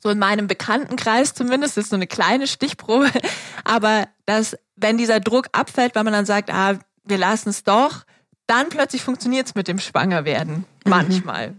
so 0.00 0.08
in 0.08 0.18
meinem 0.18 0.46
Bekanntenkreis 0.46 1.34
zumindest, 1.34 1.76
ist 1.76 1.90
so 1.90 1.96
eine 1.96 2.06
kleine 2.06 2.46
Stichprobe, 2.46 3.10
aber 3.64 4.08
dass 4.24 4.56
wenn 4.76 4.96
dieser 4.96 5.20
Druck 5.20 5.48
abfällt, 5.52 5.94
weil 5.94 6.04
man 6.04 6.12
dann 6.12 6.26
sagt, 6.26 6.50
ah, 6.50 6.78
wir 7.04 7.18
lassen 7.18 7.50
es 7.50 7.64
doch, 7.64 8.04
dann 8.46 8.70
plötzlich 8.70 9.02
funktioniert 9.02 9.46
es 9.48 9.54
mit 9.54 9.68
dem 9.68 9.78
Schwangerwerden. 9.78 10.54
Mhm. 10.54 10.64
Manchmal. 10.86 11.54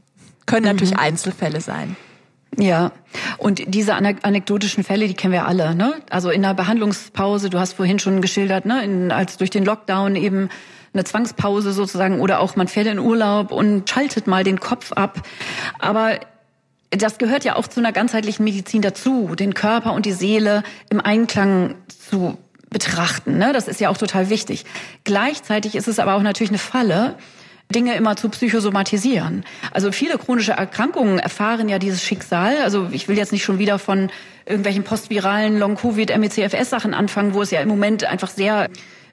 Können 0.45 0.65
mhm. 0.65 0.71
natürlich 0.71 0.97
Einzelfälle 0.97 1.61
sein. 1.61 1.95
Ja, 2.57 2.91
und 3.37 3.61
diese 3.67 3.93
anekdotischen 3.93 4.83
Fälle, 4.83 5.07
die 5.07 5.13
kennen 5.13 5.33
wir 5.33 5.45
alle. 5.45 5.75
Ne? 5.75 6.01
Also 6.09 6.31
in 6.31 6.41
der 6.41 6.55
Behandlungspause, 6.55 7.51
du 7.51 7.59
hast 7.59 7.73
vorhin 7.73 7.99
schon 7.99 8.21
geschildert, 8.21 8.65
ne? 8.65 8.83
in, 8.83 9.11
als 9.11 9.37
durch 9.37 9.51
den 9.51 9.63
Lockdown 9.63 10.15
eben 10.15 10.49
eine 10.93 11.03
Zwangspause 11.03 11.71
sozusagen 11.71 12.19
oder 12.19 12.39
auch 12.39 12.55
man 12.55 12.67
fährt 12.67 12.87
in 12.87 12.99
Urlaub 12.99 13.51
und 13.51 13.89
schaltet 13.89 14.27
mal 14.27 14.43
den 14.43 14.59
Kopf 14.59 14.91
ab. 14.93 15.21
Aber 15.79 16.19
das 16.91 17.17
gehört 17.17 17.43
ja 17.43 17.55
auch 17.55 17.67
zu 17.67 17.79
einer 17.79 17.91
ganzheitlichen 17.91 18.43
Medizin 18.43 18.81
dazu, 18.81 19.35
den 19.35 19.53
Körper 19.53 19.93
und 19.93 20.05
die 20.05 20.11
Seele 20.11 20.63
im 20.89 20.99
Einklang 20.99 21.75
zu 21.87 22.37
betrachten. 22.69 23.37
Ne? 23.37 23.53
Das 23.53 23.67
ist 23.67 23.79
ja 23.79 23.89
auch 23.89 23.97
total 23.97 24.29
wichtig. 24.29 24.65
Gleichzeitig 25.03 25.75
ist 25.75 25.87
es 25.87 25.99
aber 25.99 26.15
auch 26.15 26.21
natürlich 26.21 26.51
eine 26.51 26.59
Falle, 26.59 27.15
Dinge 27.73 27.95
immer 27.95 28.15
zu 28.15 28.29
psychosomatisieren. 28.29 29.43
Also 29.71 29.91
viele 29.91 30.17
chronische 30.17 30.53
Erkrankungen 30.53 31.19
erfahren 31.19 31.69
ja 31.69 31.77
dieses 31.77 32.03
Schicksal. 32.03 32.57
Also 32.63 32.87
ich 32.91 33.07
will 33.07 33.15
jetzt 33.15 33.31
nicht 33.31 33.43
schon 33.43 33.59
wieder 33.59 33.77
von 33.77 34.09
irgendwelchen 34.47 34.83
postviralen 34.83 35.59
Long-Covid, 35.59 36.17
MECFS-Sachen 36.17 36.95
anfangen, 36.95 37.35
wo 37.35 37.43
es 37.43 37.51
ja 37.51 37.61
im 37.61 37.67
Moment 37.67 38.05
einfach 38.05 38.29
sehr 38.29 38.69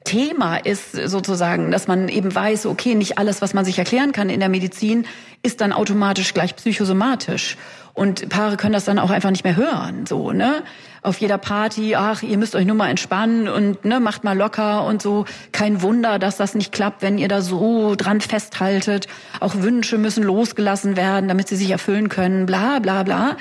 Thema 0.06 0.56
ist 0.56 0.92
sozusagen, 0.92 1.70
dass 1.70 1.88
man 1.88 2.08
eben 2.08 2.34
weiß, 2.34 2.66
okay, 2.66 2.94
nicht 2.94 3.18
alles, 3.18 3.42
was 3.42 3.52
man 3.52 3.64
sich 3.64 3.78
erklären 3.78 4.12
kann 4.12 4.30
in 4.30 4.40
der 4.40 4.48
Medizin, 4.48 5.04
ist 5.42 5.60
dann 5.60 5.72
automatisch 5.72 6.32
gleich 6.32 6.56
psychosomatisch. 6.56 7.58
Und 7.92 8.28
Paare 8.28 8.56
können 8.56 8.74
das 8.74 8.84
dann 8.84 8.98
auch 8.98 9.10
einfach 9.10 9.30
nicht 9.30 9.44
mehr 9.44 9.56
hören, 9.56 10.06
so, 10.06 10.30
ne? 10.30 10.62
Auf 11.02 11.18
jeder 11.18 11.38
Party, 11.38 11.94
ach, 11.96 12.22
ihr 12.22 12.36
müsst 12.36 12.54
euch 12.54 12.66
nur 12.66 12.76
mal 12.76 12.90
entspannen 12.90 13.48
und, 13.48 13.84
ne, 13.84 14.00
macht 14.00 14.24
mal 14.24 14.36
locker 14.36 14.84
und 14.84 15.00
so. 15.00 15.24
Kein 15.52 15.80
Wunder, 15.80 16.18
dass 16.18 16.36
das 16.36 16.54
nicht 16.54 16.72
klappt, 16.72 17.00
wenn 17.00 17.16
ihr 17.16 17.28
da 17.28 17.42
so 17.42 17.94
dran 17.94 18.20
festhaltet. 18.20 19.06
Auch 19.40 19.54
Wünsche 19.54 19.98
müssen 19.98 20.24
losgelassen 20.24 20.96
werden, 20.96 21.28
damit 21.28 21.48
sie 21.48 21.56
sich 21.56 21.70
erfüllen 21.70 22.08
können, 22.08 22.44
bla, 22.44 22.80
bla, 22.80 23.02
bla. 23.02 23.36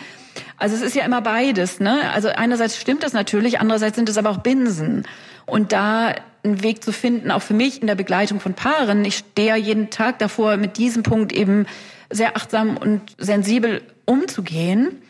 Also 0.58 0.76
es 0.76 0.82
ist 0.82 0.96
ja 0.96 1.04
immer 1.04 1.22
beides, 1.22 1.80
ne? 1.80 2.00
Also 2.14 2.30
einerseits 2.30 2.80
stimmt 2.80 3.04
das 3.04 3.14
natürlich, 3.14 3.60
andererseits 3.60 3.96
sind 3.96 4.10
es 4.10 4.18
aber 4.18 4.30
auch 4.30 4.38
Binsen. 4.38 5.04
Und 5.46 5.74
da 5.74 6.14
einen 6.46 6.64
Weg 6.64 6.84
zu 6.84 6.94
finden, 6.94 7.32
auch 7.32 7.42
für 7.42 7.54
mich 7.54 7.82
in 7.82 7.88
der 7.88 7.96
Begleitung 7.96 8.40
von 8.40 8.54
Paaren. 8.54 9.04
Ich 9.04 9.18
stehe 9.18 9.56
jeden 9.56 9.90
Tag 9.90 10.20
davor, 10.20 10.58
mit 10.58 10.78
diesem 10.78 11.04
Punkt 11.04 11.34
eben 11.34 11.66
sehr 12.10 12.38
achtsam 12.38 12.78
und 12.78 13.02
sensibel 13.18 13.82
umzugehen 14.06 15.02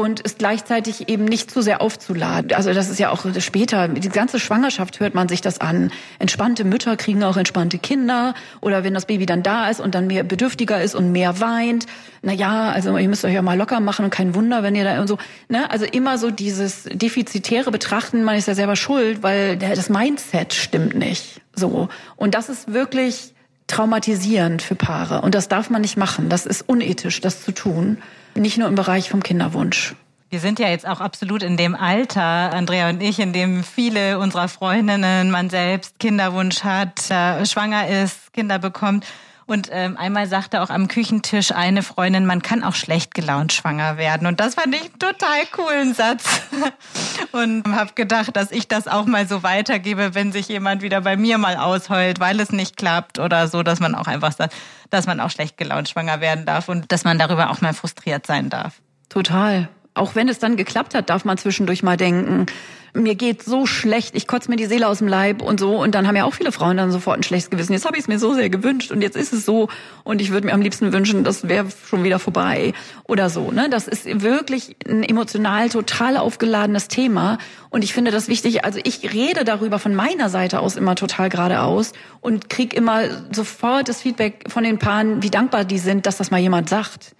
und 0.00 0.20
es 0.24 0.38
gleichzeitig 0.38 1.08
eben 1.08 1.24
nicht 1.24 1.50
zu 1.50 1.62
sehr 1.62 1.80
aufzuladen. 1.80 2.52
Also 2.52 2.72
das 2.72 2.88
ist 2.88 2.98
ja 2.98 3.10
auch 3.10 3.24
später, 3.38 3.88
die 3.88 4.08
ganze 4.08 4.40
Schwangerschaft 4.40 5.00
hört 5.00 5.14
man 5.14 5.28
sich 5.28 5.40
das 5.40 5.60
an. 5.60 5.92
Entspannte 6.18 6.64
Mütter 6.64 6.96
kriegen 6.96 7.22
auch 7.22 7.36
entspannte 7.36 7.78
Kinder 7.78 8.34
oder 8.60 8.82
wenn 8.84 8.94
das 8.94 9.06
Baby 9.06 9.26
dann 9.26 9.42
da 9.42 9.68
ist 9.68 9.80
und 9.80 9.94
dann 9.94 10.06
mehr 10.06 10.24
bedürftiger 10.24 10.82
ist 10.82 10.94
und 10.94 11.12
mehr 11.12 11.40
weint. 11.40 11.86
Na 12.22 12.32
ja, 12.32 12.70
also 12.70 12.96
ihr 12.96 13.08
müsst 13.08 13.24
euch 13.24 13.34
ja 13.34 13.42
mal 13.42 13.56
locker 13.56 13.80
machen 13.80 14.04
und 14.04 14.10
kein 14.10 14.34
Wunder, 14.34 14.62
wenn 14.62 14.74
ihr 14.74 14.84
da 14.84 15.00
und 15.00 15.06
so, 15.06 15.18
ne? 15.48 15.70
Also 15.70 15.84
immer 15.84 16.18
so 16.18 16.30
dieses 16.30 16.84
defizitäre 16.92 17.70
Betrachten, 17.70 18.24
man 18.24 18.36
ist 18.36 18.48
ja 18.48 18.54
selber 18.54 18.76
schuld, 18.76 19.22
weil 19.22 19.56
das 19.56 19.88
Mindset 19.88 20.52
stimmt 20.52 20.94
nicht. 20.94 21.40
So. 21.54 21.88
Und 22.16 22.34
das 22.34 22.48
ist 22.48 22.72
wirklich 22.72 23.34
traumatisierend 23.70 24.62
für 24.62 24.74
Paare 24.74 25.22
und 25.22 25.34
das 25.34 25.48
darf 25.48 25.70
man 25.70 25.82
nicht 25.82 25.96
machen. 25.96 26.28
Das 26.28 26.46
ist 26.46 26.62
unethisch, 26.68 27.20
das 27.20 27.42
zu 27.42 27.52
tun. 27.52 27.98
Nicht 28.34 28.58
nur 28.58 28.68
im 28.68 28.74
Bereich 28.74 29.10
vom 29.10 29.22
Kinderwunsch. 29.22 29.94
Wir 30.28 30.38
sind 30.38 30.60
ja 30.60 30.68
jetzt 30.68 30.86
auch 30.86 31.00
absolut 31.00 31.42
in 31.42 31.56
dem 31.56 31.74
Alter, 31.74 32.52
Andrea 32.52 32.88
und 32.88 33.02
ich, 33.02 33.18
in 33.18 33.32
dem 33.32 33.64
viele 33.64 34.20
unserer 34.20 34.46
Freundinnen, 34.46 35.30
man 35.30 35.50
selbst 35.50 35.98
Kinderwunsch 35.98 36.62
hat, 36.62 37.10
äh, 37.10 37.44
schwanger 37.46 37.88
ist, 37.88 38.32
Kinder 38.32 38.60
bekommt. 38.60 39.04
Und 39.50 39.68
ähm, 39.72 39.96
einmal 39.96 40.28
sagte 40.28 40.62
auch 40.62 40.70
am 40.70 40.86
Küchentisch 40.86 41.50
eine 41.50 41.82
Freundin, 41.82 42.24
man 42.24 42.40
kann 42.40 42.62
auch 42.62 42.76
schlecht 42.76 43.14
gelaunt 43.14 43.52
schwanger 43.52 43.96
werden. 43.96 44.28
Und 44.28 44.38
das 44.38 44.54
fand 44.54 44.76
ich 44.76 44.82
einen 44.82 44.98
total 45.00 45.44
coolen 45.50 45.92
Satz. 45.92 46.42
Und 47.32 47.66
habe 47.66 47.90
gedacht, 47.96 48.36
dass 48.36 48.52
ich 48.52 48.68
das 48.68 48.86
auch 48.86 49.06
mal 49.06 49.26
so 49.26 49.42
weitergebe, 49.42 50.14
wenn 50.14 50.30
sich 50.30 50.46
jemand 50.46 50.82
wieder 50.82 51.00
bei 51.00 51.16
mir 51.16 51.36
mal 51.36 51.56
ausheult, 51.56 52.20
weil 52.20 52.38
es 52.38 52.52
nicht 52.52 52.76
klappt 52.76 53.18
oder 53.18 53.48
so, 53.48 53.64
dass 53.64 53.80
man 53.80 53.96
auch 53.96 54.06
einfach 54.06 54.30
sagt, 54.30 54.54
dass 54.90 55.08
man 55.08 55.18
auch 55.18 55.30
schlecht 55.30 55.56
gelaunt 55.56 55.88
schwanger 55.88 56.20
werden 56.20 56.46
darf 56.46 56.68
und 56.68 56.92
dass 56.92 57.02
man 57.02 57.18
darüber 57.18 57.50
auch 57.50 57.60
mal 57.60 57.74
frustriert 57.74 58.28
sein 58.28 58.50
darf. 58.50 58.74
Total. 59.08 59.68
Auch 59.94 60.14
wenn 60.14 60.28
es 60.28 60.38
dann 60.38 60.56
geklappt 60.56 60.94
hat, 60.94 61.10
darf 61.10 61.24
man 61.24 61.38
zwischendurch 61.38 61.82
mal 61.82 61.96
denken, 61.96 62.46
mir 62.94 63.14
geht 63.14 63.42
so 63.42 63.66
schlecht, 63.66 64.14
ich 64.16 64.26
kotze 64.26 64.50
mir 64.50 64.56
die 64.56 64.66
Seele 64.66 64.88
aus 64.88 64.98
dem 64.98 65.08
Leib 65.08 65.42
und 65.42 65.60
so. 65.60 65.80
Und 65.80 65.94
dann 65.94 66.06
haben 66.06 66.16
ja 66.16 66.24
auch 66.24 66.34
viele 66.34 66.52
Frauen 66.52 66.76
dann 66.76 66.90
sofort 66.90 67.18
ein 67.18 67.22
schlechtes 67.22 67.50
Gewissen. 67.50 67.72
Jetzt 67.72 67.84
habe 67.84 67.96
ich 67.96 68.02
es 68.02 68.08
mir 68.08 68.18
so 68.18 68.34
sehr 68.34 68.50
gewünscht 68.50 68.90
und 68.90 69.02
jetzt 69.02 69.16
ist 69.16 69.32
es 69.32 69.44
so. 69.44 69.68
Und 70.04 70.20
ich 70.20 70.30
würde 70.30 70.46
mir 70.46 70.54
am 70.54 70.62
liebsten 70.62 70.92
wünschen, 70.92 71.24
das 71.24 71.48
wäre 71.48 71.66
schon 71.88 72.04
wieder 72.04 72.18
vorbei 72.18 72.72
oder 73.04 73.30
so. 73.30 73.50
Ne? 73.50 73.68
Das 73.70 73.88
ist 73.88 74.22
wirklich 74.22 74.76
ein 74.88 75.02
emotional 75.02 75.68
total 75.68 76.16
aufgeladenes 76.16 76.88
Thema. 76.88 77.38
Und 77.70 77.84
ich 77.84 77.92
finde 77.92 78.10
das 78.10 78.28
wichtig. 78.28 78.64
Also 78.64 78.80
ich 78.82 79.12
rede 79.12 79.44
darüber 79.44 79.78
von 79.78 79.94
meiner 79.94 80.28
Seite 80.28 80.60
aus 80.60 80.76
immer 80.76 80.96
total 80.96 81.28
geradeaus 81.28 81.92
und 82.20 82.50
krieg 82.50 82.74
immer 82.74 83.02
sofort 83.32 83.88
das 83.88 84.02
Feedback 84.02 84.44
von 84.48 84.64
den 84.64 84.78
Paaren, 84.78 85.22
wie 85.22 85.30
dankbar 85.30 85.64
die 85.64 85.78
sind, 85.78 86.06
dass 86.06 86.16
das 86.16 86.30
mal 86.30 86.40
jemand 86.40 86.68
sagt 86.68 87.14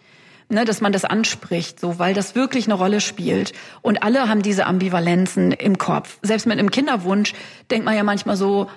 ne, 0.51 0.65
dass 0.65 0.81
man 0.81 0.93
das 0.93 1.05
anspricht, 1.05 1.81
so, 1.81 1.99
weil 1.99 2.15
das 2.15 2.35
wirklich 2.35 2.67
eine 2.67 2.75
Rolle 2.75 3.01
spielt. 3.01 3.53
Und 3.83 4.03
alle 4.03 4.29
haben 4.29 4.43
diese 4.43 4.67
Ambivalenzen 4.67 5.53
im 5.53 5.79
Kopf. 5.79 6.19
Selbst 6.23 6.47
mit 6.47 6.59
einem 6.59 6.71
Kinderwunsch 6.71 7.35
denkt 7.71 7.85
man 7.85 7.97
ja 7.97 8.03
manchmal 8.03 8.37
so, 8.37 8.69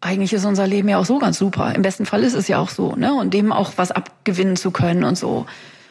eigentlich 0.00 0.32
ist 0.32 0.44
unser 0.44 0.66
Leben 0.66 0.88
ja 0.88 0.98
auch 0.98 1.06
so 1.06 1.18
ganz 1.18 1.38
super. 1.38 1.74
Im 1.74 1.82
besten 1.82 2.06
Fall 2.06 2.22
ist 2.22 2.34
es 2.34 2.48
ja 2.48 2.58
auch 2.58 2.70
so, 2.70 2.94
ne? 2.96 3.14
Und 3.14 3.32
dem 3.34 3.52
auch 3.52 3.72
was 3.76 3.90
abgewinnen 3.90 4.56
zu 4.56 4.70
können 4.70 5.04
und 5.04 5.16
so. 5.16 5.46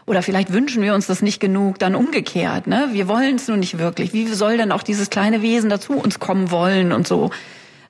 Oder 0.05 0.21
vielleicht 0.21 0.53
wünschen 0.53 0.83
wir 0.83 0.93
uns 0.93 1.07
das 1.07 1.23
nicht 1.23 1.39
genug, 1.39 1.79
dann 1.79 1.95
umgekehrt, 1.95 2.67
ne? 2.67 2.89
Wir 2.91 3.07
wollen 3.07 3.35
es 3.35 3.47
nur 3.47 3.57
nicht 3.57 3.79
wirklich. 3.79 4.13
Wie 4.13 4.27
soll 4.27 4.57
denn 4.57 4.71
auch 4.71 4.83
dieses 4.83 5.09
kleine 5.09 5.41
Wesen 5.41 5.69
dazu 5.69 5.93
uns 5.93 6.19
kommen 6.19 6.51
wollen 6.51 6.91
und 6.91 7.07
so? 7.07 7.31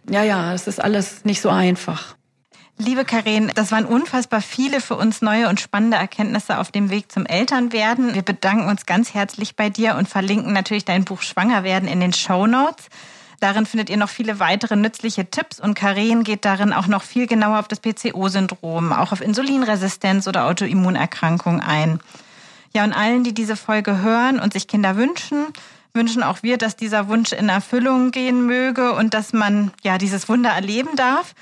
Ja, 0.09 0.23
ja, 0.23 0.53
es 0.53 0.67
ist 0.67 0.81
alles 0.81 1.25
nicht 1.25 1.41
so 1.41 1.49
einfach. 1.49 2.15
Liebe 2.77 3.05
Karin, 3.05 3.53
das 3.55 3.71
waren 3.71 3.85
unfassbar 3.85 4.41
viele 4.41 4.81
für 4.81 4.95
uns 4.95 5.21
neue 5.21 5.47
und 5.47 5.61
spannende 5.61 5.95
Erkenntnisse 5.95 6.59
auf 6.59 6.71
dem 6.71 6.89
Weg 6.89 7.09
zum 7.09 7.25
Elternwerden. 7.25 8.15
Wir 8.15 8.21
bedanken 8.21 8.67
uns 8.67 8.85
ganz 8.85 9.13
herzlich 9.13 9.55
bei 9.55 9.69
dir 9.69 9.95
und 9.95 10.09
verlinken 10.09 10.51
natürlich 10.51 10.83
dein 10.83 11.05
Buch 11.05 11.21
Schwangerwerden 11.21 11.87
in 11.87 12.01
den 12.01 12.11
Show 12.11 12.47
Notes. 12.47 12.89
Darin 13.39 13.65
findet 13.65 13.89
ihr 13.89 13.95
noch 13.95 14.09
viele 14.09 14.41
weitere 14.41 14.75
nützliche 14.75 15.29
Tipps 15.29 15.61
und 15.61 15.73
Karin 15.73 16.25
geht 16.25 16.43
darin 16.43 16.73
auch 16.73 16.87
noch 16.87 17.03
viel 17.03 17.27
genauer 17.27 17.59
auf 17.59 17.69
das 17.69 17.79
PCO-Syndrom, 17.79 18.91
auch 18.91 19.13
auf 19.13 19.21
Insulinresistenz 19.21 20.27
oder 20.27 20.45
Autoimmunerkrankungen 20.45 21.61
ein. 21.61 22.01
Ja, 22.73 22.83
und 22.83 22.91
allen, 22.91 23.23
die 23.23 23.33
diese 23.33 23.55
Folge 23.55 24.01
hören 24.01 24.37
und 24.37 24.51
sich 24.51 24.67
Kinder 24.67 24.97
wünschen, 24.97 25.45
wünschen 25.93 26.23
auch 26.23 26.43
wir, 26.43 26.57
dass 26.57 26.75
dieser 26.75 27.07
Wunsch 27.07 27.31
in 27.31 27.47
Erfüllung 27.47 28.11
gehen 28.11 28.45
möge 28.45 28.91
und 28.91 29.13
dass 29.13 29.31
man 29.31 29.71
ja 29.81 29.97
dieses 29.97 30.27
Wunder 30.27 30.49
erleben 30.49 30.97
darf 30.97 31.35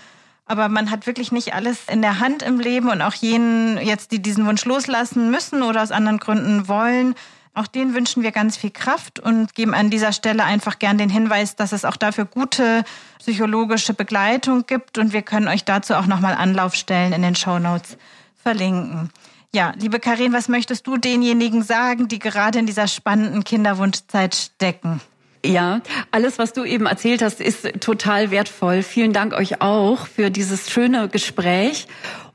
aber 0.45 0.69
man 0.69 0.91
hat 0.91 1.07
wirklich 1.07 1.31
nicht 1.31 1.53
alles 1.53 1.87
in 1.89 2.01
der 2.01 2.19
Hand 2.19 2.43
im 2.43 2.59
Leben 2.59 2.89
und 2.89 3.01
auch 3.01 3.13
jenen 3.13 3.77
jetzt, 3.77 4.11
die 4.11 4.21
diesen 4.21 4.45
Wunsch 4.45 4.65
loslassen 4.65 5.31
müssen 5.31 5.63
oder 5.63 5.81
aus 5.81 5.91
anderen 5.91 6.17
Gründen 6.19 6.67
wollen, 6.67 7.15
Auch 7.55 7.67
denen 7.67 7.93
wünschen 7.93 8.23
wir 8.23 8.31
ganz 8.31 8.57
viel 8.57 8.71
Kraft 8.71 9.19
und 9.19 9.53
geben 9.53 9.75
an 9.75 9.91
dieser 9.91 10.11
Stelle 10.11 10.43
einfach 10.43 10.79
gern 10.79 10.97
den 10.97 11.09
Hinweis, 11.09 11.55
dass 11.55 11.71
es 11.71 11.85
auch 11.85 11.97
dafür 11.97 12.25
gute 12.25 12.83
psychologische 13.19 13.93
Begleitung 13.93 14.65
gibt 14.65 14.97
und 14.97 15.13
wir 15.13 15.21
können 15.21 15.47
euch 15.47 15.63
dazu 15.63 15.93
auch 15.93 16.07
nochmal 16.07 16.33
Anlaufstellen 16.33 17.13
in 17.13 17.21
den 17.21 17.35
Show 17.35 17.59
Notes 17.59 17.97
verlinken. 18.41 19.11
Ja, 19.53 19.73
liebe 19.77 19.99
Karin, 19.99 20.33
was 20.33 20.47
möchtest 20.47 20.87
du 20.87 20.97
denjenigen 20.97 21.61
sagen, 21.61 22.07
die 22.07 22.17
gerade 22.17 22.57
in 22.57 22.65
dieser 22.65 22.87
spannenden 22.87 23.43
Kinderwunschzeit 23.43 24.33
stecken? 24.33 24.99
Ja, 25.45 25.81
alles, 26.11 26.39
was 26.39 26.53
du 26.53 26.63
eben 26.63 26.85
erzählt 26.85 27.21
hast, 27.21 27.41
ist 27.41 27.81
total 27.81 28.31
wertvoll. 28.31 28.81
Vielen 28.81 29.11
Dank 29.11 29.33
euch 29.33 29.61
auch 29.61 30.07
für 30.07 30.29
dieses 30.29 30.71
schöne 30.71 31.09
Gespräch. 31.09 31.87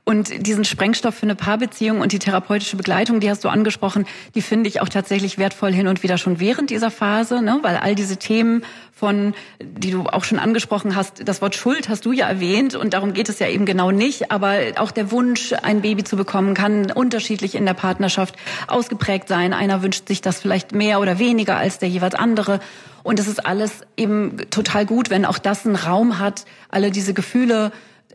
Und 0.09 0.47
diesen 0.47 0.65
Sprengstoff 0.65 1.17
für 1.17 1.25
eine 1.25 1.35
Paarbeziehung 1.35 2.01
und 2.01 2.13
die 2.13 2.19
therapeutische 2.19 2.79
Begleitung, 2.79 3.21
die 3.21 3.29
hast 3.29 3.45
du 3.45 3.51
angesprochen, 3.51 4.07
die 4.35 4.41
finde 4.41 4.67
ich 4.67 4.81
auch 4.81 4.89
tatsächlich 4.89 5.37
wertvoll 5.37 5.71
hin 5.71 5.87
und 5.87 6.03
wieder 6.03 6.17
schon 6.17 6.41
während 6.41 6.71
dieser 6.71 6.91
Phase, 6.91 7.43
ne? 7.43 7.59
weil 7.61 7.77
all 7.77 7.95
diese 7.95 8.17
Themen 8.17 8.65
von, 8.91 9.35
die 9.61 9.91
du 9.91 10.07
auch 10.07 10.25
schon 10.25 10.39
angesprochen 10.39 10.97
hast, 10.97 11.29
das 11.29 11.43
Wort 11.43 11.57
Schuld 11.57 11.91
hast 11.91 12.07
du 12.07 12.13
ja 12.13 12.27
erwähnt 12.27 12.75
und 12.75 12.95
darum 12.95 13.13
geht 13.13 13.29
es 13.29 13.39
ja 13.39 13.49
eben 13.49 13.67
genau 13.67 13.91
nicht, 13.91 14.33
aber 14.33 14.57
auch 14.77 14.93
der 14.93 15.11
Wunsch, 15.11 15.53
ein 15.63 15.83
Baby 15.83 16.05
zu 16.05 16.17
bekommen, 16.17 16.55
kann 16.55 16.91
unterschiedlich 16.91 17.55
in 17.55 17.67
der 17.67 17.75
Partnerschaft 17.75 18.35
ausgeprägt 18.67 19.29
sein. 19.29 19.53
Einer 19.53 19.83
wünscht 19.83 20.09
sich 20.09 20.23
das 20.23 20.41
vielleicht 20.41 20.73
mehr 20.73 21.01
oder 21.01 21.19
weniger 21.19 21.59
als 21.59 21.81
der 21.81 21.91
jeweils 21.91 22.15
andere. 22.15 22.61
Und 23.03 23.21
es 23.21 23.29
ist 23.29 23.45
alles 23.47 23.83
eben 23.97 24.37
total 24.51 24.87
gut, 24.87 25.11
wenn 25.11 25.25
auch 25.25 25.39
das 25.39 25.67
einen 25.67 25.77
Raum 25.77 26.19
hat, 26.19 26.45
alle 26.69 26.91
diese 26.91 27.15
Gefühle 27.15 27.73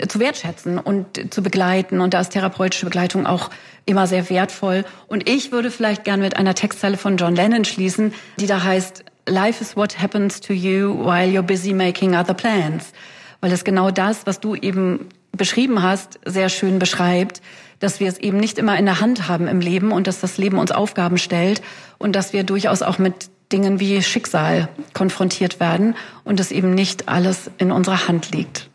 zu 0.08 0.20
wertschätzen 0.20 0.80
und 0.80 1.34
zu 1.34 1.44
begleiten. 1.44 2.02
Und 2.02 2.14
da 2.14 2.22
ist 2.22 2.32
therapeutische 2.32 2.86
Begleitung 2.86 3.26
auch 3.26 3.50
immer 3.86 4.08
sehr 4.08 4.30
wertvoll. 4.30 4.86
Und 5.08 5.30
ich 5.30 5.52
würde 5.52 5.72
vielleicht 5.72 6.04
gern 6.04 6.20
mit 6.20 6.38
einer 6.38 6.56
Textzeile 6.56 6.98
von 6.98 7.18
John 7.18 7.36
Lennon 7.36 7.66
schließen, 7.66 8.14
die 8.40 8.48
da 8.48 8.64
heißt, 8.64 9.04
Life 9.28 9.62
is 9.62 9.78
what 9.78 10.02
happens 10.02 10.42
to 10.42 10.54
you 10.54 10.98
while 11.06 11.30
you're 11.30 11.44
busy 11.44 11.74
making 11.74 12.16
other 12.16 12.34
plans. 12.34 12.92
Weil 13.40 13.52
es 13.52 13.64
genau 13.64 13.92
das, 13.92 14.26
was 14.26 14.40
du 14.40 14.56
eben 14.56 15.08
beschrieben 15.32 15.82
hast, 15.82 16.20
sehr 16.26 16.50
schön 16.50 16.80
beschreibt, 16.80 17.42
dass 17.80 18.00
wir 18.00 18.08
es 18.08 18.18
eben 18.18 18.38
nicht 18.38 18.58
immer 18.58 18.78
in 18.78 18.86
der 18.86 19.00
Hand 19.00 19.28
haben 19.28 19.48
im 19.48 19.60
Leben 19.60 19.92
und 19.92 20.08
dass 20.08 20.20
das 20.20 20.38
Leben 20.38 20.58
uns 20.58 20.72
Aufgaben 20.72 21.18
stellt 21.18 21.62
und 21.98 22.16
dass 22.16 22.34
wir 22.34 22.44
durchaus 22.44 22.82
auch 22.82 22.98
mit 22.98 23.30
Dingen 23.52 23.80
wie 23.80 24.02
Schicksal 24.02 24.70
konfrontiert 24.94 25.60
werden 25.60 25.96
und 26.24 26.40
es 26.40 26.52
eben 26.52 26.74
nicht 26.74 27.10
alles 27.10 27.52
in 27.58 27.72
unserer 27.72 28.08
Hand 28.08 28.32
liegt. 28.32 28.70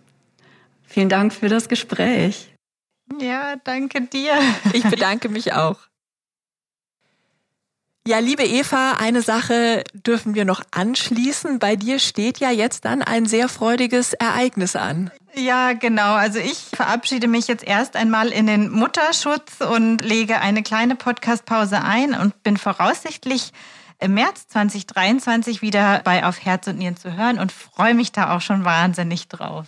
Vielen 0.85 1.09
Dank 1.09 1.33
für 1.33 1.49
das 1.49 1.69
Gespräch. 1.69 2.55
Ja, 3.21 3.57
danke 3.65 4.03
dir. 4.03 4.35
Ich 4.73 4.85
bedanke 4.85 5.29
mich 5.29 5.53
auch. 5.53 5.79
Ja, 8.09 8.21
liebe 8.21 8.43
Eva, 8.43 8.93
eine 8.93 9.21
Sache 9.21 9.85
dürfen 9.93 10.35
wir 10.35 10.47
noch 10.47 10.63
anschließen. 10.71 11.59
Bei 11.59 11.77
dir 11.77 11.99
steht 11.99 12.39
ja 12.39 12.51
jetzt 12.51 12.87
dann 12.87 13.03
ein 13.03 13.27
sehr 13.27 13.51
freudiges 13.51 14.15
Ereignis 14.15 14.77
an. 14.77 15.11
Ja, 15.35 15.75
genau. 15.75 16.15
Also 16.15 16.39
ich 16.39 16.57
verabschiede 16.75 17.29
mich 17.29 17.49
jetzt 17.49 17.65
erst 17.65 17.97
einmal 17.97 18.29
in 18.29 18.47
den 18.47 18.71
Mutterschutz 18.71 19.61
und 19.61 20.01
lege 20.03 20.41
eine 20.41 20.63
kleine 20.63 20.97
Podcastpause 20.97 21.83
ein 21.83 22.15
und 22.15 22.43
bin 22.43 22.57
voraussichtlich 22.57 23.53
im 24.01 24.15
März 24.15 24.49
2023 24.49 25.63
wieder 25.63 26.01
bei 26.05 26.25
Auf 26.25 26.45
Herz 26.45 26.67
und 26.67 26.79
Nieren 26.79 26.97
zu 26.97 27.17
hören 27.17 27.39
und 27.39 27.53
freue 27.53 27.95
mich 27.95 28.13
da 28.13 28.37
auch 28.37 28.41
schon 28.41 28.65
wahnsinnig 28.65 29.29
drauf. 29.29 29.67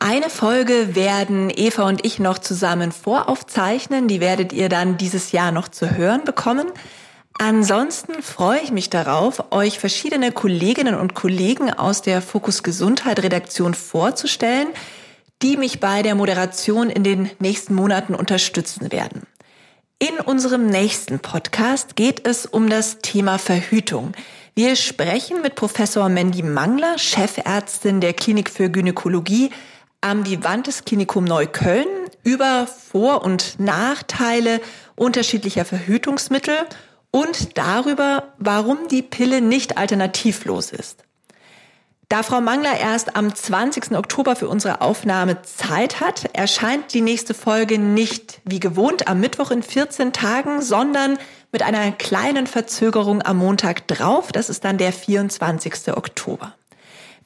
Eine 0.00 0.30
Folge 0.30 0.94
werden 0.94 1.50
Eva 1.52 1.82
und 1.88 2.06
ich 2.06 2.20
noch 2.20 2.38
zusammen 2.38 2.92
voraufzeichnen. 2.92 4.06
Die 4.06 4.20
werdet 4.20 4.52
ihr 4.52 4.68
dann 4.68 4.96
dieses 4.96 5.32
Jahr 5.32 5.50
noch 5.50 5.68
zu 5.68 5.96
hören 5.96 6.24
bekommen. 6.24 6.66
Ansonsten 7.40 8.22
freue 8.22 8.60
ich 8.60 8.70
mich 8.70 8.90
darauf, 8.90 9.52
euch 9.52 9.78
verschiedene 9.78 10.32
Kolleginnen 10.32 10.94
und 10.94 11.14
Kollegen 11.14 11.72
aus 11.72 12.02
der 12.02 12.20
Fokus 12.20 12.62
Gesundheit 12.62 13.22
Redaktion 13.22 13.74
vorzustellen, 13.74 14.68
die 15.42 15.56
mich 15.56 15.80
bei 15.80 16.02
der 16.02 16.16
Moderation 16.16 16.90
in 16.90 17.04
den 17.04 17.30
nächsten 17.38 17.74
Monaten 17.74 18.14
unterstützen 18.14 18.90
werden. 18.92 19.22
In 20.00 20.20
unserem 20.20 20.66
nächsten 20.66 21.18
Podcast 21.18 21.96
geht 21.96 22.24
es 22.24 22.46
um 22.46 22.70
das 22.70 22.98
Thema 23.00 23.36
Verhütung. 23.36 24.12
Wir 24.54 24.76
sprechen 24.76 25.42
mit 25.42 25.56
Professor 25.56 26.08
Mandy 26.08 26.44
Mangler, 26.44 26.98
Chefärztin 26.98 28.00
der 28.00 28.12
Klinik 28.12 28.48
für 28.48 28.70
Gynäkologie 28.70 29.50
am 30.00 30.24
Vivantes 30.24 30.84
Klinikum 30.84 31.24
Neukölln 31.24 31.88
über 32.22 32.68
Vor- 32.68 33.24
und 33.24 33.58
Nachteile 33.58 34.60
unterschiedlicher 34.94 35.64
Verhütungsmittel 35.64 36.54
und 37.10 37.58
darüber, 37.58 38.34
warum 38.38 38.86
die 38.86 39.02
Pille 39.02 39.40
nicht 39.40 39.78
alternativlos 39.78 40.70
ist. 40.70 41.07
Da 42.10 42.22
Frau 42.22 42.40
Mangler 42.40 42.80
erst 42.80 43.16
am 43.16 43.34
20. 43.34 43.92
Oktober 43.92 44.34
für 44.34 44.48
unsere 44.48 44.80
Aufnahme 44.80 45.42
Zeit 45.42 46.00
hat, 46.00 46.24
erscheint 46.32 46.94
die 46.94 47.02
nächste 47.02 47.34
Folge 47.34 47.78
nicht 47.78 48.40
wie 48.44 48.60
gewohnt 48.60 49.08
am 49.08 49.20
Mittwoch 49.20 49.50
in 49.50 49.62
14 49.62 50.14
Tagen, 50.14 50.62
sondern 50.62 51.18
mit 51.52 51.62
einer 51.62 51.92
kleinen 51.92 52.46
Verzögerung 52.46 53.20
am 53.20 53.36
Montag 53.36 53.86
drauf. 53.88 54.32
Das 54.32 54.48
ist 54.48 54.64
dann 54.64 54.78
der 54.78 54.94
24. 54.94 55.94
Oktober. 55.94 56.54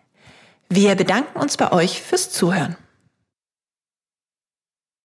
Wir 0.69 0.95
bedanken 0.97 1.39
uns 1.39 1.57
bei 1.57 1.71
euch 1.73 2.03
fürs 2.03 2.31
Zuhören. 2.31 2.77